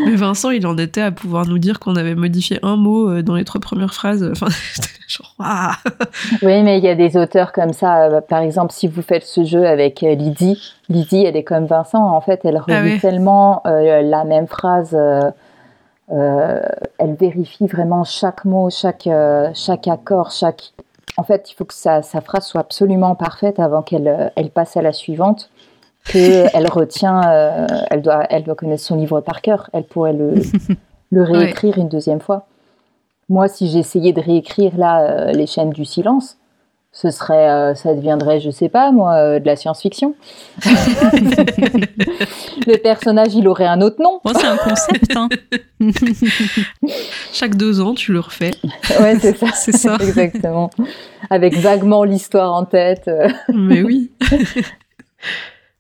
Mais 0.07 0.17
Vincent, 0.17 0.51
il 0.51 0.67
en 0.67 0.77
était 0.77 1.01
à 1.01 1.13
pouvoir 1.13 1.47
nous 1.47 1.59
dire 1.59 1.79
qu'on 1.79 1.95
avait 1.97 2.15
modifié 2.17 2.59
un 2.63 2.77
mot 2.77 3.09
euh, 3.09 3.23
dans 3.23 3.37
les 3.37 3.45
trois 3.45 3.61
premières 3.61 3.95
phrases. 3.95 4.29
Enfin, 4.33 4.49
genre, 5.09 5.35
Oui, 6.43 6.63
mais 6.63 6.79
il 6.79 6.85
y 6.85 6.89
a 6.89 6.95
des 6.95 7.17
auteurs 7.17 7.53
comme 7.53 7.73
ça. 7.73 8.21
Par 8.29 8.41
exemple, 8.41 8.73
si 8.73 8.89
vous 8.89 9.01
faites 9.03 9.25
ce 9.25 9.45
jeu 9.45 9.67
avec 9.67 10.01
Lydie, 10.03 10.61
Lydie, 10.89 11.25
elle 11.25 11.37
est 11.37 11.45
comme 11.45 11.67
Vincent. 11.67 12.05
En 12.05 12.21
fait, 12.21 12.41
elle 12.45 12.59
relit 12.59 12.77
Ah 12.77 12.83
ouais. 12.83 12.99
tellement 12.99 13.63
euh, 13.67 14.03
la 14.03 14.25
même 14.25 14.47
phrase. 14.47 14.91
euh, 14.99 15.31
elle 16.11 17.15
vérifie 17.15 17.67
vraiment 17.67 18.05
chaque 18.05 18.45
mot, 18.45 18.71
chaque, 18.71 19.07
euh, 19.07 19.51
chaque 19.55 19.89
accord, 19.89 20.31
chaque. 20.31 20.73
En 21.17 21.23
fait, 21.23 21.51
il 21.51 21.55
faut 21.55 21.65
que 21.65 21.75
sa, 21.75 22.03
sa 22.03 22.21
phrase 22.21 22.47
soit 22.47 22.61
absolument 22.61 23.15
parfaite 23.15 23.59
avant 23.59 23.83
qu'elle 23.83 24.09
euh, 24.09 24.29
elle 24.37 24.51
passe 24.51 24.77
à 24.77 24.83
la 24.83 24.93
suivante. 24.93 25.51
Que 26.05 26.47
elle 26.55 26.69
retient, 26.69 27.21
euh, 27.29 27.67
elle 27.91 28.03
doit, 28.03 28.25
elle 28.31 28.45
doit 28.45 28.55
connaître 28.55 28.83
son 28.83 28.97
livre 28.97 29.21
par 29.21 29.43
cœur. 29.43 29.69
Elle 29.73 29.85
pourrait 29.85 30.15
le, 30.15 30.35
le 31.11 31.23
réécrire 31.23 31.79
une 31.79 31.89
deuxième 31.89 32.21
fois. 32.21 32.47
Moi, 33.29 33.49
si 33.49 33.69
j'essayais 33.69 34.13
de 34.13 34.23
réécrire 34.23 34.77
là 34.79 35.03
euh, 35.03 35.33
les 35.33 35.47
chaînes 35.47 35.71
du 35.71 35.85
silence, 35.85 36.38
ce 37.01 37.13
serait, 37.13 37.49
euh, 37.49 37.77
ça 37.77 37.95
deviendrait, 37.95 38.41
je 38.41 38.51
sais 38.51 38.69
pas 38.69 38.91
moi, 38.91 39.15
euh, 39.15 39.39
de 39.39 39.47
la 39.47 39.55
science-fiction. 39.55 40.17
Le 40.67 42.77
personnage, 42.83 43.37
il 43.37 43.47
aurait 43.47 43.67
un 43.67 43.81
autre 43.83 44.03
nom. 44.03 44.21
Bon, 44.25 44.33
c'est 44.35 44.49
un 44.49 44.57
concept, 44.57 45.17
hein. 45.17 45.29
Chaque 47.33 47.57
deux 47.57 47.81
ans, 47.81 47.95
tu 47.95 48.13
le 48.13 48.19
refais. 48.19 48.51
Ouais, 48.99 49.17
c'est 49.21 49.37
ça. 49.37 49.47
C'est 49.55 49.77
ça. 49.77 49.97
Exactement. 50.01 50.71
Avec 51.31 51.57
vaguement 51.57 52.03
l'histoire 52.03 52.53
en 52.53 52.65
tête. 52.65 53.09
Mais 53.55 53.85
oui. 53.85 54.11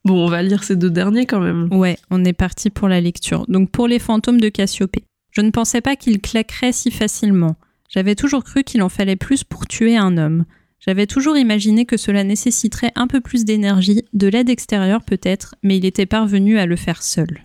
bon, 0.04 0.24
on 0.24 0.28
va 0.28 0.42
lire 0.42 0.62
ces 0.62 0.76
deux 0.76 0.90
derniers 0.90 1.26
quand 1.26 1.40
même. 1.40 1.68
Ouais, 1.72 1.96
on 2.12 2.24
est 2.24 2.32
parti 2.32 2.70
pour 2.70 2.86
la 2.86 3.00
lecture. 3.00 3.44
Donc 3.48 3.72
pour 3.72 3.88
les 3.88 3.98
fantômes 3.98 4.40
de 4.40 4.50
Cassiopée. 4.50 5.02
Je 5.32 5.40
ne 5.40 5.50
pensais 5.50 5.80
pas 5.80 5.96
qu'il 5.96 6.20
claquerait 6.20 6.70
si 6.70 6.92
facilement. 6.92 7.56
J'avais 7.88 8.14
toujours 8.14 8.44
cru 8.44 8.62
qu'il 8.62 8.82
en 8.82 8.88
fallait 8.88 9.16
plus 9.16 9.42
pour 9.42 9.66
tuer 9.66 9.96
un 9.96 10.16
homme. 10.16 10.44
J'avais 10.88 11.06
toujours 11.06 11.36
imaginé 11.36 11.84
que 11.84 11.98
cela 11.98 12.24
nécessiterait 12.24 12.92
un 12.94 13.06
peu 13.06 13.20
plus 13.20 13.44
d'énergie, 13.44 14.06
de 14.14 14.26
l'aide 14.26 14.48
extérieure 14.48 15.02
peut-être, 15.02 15.54
mais 15.62 15.76
il 15.76 15.84
était 15.84 16.06
parvenu 16.06 16.58
à 16.58 16.64
le 16.64 16.76
faire 16.76 17.02
seul. 17.02 17.44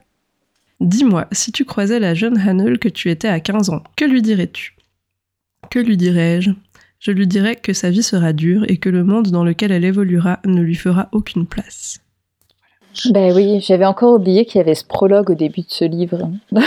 Dis-moi, 0.80 1.28
si 1.34 1.52
tu 1.52 1.66
croisais 1.66 2.00
la 2.00 2.14
jeune 2.14 2.38
Hannel 2.38 2.80
que 2.80 2.88
tu 2.88 3.12
étais 3.12 3.28
à 3.28 3.42
15 3.42 3.70
ans, 3.72 3.84
que 3.98 4.06
lui 4.06 4.22
dirais-tu? 4.22 4.78
Que 5.70 5.80
lui 5.80 5.98
dirais-je? 5.98 6.52
Je 7.00 7.12
lui 7.12 7.28
dirais 7.28 7.58
que 7.58 7.74
sa 7.74 7.90
vie 7.90 8.02
sera 8.02 8.32
dure 8.32 8.64
et 8.70 8.78
que 8.78 8.88
le 8.88 9.04
monde 9.04 9.28
dans 9.28 9.44
lequel 9.44 9.74
elle 9.74 9.84
évoluera 9.84 10.40
ne 10.46 10.62
lui 10.62 10.76
fera 10.76 11.10
aucune 11.12 11.46
place. 11.46 12.00
Ben 13.10 13.36
oui, 13.36 13.60
j'avais 13.60 13.86
encore 13.86 14.14
oublié 14.14 14.46
qu'il 14.46 14.60
y 14.60 14.62
avait 14.62 14.74
ce 14.74 14.86
prologue 14.86 15.32
au 15.32 15.36
début 15.36 15.64
de 15.64 15.68
ce 15.68 15.84
livre. 15.84 16.32
en 16.56 16.62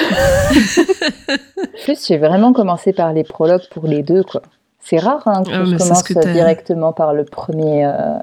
plus, 1.84 2.06
j'ai 2.06 2.18
vraiment 2.18 2.52
commencé 2.52 2.92
par 2.92 3.14
les 3.14 3.24
prologues 3.24 3.66
pour 3.70 3.86
les 3.86 4.02
deux, 4.02 4.24
quoi. 4.24 4.42
C'est 4.88 4.98
rare 4.98 5.22
hein, 5.26 5.42
que 5.42 5.50
Ah, 5.52 5.64
je 5.64 5.70
mais 5.72 5.78
c'est 5.78 5.88
commence 5.88 6.02
que 6.04 6.32
directement 6.32 6.92
par 6.92 7.12
le 7.12 7.24
premier, 7.24 7.84
euh, 7.84 8.18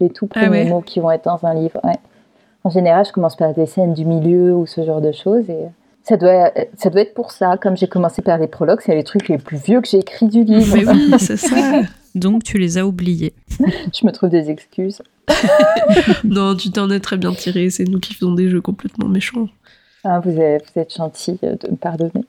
les 0.00 0.08
tout 0.10 0.28
Ah 0.34 0.40
premiers 0.40 0.62
ouais. 0.64 0.68
mots 0.70 0.80
qui 0.80 1.00
vont 1.00 1.10
être 1.10 1.24
dans 1.24 1.44
un 1.44 1.54
livre. 1.54 1.78
ouais. 1.84 1.98
En 2.64 2.70
général, 2.70 3.04
je 3.06 3.12
commence 3.12 3.36
par 3.36 3.52
des 3.54 3.66
scènes 3.66 3.92
du 3.94 4.04
milieu 4.04 4.54
ou 4.56 4.66
ce 4.66 4.84
genre 4.84 5.00
de 5.00 5.12
choses. 5.12 5.48
Et 5.50 5.66
ça 6.02 6.16
doit, 6.16 6.50
ça 6.76 6.90
doit 6.90 7.02
être 7.02 7.14
pour 7.14 7.30
ça. 7.32 7.56
Comme 7.58 7.76
j'ai 7.76 7.86
commencé 7.86 8.22
par 8.22 8.38
les 8.38 8.46
prologues, 8.48 8.80
c'est 8.84 8.94
les 8.94 9.04
trucs 9.04 9.28
les 9.28 9.38
plus 9.38 9.58
vieux 9.58 9.80
que 9.80 9.88
j'ai 9.88 9.98
écrits 9.98 10.26
du 10.26 10.42
livre. 10.42 10.74
Mais 10.76 10.88
oui, 10.88 11.14
c'est 11.18 11.36
ça. 11.36 11.54
Donc 12.14 12.42
tu 12.44 12.56
les 12.58 12.78
as 12.78 12.86
oubliés. 12.86 13.34
je 13.60 14.06
me 14.06 14.10
trouve 14.10 14.30
des 14.30 14.50
excuses. 14.50 15.02
Non, 16.24 16.54
tu 16.56 16.70
t'en 16.70 16.90
es 16.90 17.00
très 17.00 17.16
bien 17.16 17.32
tiré. 17.32 17.70
C'est 17.70 17.84
nous 17.84 18.00
qui 18.00 18.14
faisons 18.14 18.32
des 18.34 18.48
jeux 18.48 18.60
complètement 18.60 19.08
méchants. 19.08 19.48
Ah, 20.04 20.20
vous, 20.20 20.38
êtes, 20.40 20.64
vous 20.74 20.80
êtes 20.80 20.94
gentil 20.94 21.38
de 21.42 21.70
me 21.70 21.76
pardonner. 21.76 22.24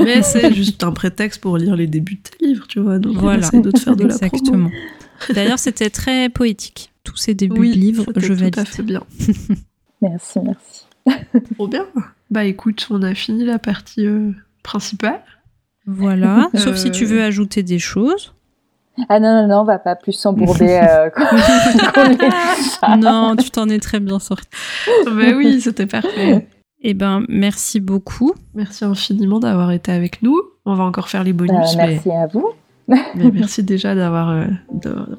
Mais 0.00 0.22
c'est 0.22 0.52
juste 0.52 0.84
un 0.84 0.92
prétexte 0.92 1.40
pour 1.40 1.56
lire 1.58 1.76
les 1.76 1.86
débuts 1.86 2.16
de 2.16 2.20
tes 2.30 2.46
livres, 2.46 2.66
tu 2.68 2.80
vois. 2.80 2.98
Donc 2.98 3.16
Voilà. 3.16 3.48
de 3.50 3.70
te 3.70 3.78
faire 3.80 3.96
de 3.96 4.04
la. 4.06 4.14
Exactement. 4.14 4.70
D'ailleurs, 5.34 5.58
c'était 5.58 5.90
très 5.90 6.28
poétique. 6.28 6.90
Tous 7.04 7.16
ces 7.16 7.34
débuts 7.34 7.60
Oui, 7.60 7.70
de 7.70 7.76
livres, 7.78 8.04
je 8.16 8.26
tout 8.28 8.34
valide. 8.34 8.58
à 8.58 8.64
fait 8.64 8.82
bien. 8.82 9.02
Merci, 10.02 10.40
merci. 10.40 10.86
Trop 11.54 11.68
bien. 11.68 11.86
Bah 12.30 12.44
écoute, 12.44 12.88
on 12.90 13.02
a 13.02 13.14
fini 13.14 13.44
la 13.44 13.58
partie 13.60 14.04
euh, 14.06 14.32
principale. 14.64 15.22
Voilà. 15.86 16.48
Sauf 16.54 16.74
si 16.76 16.90
tu 16.90 17.04
Euh. 17.04 17.08
veux 17.08 17.22
ajouter 17.22 17.62
des 17.62 17.78
choses. 17.78 18.34
Ah 19.08 19.20
non, 19.20 19.42
non, 19.42 19.48
non, 19.48 19.60
on 19.60 19.64
va 19.64 19.78
pas 19.78 19.94
plus 19.96 20.12
s'embourber 20.12 20.80
euh, 20.82 21.08
non, 22.98 23.36
tu 23.36 23.50
t'en 23.50 23.68
es 23.68 23.78
très 23.78 24.00
bien 24.00 24.18
sorti. 24.18 24.46
bah 25.06 25.32
oui, 25.36 25.60
c'était 25.60 25.86
parfait. 25.86 26.46
Eh 26.82 26.94
ben, 26.94 27.24
merci 27.28 27.80
beaucoup. 27.80 28.34
Merci 28.54 28.84
infiniment 28.84 29.38
d'avoir 29.38 29.70
été 29.72 29.92
avec 29.92 30.22
nous. 30.22 30.40
On 30.66 30.74
va 30.74 30.84
encore 30.84 31.08
faire 31.08 31.24
les 31.24 31.32
Bah, 31.32 31.44
bonus, 31.46 31.76
mais, 31.76 31.86
merci 31.86 32.10
à 32.10 32.26
vous. 32.26 32.50
mais 32.88 33.30
merci 33.32 33.62
déjà 33.62 33.94
d'avoir 33.94 34.30
euh, 34.30 34.46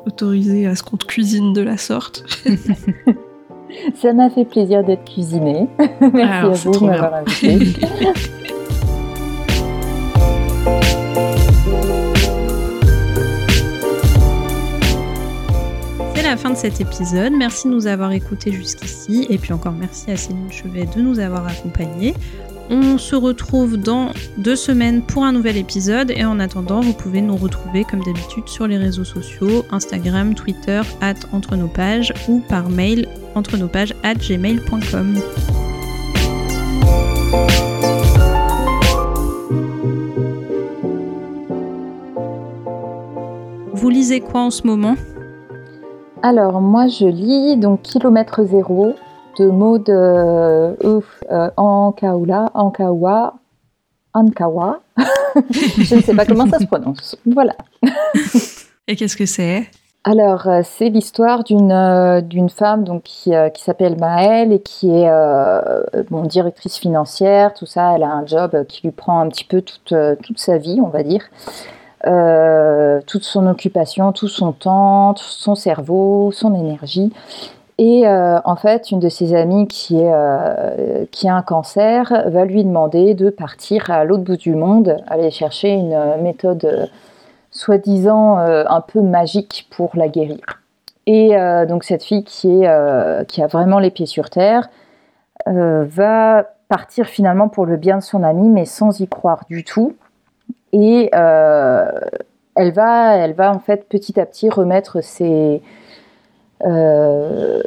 autorisé 0.06 0.68
à 0.68 0.76
ce 0.76 0.84
qu'on 0.84 0.98
te 0.98 1.06
cuisine 1.06 1.54
de 1.54 1.62
la 1.62 1.78
sorte. 1.78 2.26
Ça 3.96 4.14
m'a 4.14 4.30
fait 4.30 4.46
plaisir 4.46 4.84
d'être 4.84 5.06
cuisinée. 5.06 5.68
merci 6.02 6.22
Alors, 6.22 6.52
à 6.52 6.56
vous 6.56 6.72
de 6.72 6.86
m'avoir 6.86 7.14
invité. 7.16 7.74
La 16.34 16.38
fin 16.38 16.50
de 16.50 16.58
cet 16.58 16.82
épisode. 16.82 17.32
Merci 17.38 17.68
de 17.68 17.74
nous 17.74 17.86
avoir 17.86 18.12
écoutés 18.12 18.52
jusqu'ici. 18.52 19.28
Et 19.30 19.38
puis 19.38 19.54
encore 19.54 19.74
merci 19.74 20.10
à 20.10 20.18
Céline 20.18 20.52
Chevet 20.52 20.88
de 20.88 21.00
nous 21.00 21.20
avoir 21.20 21.46
accompagnés. 21.46 22.16
On 22.72 22.98
se 22.98 23.16
retrouve 23.16 23.78
dans 23.78 24.10
deux 24.40 24.56
semaines 24.56 25.04
pour 25.04 25.26
un 25.26 25.32
nouvel 25.32 25.58
épisode. 25.58 26.10
Et 26.10 26.26
en 26.26 26.40
attendant, 26.40 26.82
vous 26.82 26.94
pouvez 26.94 27.22
nous 27.22 27.36
retrouver 27.36 27.84
comme 27.84 28.02
d'habitude 28.02 28.48
sur 28.48 28.66
les 28.66 28.78
réseaux 28.78 29.04
sociaux, 29.04 29.64
Instagram, 29.70 30.34
Twitter, 30.34 30.82
at 31.02 31.14
entre 31.34 31.56
nos 31.56 31.68
pages 31.68 32.12
ou 32.28 32.40
par 32.40 32.68
mail 32.68 33.08
entre 33.36 33.58
nos 33.58 33.68
pages 33.68 33.94
at 34.02 34.16
gmail.com. 34.16 35.20
Vous 43.72 43.90
lisez 43.90 44.20
quoi 44.20 44.42
en 44.42 44.50
ce 44.50 44.66
moment? 44.66 44.96
Alors, 46.26 46.62
moi, 46.62 46.88
je 46.88 47.06
lis 47.06 47.58
donc 47.58 47.82
Kilomètre 47.82 48.46
Zéro 48.46 48.96
de 49.38 49.46
Maud 49.48 49.90
euh, 49.90 50.74
euh, 50.82 51.50
Ankaoula, 51.58 52.50
Ankawa, 52.54 53.34
Ankawa. 54.14 54.80
je 55.52 55.96
ne 55.96 56.02
sais 56.02 56.16
pas 56.16 56.26
comment 56.26 56.48
ça 56.48 56.60
se 56.60 56.66
prononce. 56.66 57.18
Voilà. 57.26 57.56
Et 58.88 58.96
qu'est-ce 58.96 59.18
que 59.18 59.26
c'est? 59.26 59.68
Alors, 60.06 60.48
euh, 60.48 60.62
c'est 60.64 60.88
l'histoire 60.88 61.44
d'une 61.44 61.74
euh, 61.74 62.22
d'une 62.22 62.50
femme 62.50 62.86
donc, 62.86 63.04
qui, 63.04 63.36
euh, 63.36 63.50
qui 63.50 63.62
s'appelle 63.62 63.98
Maëlle 63.98 64.54
et 64.54 64.62
qui 64.62 64.90
est 64.90 65.10
euh, 65.10 65.84
bon, 66.10 66.24
directrice 66.24 66.78
financière, 66.78 67.54
tout 67.54 67.66
ça. 67.66 67.96
Elle 67.96 68.04
a 68.04 68.12
un 68.12 68.26
job 68.26 68.66
qui 68.68 68.82
lui 68.84 68.92
prend 68.92 69.20
un 69.20 69.28
petit 69.28 69.46
peu 69.46 69.62
toute, 69.62 69.94
toute 70.22 70.40
sa 70.40 70.58
vie, 70.58 70.80
on 70.82 70.90
va 70.90 71.04
dire. 71.04 71.26
Euh, 72.06 73.00
toute 73.08 73.24
son 73.24 73.48
occupation, 73.48 74.12
tout 74.12 74.28
son 74.28 74.52
temps, 74.52 75.16
son 75.16 75.56
cerveau, 75.56 76.32
son 76.34 76.54
énergie. 76.54 77.14
Et 77.78 78.06
euh, 78.08 78.40
en 78.44 78.56
fait, 78.58 78.92
une 78.92 79.00
de 79.00 79.08
ses 79.08 79.34
amies 79.34 79.68
euh, 79.92 81.06
qui 81.12 81.30
a 81.30 81.36
un 81.36 81.42
cancer 81.42 82.24
va 82.28 82.46
lui 82.46 82.64
demander 82.64 83.14
de 83.14 83.30
partir 83.30 83.90
à 83.90 84.04
l'autre 84.04 84.24
bout 84.24 84.38
du 84.38 84.54
monde, 84.54 84.98
aller 85.08 85.32
chercher 85.32 85.70
une 85.70 85.98
méthode 86.22 86.90
soi-disant 87.52 88.38
un 88.38 88.82
peu 88.82 89.02
magique 89.02 89.68
pour 89.72 89.92
la 89.94 90.08
guérir. 90.08 90.42
Et 91.06 91.36
donc 91.68 91.84
cette 91.84 92.04
fille 92.04 92.24
qui, 92.24 92.64
qui 93.28 93.44
a 93.44 93.48
vraiment 93.48 93.78
les 93.78 93.92
pieds 93.92 94.08
sur 94.08 94.30
terre 94.32 94.70
va 95.46 96.46
partir 96.68 97.06
finalement 97.06 97.50
pour 97.50 97.68
le 97.68 97.78
bien 97.78 97.98
de 97.98 98.04
son 98.04 98.24
amie, 98.24 98.50
mais 98.50 98.66
sans 98.66 99.00
y 99.00 99.08
croire 99.08 99.44
du 99.50 99.64
tout. 99.64 99.96
Et 100.74 101.10
euh, 101.16 101.90
elle, 102.56 102.74
va, 102.74 103.16
elle 103.16 103.34
va 103.34 103.52
en 103.52 103.60
fait 103.60 103.88
petit 103.88 104.20
à 104.20 104.26
petit 104.26 104.50
remettre 104.50 105.02
ses, 105.02 105.62
euh, 106.66 107.62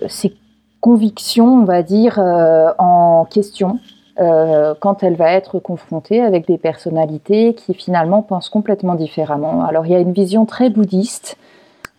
convictions, 0.81 1.63
on 1.63 1.65
va 1.65 1.83
dire, 1.83 2.19
euh, 2.19 2.71
en 2.79 3.25
question 3.25 3.79
euh, 4.21 4.75
quand 4.81 5.03
elle 5.03 5.17
va 5.17 5.33
être 5.33 5.59
confrontée 5.59 6.23
avec 6.23 6.47
des 6.47 6.59
personnalités 6.59 7.55
qui 7.55 7.75
finalement 7.75 8.23
pensent 8.23 8.49
complètement 8.49 8.95
différemment. 8.95 9.65
Alors 9.65 9.87
il 9.87 9.93
y 9.93 9.97
a 9.97 9.99
une 9.99 10.13
vision 10.13 10.47
très 10.47 10.71
bouddhiste, 10.71 11.37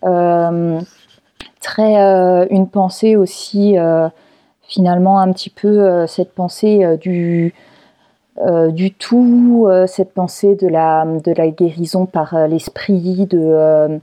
très 0.02 1.96
une 2.50 2.70
pensée 2.70 3.18
aussi 3.18 3.76
finalement 4.62 5.20
un 5.20 5.32
petit 5.34 5.50
peu 5.50 6.08
cette 6.08 6.34
pensée 6.34 6.98
du, 6.98 7.54
du 8.70 8.94
tout, 8.94 9.68
cette 9.88 10.14
pensée 10.14 10.56
de 10.56 10.68
la, 10.68 11.06
de 11.06 11.32
la 11.32 11.50
guérison 11.50 12.06
par 12.06 12.48
l'esprit, 12.48 13.26
de, 13.26 14.00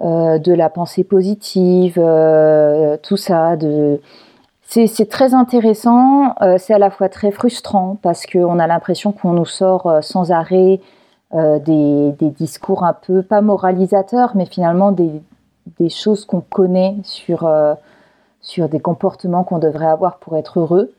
de 0.00 0.52
la 0.52 0.70
pensée 0.70 1.04
positive, 1.04 1.94
tout 3.02 3.16
ça, 3.16 3.56
c'est 4.70 5.08
très 5.08 5.34
intéressant, 5.34 6.34
euh, 6.42 6.56
c'est 6.58 6.74
à 6.74 6.78
la 6.78 6.90
fois 6.90 7.08
très 7.08 7.32
frustrant 7.32 7.96
parce 8.02 8.24
qu'on 8.26 8.58
a 8.60 8.66
l'impression 8.68 9.10
qu'on 9.10 9.32
nous 9.32 9.44
sort 9.44 9.86
euh, 9.86 10.00
sans 10.00 10.30
arrêt 10.30 10.80
euh, 11.34 11.58
des, 11.58 12.12
discours 12.30 12.84
un 12.84 12.92
peu, 12.92 13.22
pas 13.22 13.40
moralisateurs, 13.40 14.32
mais 14.36 14.46
finalement 14.46 14.92
des, 14.92 15.20
choses 15.88 16.24
qu'on 16.24 16.40
connaît 16.40 16.96
sur, 17.04 17.50
sur 18.40 18.68
des 18.68 18.80
comportements 18.80 19.44
qu'on 19.44 19.58
devrait 19.58 19.86
avoir 19.86 20.18
pour 20.18 20.36
être 20.36 20.60
heureux. 20.60 20.92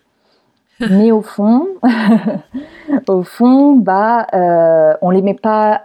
Mais 0.90 1.12
au 1.12 1.22
fond, 1.22 1.68
au 3.08 3.24
fond, 3.24 3.76
bah, 3.76 4.28
on 5.02 5.10
les 5.10 5.22
met 5.22 5.34
pas. 5.34 5.84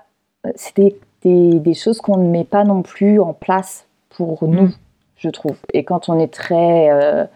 C'est 0.55 0.97
des, 1.23 1.75
choses 1.75 2.01
qu'on 2.01 2.19
ne 2.19 2.29
met 2.29 2.45
pas 2.45 2.65
non 2.65 2.83
plus 2.83 3.21
en 3.21 3.33
place 3.33 3.87
pour 4.11 4.47
nous, 4.47 4.69
mm. 4.69 4.75
je 5.17 5.29
trouve. 5.31 5.57
Et 5.75 5.85
quand 5.85 6.09
on 6.09 6.19
est 6.19 6.33
très 6.33 7.29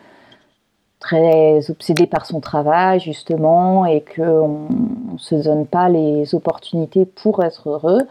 très 1.00 1.70
obsédé 1.70 2.06
par 2.06 2.26
son 2.26 2.40
travail 2.40 3.00
justement 3.00 3.86
et 3.86 4.04
qu'on 4.14 4.68
ne 5.12 5.18
se 5.18 5.34
donne 5.34 5.66
pas 5.66 5.88
les 5.88 6.34
opportunités 6.34 7.06
pour 7.06 7.42
être 7.42 7.70
heureux, 7.70 8.02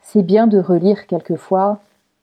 c'est 0.00 0.22
bien 0.22 0.46
de 0.46 0.58
relire 0.58 1.06
quelquefois 1.06 1.78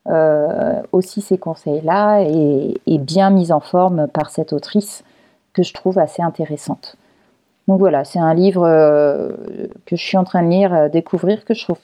euh, 0.10 0.82
aussi 0.92 1.22
ces 1.22 1.38
conseils-là 1.38 2.22
et, 2.22 2.98
bien 2.98 3.30
mis 3.30 3.52
en 3.52 3.60
forme 3.60 4.08
par 4.08 4.30
cette 4.30 4.52
autrice 4.52 5.04
que 5.58 5.64
je 5.64 5.74
trouve 5.74 6.00
assez 6.00 6.22
intéressante. 6.22 6.96
Donc 7.68 7.80
voilà, 7.80 8.06
c'est 8.06 8.20
un 8.20 8.34
livre 8.34 8.64
euh, 8.66 9.30
que 9.86 9.96
je 9.96 10.04
suis 10.04 10.18
en 10.18 10.24
train 10.24 10.44
de 10.44 10.50
lire, 10.50 10.74
euh, 10.74 10.90
découvrir, 10.90 11.44
que 11.44 11.54
je 11.54 11.64
trouve 11.64 11.80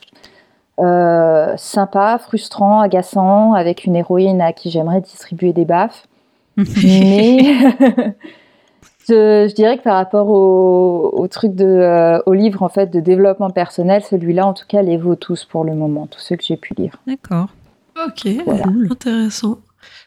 sympa, 1.58 2.18
frustrant, 2.20 2.82
agaçant, 2.82 3.54
avec 3.54 3.86
une 3.86 3.96
héroïne 3.96 4.42
à 4.42 4.54
qui 4.54 4.72
j'aimerais 4.72 5.02
distribuer 5.02 5.54
des 5.54 5.66
baffes 5.66 6.08
mais 6.58 7.40
je, 9.10 9.54
dirais 9.54 9.78
que 9.78 9.84
par 9.84 9.96
rapport 9.96 10.30
au, 10.30 11.28
truc 11.28 11.56
de, 11.56 11.66
euh, 11.66 12.20
au 12.26 12.34
livre 12.34 12.62
en 12.62 12.70
fait 12.70 12.88
de 12.92 13.00
développement 13.00 13.50
personnel, 13.50 14.04
celui-là 14.04 14.46
en 14.46 14.54
tout 14.54 14.66
cas 14.68 14.84
les 14.84 14.98
vaut 14.98 15.16
tous 15.16 15.46
pour 15.46 15.64
le 15.64 15.74
moment, 15.74 16.06
tous 16.06 16.20
ceux 16.20 16.36
que 16.36 16.44
j'ai 16.44 16.58
pu 16.58 16.76
lire. 16.76 17.00
D'accord. 17.08 17.48
Ok, 18.06 18.28
intéressant. 18.92 19.58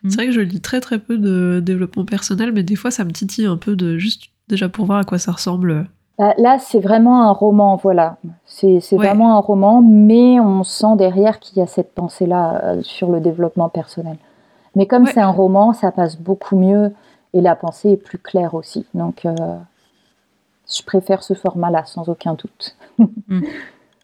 C'est 0.03 0.09
mm. 0.09 0.15
vrai 0.15 0.27
que 0.27 0.33
je 0.33 0.41
lis 0.41 0.61
très 0.61 0.81
très 0.81 0.99
peu 0.99 1.19
de 1.19 1.61
développement 1.65 2.05
personnel, 2.05 2.53
mais 2.53 2.63
des 2.63 2.77
fois 2.77 2.91
ça 2.91 3.05
me 3.05 3.13
titille 3.13 3.47
un 3.47 3.57
peu 3.57 3.77
de 3.77 3.99
juste 3.99 4.31
déjà 4.49 4.69
pour 4.69 4.87
voir 4.87 4.99
à 4.99 5.05
quoi 5.05 5.19
ça 5.19 5.33
ressemble. 5.33 5.89
Là, 6.19 6.59
c'est 6.59 6.81
vraiment 6.81 7.25
un 7.25 7.33
roman, 7.33 7.77
voilà. 7.77 8.17
C'est 8.47 8.81
vraiment 8.93 9.37
un 9.37 9.39
roman, 9.39 9.83
mais 9.83 10.41
on 10.41 10.65
sent 10.65 10.97
derrière 10.97 11.41
qu'il 11.41 11.59
y 11.59 11.61
a 11.61 11.67
cette 11.67 11.95
pensée-là 11.95 12.65
euh, 12.65 12.83
sur 12.83 13.11
le 13.11 13.21
développement 13.21 13.69
personnel. 13.69 14.17
Mais 14.75 14.87
comme 14.87 15.07
c'est 15.07 15.21
un 15.21 15.31
roman, 15.31 15.75
ça 15.75 15.93
passe 15.93 16.19
beaucoup 16.19 16.59
mieux 16.59 16.93
et 17.35 17.43
la 17.43 17.55
pensée 17.55 17.91
est 17.93 17.97
plus 17.99 18.19
claire 18.19 18.55
aussi. 18.55 18.87
Donc, 18.95 19.27
euh, 19.27 19.35
je 20.75 20.83
préfère 20.83 21.23
ce 21.23 21.35
format-là, 21.35 21.85
sans 21.85 22.09
aucun 22.09 22.35
doute. 22.35 22.77
Mm. 23.29 23.43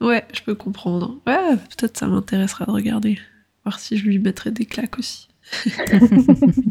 ouais, 0.01 0.25
je 0.33 0.43
peux 0.43 0.57
comprendre. 0.57 1.15
Ouais, 1.29 1.57
peut-être 1.57 1.97
ça 1.97 2.07
m'intéressera 2.09 2.67
de 2.67 2.73
regarder. 2.73 3.19
Voir 3.65 3.79
si 3.79 3.97
je 3.97 4.05
lui 4.05 4.19
mettrai 4.19 4.51
des 4.51 4.67
claques 4.67 4.99
aussi. 4.99 5.29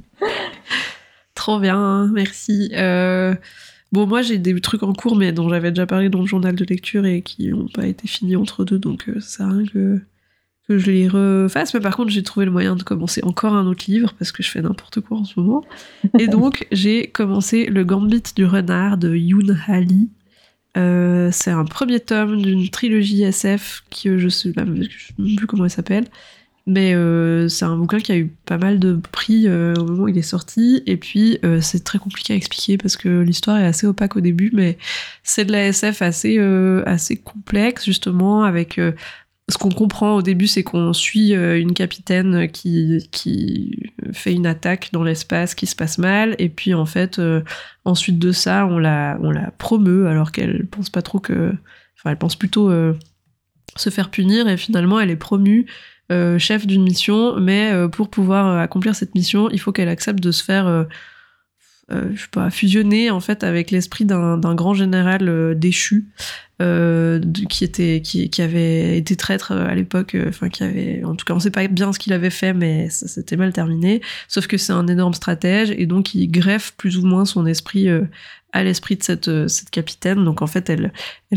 Trop 1.36 1.59
bien, 1.59 2.07
merci. 2.13 2.72
Euh, 2.74 3.36
bon, 3.91 4.05
moi 4.07 4.22
j'ai 4.22 4.38
des 4.38 4.59
trucs 4.61 4.84
en 4.84 4.93
cours, 4.93 5.15
mais 5.15 5.32
dont 5.32 5.49
j'avais 5.49 5.72
déjà 5.72 5.86
parlé 5.86 6.09
dans 6.09 6.22
le 6.22 6.28
journal 6.28 6.55
de 6.55 6.65
lecture 6.65 7.05
et 7.05 7.22
qui 7.22 7.47
n'ont 7.49 7.67
pas 7.67 7.88
été 7.88 8.07
finis 8.07 8.36
entre 8.36 8.63
deux, 8.63 8.80
donc 8.80 9.09
euh, 9.09 9.19
ça 9.19 9.47
rien 9.47 9.65
que 9.65 10.01
que 10.67 10.78
je 10.78 10.91
les 10.91 11.07
refasse. 11.07 11.74
Mais 11.74 11.80
par 11.80 11.95
contre, 11.95 12.11
j'ai 12.11 12.24
trouvé 12.24 12.45
le 12.45 12.51
moyen 12.51 12.76
de 12.76 12.84
commencer 12.84 13.22
encore 13.24 13.53
un 13.53 13.65
autre 13.65 13.86
livre 13.88 14.13
parce 14.17 14.32
que 14.32 14.43
je 14.43 14.49
fais 14.49 14.61
n'importe 14.61 15.01
quoi 15.01 15.17
en 15.17 15.26
ce 15.26 15.39
moment. 15.39 15.63
Et 16.19 16.28
donc, 16.30 16.67
j'ai 16.72 17.07
commencé 17.07 17.65
Le 17.65 17.84
Gambit 17.84 18.24
du 18.36 18.45
renard 18.45 18.97
de 18.97 19.15
Yoon 19.15 19.55
Hali. 19.67 20.09
Euh, 20.78 21.30
c'est 21.32 21.51
un 21.51 21.65
premier 21.65 21.99
tome 21.99 22.41
d'une 22.41 22.69
trilogie 22.69 23.24
SF 23.24 23.84
qui 23.89 24.17
je 24.17 24.30
sais 24.30 24.53
même 24.55 24.80
plus 25.17 25.47
comment 25.47 25.65
elle 25.65 25.72
s'appelle. 25.72 26.05
Mais 26.68 26.93
euh, 26.93 27.47
c'est 27.47 27.66
un 27.66 27.76
bouquin 27.76 27.99
qui 27.99 28.12
a 28.12 28.18
eu 28.18 28.28
pas 28.45 28.57
mal 28.57 28.80
de 28.80 28.99
prix 29.12 29.47
euh, 29.47 29.74
au 29.76 29.86
moment 29.86 30.03
où 30.03 30.07
il 30.07 30.18
est 30.18 30.22
sorti. 30.22 30.84
Et 30.86 30.97
puis, 30.97 31.39
c'est 31.62 31.84
très 31.84 31.99
compliqué 31.99 32.34
à 32.34 32.36
expliquer 32.36 32.78
parce 32.78 32.97
que 32.97 33.22
l'histoire 33.22 33.57
est 33.57 33.66
assez 33.66 33.88
opaque 33.88 34.16
au 34.16 34.22
début, 34.22 34.51
mais 34.53 34.78
c'est 35.24 35.45
de 35.45 35.51
la 35.51 35.68
SF 35.68 36.01
assez, 36.01 36.38
assez 36.86 37.18
complexe, 37.18 37.86
justement, 37.86 38.43
avec 38.43 38.80
ce 39.51 39.57
qu'on 39.57 39.70
comprend 39.70 40.16
au 40.16 40.22
début, 40.22 40.47
c'est 40.47 40.64
qu'on 40.64 40.93
suit 40.93 41.36
euh, 41.36 41.59
une 41.59 41.74
capitaine 41.74 42.49
qui, 42.49 43.07
qui 43.12 43.91
fait 44.14 44.34
une 44.34 44.47
attaque 44.47 44.89
dans 44.93 45.03
l'espace 45.03 45.53
qui 45.53 45.68
se 45.68 45.76
passe 45.76 45.97
mal, 45.97 46.36
et 46.39 46.49
puis 46.49 46.74
en 46.74 46.86
fait, 46.86 47.20
euh, 47.20 47.41
ensuite 47.86 48.18
de 48.18 48.32
ça, 48.32 48.66
on 48.66 48.80
la, 48.80 49.18
on 49.22 49.30
la 49.30 49.51
promeut 49.51 50.07
alors 50.07 50.32
qu'elle 50.32 50.66
pense 50.68 50.89
pas 50.89 51.01
trop 51.01 51.20
que. 51.20 51.53
Enfin, 51.97 52.12
elle 52.12 52.18
pense 52.18 52.36
plutôt 52.36 52.72
euh, 52.72 52.97
se 53.76 53.89
faire 53.89 54.09
punir, 54.09 54.47
et 54.47 54.57
finalement, 54.57 54.99
elle 54.99 55.12
est 55.12 55.16
promue 55.16 55.68
chef 56.37 56.67
d'une 56.67 56.83
mission, 56.83 57.39
mais 57.39 57.71
pour 57.91 58.09
pouvoir 58.09 58.59
accomplir 58.59 58.95
cette 58.95 59.15
mission, 59.15 59.49
il 59.49 59.59
faut 59.59 59.71
qu'elle 59.71 59.87
accepte 59.87 60.19
de 60.21 60.31
se 60.31 60.43
faire. 60.43 60.87
je 61.89 62.21
sais 62.21 62.27
pas, 62.31 62.49
fusionner 62.49 63.09
en 63.11 63.21
fait 63.21 63.43
avec 63.43 63.71
l'esprit 63.71 64.05
d'un 64.05 64.55
grand 64.55 64.73
général 64.73 65.57
déchu 65.57 66.11
euh, 66.61 67.19
qui 67.49 67.63
était 67.63 68.01
qui, 68.01 68.41
avait 68.41 68.97
été 68.97 69.15
traître 69.15 69.51
euh, 69.51 69.65
à 69.67 69.73
l'époque 69.73 70.13
euh, 70.13 70.29
enfin 70.29 70.49
qui 70.49 70.63
avait 70.63 71.03
en 71.03 71.15
tout 71.15 71.25
cas 71.25 71.33
on 71.33 71.39
sait 71.39 71.49
pas 71.49 71.65
bien 71.67 71.91
ce 71.91 71.97
qu'il 71.97 72.13
avait 72.13 72.29
fait 72.29 72.53
mais 72.53 72.87
ça 72.89 73.07
s'était 73.07 73.35
mal 73.35 73.51
terminé 73.51 74.01
sauf 74.27 74.45
que 74.45 74.57
c'est 74.57 74.73
un 74.73 74.85
énorme 74.85 75.15
stratège 75.15 75.71
et 75.71 75.87
donc 75.87 76.13
il 76.13 76.27
greffe 76.27 76.73
plus 76.77 76.97
ou 76.99 77.05
moins 77.05 77.25
son 77.25 77.47
esprit 77.47 77.87
à 78.51 78.63
l'esprit 78.63 78.95
de 78.97 79.47
cette, 79.47 79.69
capitaine 79.71 80.23
donc 80.23 80.43
en 80.43 80.47
fait 80.47 80.69
elle 80.69 80.91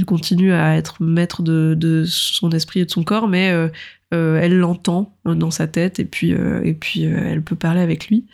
continue 0.04 0.52
à 0.52 0.76
être 0.76 1.02
maître 1.02 1.42
de 1.42 2.04
son 2.06 2.50
esprit 2.50 2.80
et 2.80 2.84
de 2.84 2.90
son 2.90 3.04
corps 3.04 3.28
mais 3.28 3.54
elle 4.14 4.58
l'entend 4.58 5.16
dans 5.24 5.50
sa 5.50 5.66
tête 5.66 5.98
et 5.98 6.04
puis 6.04 6.30
et 6.30 6.74
puis 6.74 7.02
elle 7.02 7.42
peut 7.42 7.56
parler 7.56 7.80
avec 7.80 8.08
lui 8.08 8.26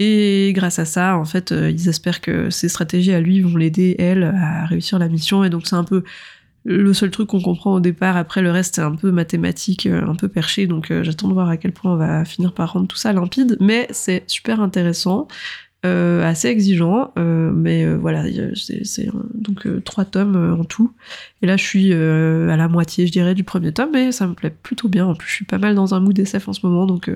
et 0.00 0.52
grâce 0.54 0.78
à 0.78 0.84
ça, 0.84 1.16
en 1.16 1.24
fait, 1.24 1.50
euh, 1.50 1.70
ils 1.70 1.88
espèrent 1.88 2.20
que 2.20 2.50
ces 2.50 2.68
stratégies 2.68 3.12
à 3.12 3.20
lui 3.20 3.40
vont 3.40 3.56
l'aider, 3.56 3.96
elle, 3.98 4.22
à 4.22 4.64
réussir 4.64 4.98
la 4.98 5.08
mission. 5.08 5.42
Et 5.42 5.50
donc, 5.50 5.66
c'est 5.66 5.74
un 5.74 5.84
peu 5.84 6.04
le 6.64 6.92
seul 6.92 7.10
truc 7.10 7.28
qu'on 7.28 7.40
comprend 7.40 7.74
au 7.74 7.80
départ. 7.80 8.16
Après, 8.16 8.40
le 8.40 8.52
reste, 8.52 8.76
c'est 8.76 8.82
un 8.82 8.94
peu 8.94 9.10
mathématique, 9.10 9.86
euh, 9.86 10.06
un 10.06 10.14
peu 10.14 10.28
perché. 10.28 10.66
Donc, 10.68 10.90
euh, 10.90 11.02
j'attends 11.02 11.28
de 11.28 11.32
voir 11.32 11.48
à 11.48 11.56
quel 11.56 11.72
point 11.72 11.92
on 11.94 11.96
va 11.96 12.24
finir 12.24 12.52
par 12.54 12.74
rendre 12.74 12.86
tout 12.86 12.96
ça 12.96 13.12
limpide. 13.12 13.56
Mais 13.60 13.88
c'est 13.90 14.22
super 14.28 14.60
intéressant. 14.60 15.26
Assez 15.84 16.48
exigeant, 16.48 17.12
mais 17.16 17.86
voilà, 17.94 18.24
c'est 18.54 19.08
donc 19.34 19.66
trois 19.84 20.04
tomes 20.04 20.56
en 20.58 20.64
tout. 20.64 20.92
Et 21.42 21.46
là, 21.46 21.56
je 21.56 21.64
suis 21.64 21.92
à 21.92 22.56
la 22.56 22.68
moitié, 22.68 23.06
je 23.06 23.12
dirais, 23.12 23.34
du 23.34 23.44
premier 23.44 23.72
tome, 23.72 23.90
mais 23.92 24.12
ça 24.12 24.26
me 24.26 24.34
plaît 24.34 24.54
plutôt 24.62 24.88
bien. 24.88 25.06
En 25.06 25.14
plus, 25.14 25.28
je 25.28 25.34
suis 25.34 25.44
pas 25.44 25.58
mal 25.58 25.74
dans 25.74 25.94
un 25.94 26.00
mood 26.00 26.18
SF 26.18 26.48
en 26.48 26.52
ce 26.52 26.66
moment, 26.66 26.86
donc 26.86 27.10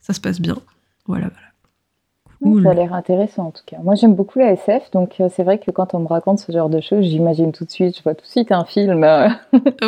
ça 0.00 0.12
se 0.12 0.20
passe 0.20 0.40
bien. 0.40 0.56
Voilà, 1.06 1.28
voilà. 1.28 1.52
Ça 2.62 2.70
a 2.70 2.74
l'air 2.74 2.92
intéressant 2.92 3.46
en 3.46 3.50
tout 3.52 3.62
cas. 3.64 3.76
Moi 3.84 3.94
j'aime 3.94 4.14
beaucoup 4.14 4.40
la 4.40 4.52
SF, 4.52 4.90
donc 4.92 5.20
euh, 5.20 5.28
c'est 5.34 5.44
vrai 5.44 5.58
que 5.58 5.70
quand 5.70 5.94
on 5.94 6.00
me 6.00 6.08
raconte 6.08 6.40
ce 6.40 6.50
genre 6.50 6.68
de 6.68 6.80
choses, 6.80 7.04
j'imagine 7.04 7.52
tout 7.52 7.64
de 7.64 7.70
suite, 7.70 7.96
je 7.96 8.02
vois 8.02 8.14
tout 8.14 8.24
de 8.24 8.30
suite 8.30 8.50
un 8.50 8.64
film. 8.64 9.04
Euh. 9.04 9.28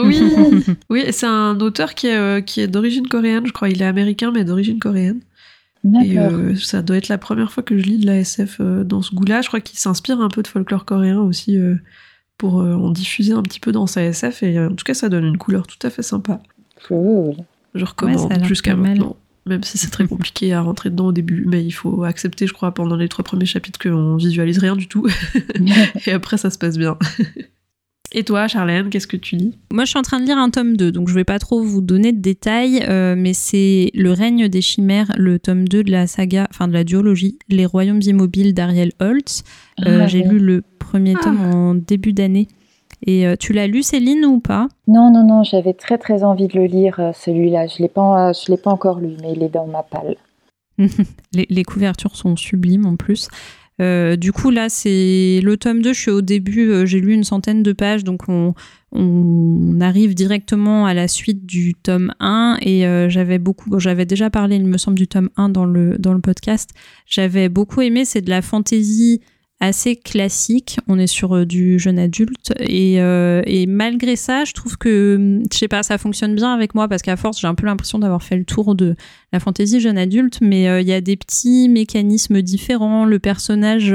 oui, 0.04 0.22
oui 0.90 1.04
c'est 1.10 1.26
un 1.26 1.58
auteur 1.58 1.94
qui 1.94 2.06
est, 2.06 2.16
euh, 2.16 2.40
qui 2.40 2.60
est 2.60 2.68
d'origine 2.68 3.08
coréenne, 3.08 3.44
je 3.46 3.52
crois. 3.52 3.68
Il 3.68 3.82
est 3.82 3.86
américain 3.86 4.30
mais 4.32 4.44
d'origine 4.44 4.78
coréenne. 4.78 5.20
Et 6.04 6.16
ça 6.56 6.82
doit 6.82 6.96
être 6.96 7.08
la 7.08 7.18
première 7.18 7.52
fois 7.52 7.62
que 7.62 7.76
je 7.76 7.84
lis 7.84 7.98
de 7.98 8.06
la 8.06 8.18
SF 8.18 8.60
dans 8.60 9.02
ce 9.02 9.14
goût-là. 9.14 9.42
Je 9.42 9.48
crois 9.48 9.60
qu'il 9.60 9.78
s'inspire 9.78 10.20
un 10.20 10.28
peu 10.28 10.42
de 10.42 10.48
folklore 10.48 10.84
coréen 10.84 11.20
aussi 11.20 11.58
pour 12.38 12.54
en 12.56 12.90
diffuser 12.90 13.32
un 13.32 13.42
petit 13.42 13.60
peu 13.60 13.72
dans 13.72 13.86
sa 13.86 14.02
SF. 14.02 14.42
Et 14.42 14.58
en 14.58 14.74
tout 14.74 14.84
cas, 14.84 14.94
ça 14.94 15.08
donne 15.08 15.24
une 15.24 15.38
couleur 15.38 15.66
tout 15.66 15.84
à 15.86 15.90
fait 15.90 16.02
sympa. 16.02 16.40
Je 17.74 17.84
recommande 17.84 18.44
jusqu'à 18.44 18.76
maintenant 18.76 19.16
même 19.46 19.62
si 19.62 19.78
c'est 19.78 19.90
très 19.90 20.06
compliqué 20.06 20.52
à 20.52 20.62
rentrer 20.62 20.90
dedans 20.90 21.06
au 21.06 21.12
début. 21.12 21.44
Mais 21.46 21.64
il 21.64 21.70
faut 21.70 22.04
accepter, 22.04 22.46
je 22.46 22.52
crois, 22.52 22.72
pendant 22.72 22.96
les 22.96 23.08
trois 23.08 23.24
premiers 23.24 23.46
chapitres 23.46 23.78
qu'on 23.78 24.16
visualise 24.16 24.58
rien 24.58 24.76
du 24.76 24.88
tout. 24.88 25.06
et 26.06 26.12
après, 26.12 26.38
ça 26.38 26.50
se 26.50 26.58
passe 26.58 26.78
bien. 26.78 26.98
Et 28.16 28.22
toi, 28.22 28.46
Charlène, 28.46 28.90
qu'est-ce 28.90 29.08
que 29.08 29.16
tu 29.16 29.34
lis? 29.34 29.58
Moi, 29.72 29.84
je 29.84 29.90
suis 29.90 29.98
en 29.98 30.02
train 30.02 30.20
de 30.20 30.24
lire 30.24 30.38
un 30.38 30.48
tome 30.48 30.76
2, 30.76 30.92
donc 30.92 31.08
je 31.08 31.14
vais 31.14 31.24
pas 31.24 31.40
trop 31.40 31.60
vous 31.60 31.80
donner 31.80 32.12
de 32.12 32.20
détails, 32.20 32.84
euh, 32.88 33.16
mais 33.18 33.32
c'est 33.32 33.90
Le 33.92 34.12
règne 34.12 34.48
des 34.48 34.60
chimères, 34.60 35.10
le 35.16 35.40
tome 35.40 35.66
2 35.66 35.82
de 35.82 35.90
la 35.90 36.06
saga, 36.06 36.46
enfin 36.48 36.68
de 36.68 36.72
la 36.72 36.84
duologie, 36.84 37.38
Les 37.48 37.66
royaumes 37.66 38.02
immobiles 38.02 38.54
d'Ariel 38.54 38.92
Holtz. 39.00 39.42
Euh, 39.84 40.02
ah, 40.02 40.06
j'ai 40.06 40.22
lu 40.22 40.38
le 40.38 40.62
premier 40.78 41.14
tome 41.14 41.38
ah. 41.42 41.56
en 41.56 41.74
début 41.74 42.12
d'année. 42.12 42.46
Et 43.06 43.26
euh, 43.26 43.36
tu 43.36 43.52
l'as 43.52 43.66
lu, 43.66 43.82
Céline, 43.82 44.24
ou 44.24 44.40
pas? 44.40 44.68
Non, 44.88 45.10
non, 45.10 45.24
non, 45.24 45.42
j'avais 45.42 45.74
très 45.74 45.98
très 45.98 46.24
envie 46.24 46.48
de 46.48 46.58
le 46.58 46.66
lire, 46.66 47.00
euh, 47.00 47.12
celui-là. 47.12 47.66
Je 47.66 47.74
ne 47.74 47.82
l'ai, 47.82 47.88
pas, 47.88 48.32
je 48.32 48.50
l'ai 48.50 48.56
pas 48.56 48.70
encore 48.70 49.00
lu, 49.00 49.16
mais 49.20 49.32
il 49.32 49.42
est 49.42 49.48
dans 49.48 49.66
ma 49.66 49.82
palle. 49.82 50.16
les, 51.32 51.64
couvertures 51.64 52.16
sont 52.16 52.36
sublimes 52.36 52.86
en 52.86 52.96
plus. 52.96 53.28
Euh, 53.80 54.16
du 54.16 54.32
coup, 54.32 54.50
là, 54.50 54.68
c'est 54.68 55.40
le 55.42 55.56
tome 55.56 55.82
2. 55.82 55.92
Je 55.92 56.00
suis 56.00 56.10
au 56.10 56.22
début, 56.22 56.70
euh, 56.70 56.86
j'ai 56.86 57.00
lu 57.00 57.12
une 57.12 57.24
centaine 57.24 57.62
de 57.62 57.72
pages, 57.72 58.04
donc 58.04 58.28
on, 58.28 58.54
on 58.92 59.80
arrive 59.80 60.14
directement 60.14 60.86
à 60.86 60.94
la 60.94 61.08
suite 61.08 61.44
du 61.44 61.74
tome 61.74 62.14
1. 62.20 62.58
Et 62.62 62.86
euh, 62.86 63.08
j'avais 63.08 63.38
beaucoup, 63.38 63.78
j'avais 63.80 64.06
déjà 64.06 64.30
parlé, 64.30 64.56
il 64.56 64.66
me 64.66 64.78
semble, 64.78 64.96
du 64.96 65.08
tome 65.08 65.30
1 65.36 65.48
dans 65.48 65.64
le, 65.64 65.98
dans 65.98 66.12
le 66.12 66.20
podcast. 66.20 66.70
J'avais 67.06 67.48
beaucoup 67.48 67.80
aimé, 67.82 68.04
c'est 68.04 68.22
de 68.22 68.30
la 68.30 68.42
fantaisie 68.42 69.20
assez 69.64 69.96
classique. 69.96 70.78
On 70.88 70.98
est 70.98 71.06
sur 71.06 71.34
euh, 71.34 71.44
du 71.44 71.78
jeune 71.78 71.98
adulte 71.98 72.52
et, 72.60 73.00
euh, 73.00 73.42
et, 73.46 73.66
malgré 73.66 74.16
ça, 74.16 74.44
je 74.44 74.52
trouve 74.52 74.76
que 74.76 75.16
hum, 75.16 75.42
je 75.52 75.58
sais 75.58 75.68
pas, 75.68 75.82
ça 75.82 75.98
fonctionne 75.98 76.34
bien 76.34 76.52
avec 76.52 76.74
moi 76.74 76.88
parce 76.88 77.02
qu'à 77.02 77.16
force, 77.16 77.40
j'ai 77.40 77.46
un 77.46 77.54
peu 77.54 77.66
l'impression 77.66 77.98
d'avoir 77.98 78.22
fait 78.22 78.36
le 78.36 78.44
tour 78.44 78.74
de 78.74 78.94
la 79.32 79.40
fantaisie 79.40 79.80
jeune 79.80 79.98
adulte, 79.98 80.38
mais 80.40 80.68
euh, 80.68 80.80
il 80.80 80.86
y 80.86 80.92
a 80.92 81.00
des 81.00 81.16
petits 81.16 81.68
mécanismes 81.68 82.42
différents. 82.42 83.04
Le 83.04 83.18
personnage 83.18 83.94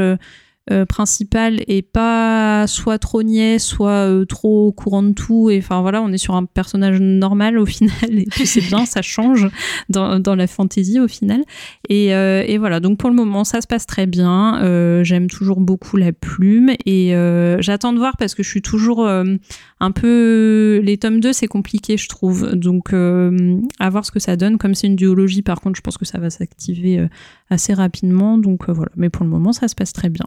euh, 0.71 0.85
principal 0.85 1.61
est 1.67 1.81
pas 1.81 2.67
soit 2.67 2.99
trop 2.99 3.23
niais, 3.23 3.57
soit 3.57 4.07
euh, 4.07 4.25
trop 4.25 4.71
courant 4.71 5.01
de 5.01 5.13
tout. 5.13 5.49
Et 5.49 5.57
enfin 5.57 5.81
voilà, 5.81 6.01
on 6.01 6.11
est 6.11 6.19
sur 6.19 6.35
un 6.35 6.45
personnage 6.45 6.99
normal 6.99 7.57
au 7.57 7.65
final. 7.67 7.91
Et 8.09 8.25
puis 8.29 8.45
c'est 8.45 8.61
bien, 8.61 8.85
ça 8.85 9.01
change 9.01 9.49
dans, 9.89 10.35
la 10.35 10.47
fantasy 10.47 10.99
au 10.99 11.07
final. 11.07 11.43
Et, 11.89 12.13
euh, 12.13 12.43
et, 12.45 12.57
voilà, 12.59 12.79
donc 12.79 12.99
pour 12.99 13.09
le 13.09 13.15
moment, 13.15 13.43
ça 13.43 13.61
se 13.61 13.67
passe 13.67 13.87
très 13.87 14.05
bien. 14.05 14.59
J'aime 15.03 15.27
toujours 15.27 15.59
beaucoup 15.59 15.97
la 15.97 16.11
plume 16.11 16.71
et 16.85 17.13
j'attends 17.59 17.93
de 17.93 17.97
voir 17.97 18.15
parce 18.17 18.35
que 18.35 18.43
je 18.43 18.49
suis 18.49 18.61
toujours 18.61 19.07
un 19.07 19.91
peu. 19.91 20.81
Les 20.83 20.97
tomes 20.97 21.19
2, 21.19 21.33
c'est 21.33 21.47
compliqué, 21.47 21.97
je 21.97 22.07
trouve. 22.07 22.53
Donc 22.53 22.93
à 22.93 23.89
voir 23.89 24.05
ce 24.05 24.11
que 24.11 24.19
ça 24.19 24.35
donne. 24.35 24.57
Comme 24.57 24.75
c'est 24.75 24.87
une 24.87 24.95
duologie, 24.95 25.41
par 25.41 25.61
contre, 25.61 25.77
je 25.77 25.81
pense 25.81 25.97
que 25.97 26.05
ça 26.05 26.19
va 26.19 26.29
s'activer 26.29 27.07
assez 27.49 27.73
rapidement. 27.73 28.37
Donc 28.37 28.69
voilà, 28.69 28.91
mais 28.95 29.09
pour 29.09 29.23
le 29.23 29.31
moment, 29.31 29.51
ça 29.51 29.67
se 29.67 29.75
passe 29.75 29.93
très 29.93 30.09
bien. 30.09 30.25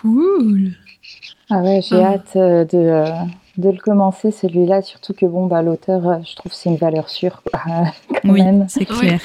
Cool. 0.00 0.72
Ah 1.50 1.58
ouais, 1.62 1.80
j'ai 1.82 2.02
ah. 2.02 2.14
hâte 2.14 2.36
euh, 2.36 2.64
de, 2.64 2.78
euh, 2.78 3.06
de, 3.58 3.70
le 3.70 3.78
commencer 3.78 4.30
celui-là, 4.32 4.82
surtout 4.82 5.14
que 5.14 5.24
bon, 5.24 5.46
bah, 5.46 5.62
l'auteur, 5.62 6.08
euh, 6.08 6.18
je 6.28 6.34
trouve 6.34 6.52
c'est 6.52 6.68
une 6.68 6.76
valeur 6.76 7.08
sûre 7.08 7.42
quand 7.52 7.84
oui, 8.24 8.42
c'est 8.68 8.86
clair. 8.86 9.20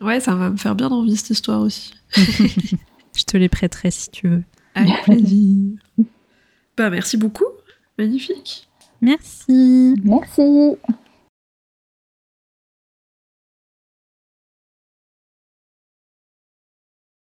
Ouais. 0.00 0.20
ça 0.20 0.34
va 0.34 0.50
me 0.50 0.56
faire 0.56 0.74
bien 0.74 0.88
envie 0.88 1.16
cette 1.16 1.30
histoire 1.30 1.60
aussi. 1.60 1.92
je 2.14 3.24
te 3.24 3.36
les 3.36 3.48
prêterai 3.48 3.90
si 3.90 4.10
tu 4.10 4.28
veux. 4.28 4.42
Avec 4.74 5.02
plaisir. 5.02 5.78
bah 6.76 6.90
merci 6.90 7.16
beaucoup, 7.16 7.48
magnifique. 7.98 8.68
Merci. 9.00 9.96
Merci. 10.04 10.76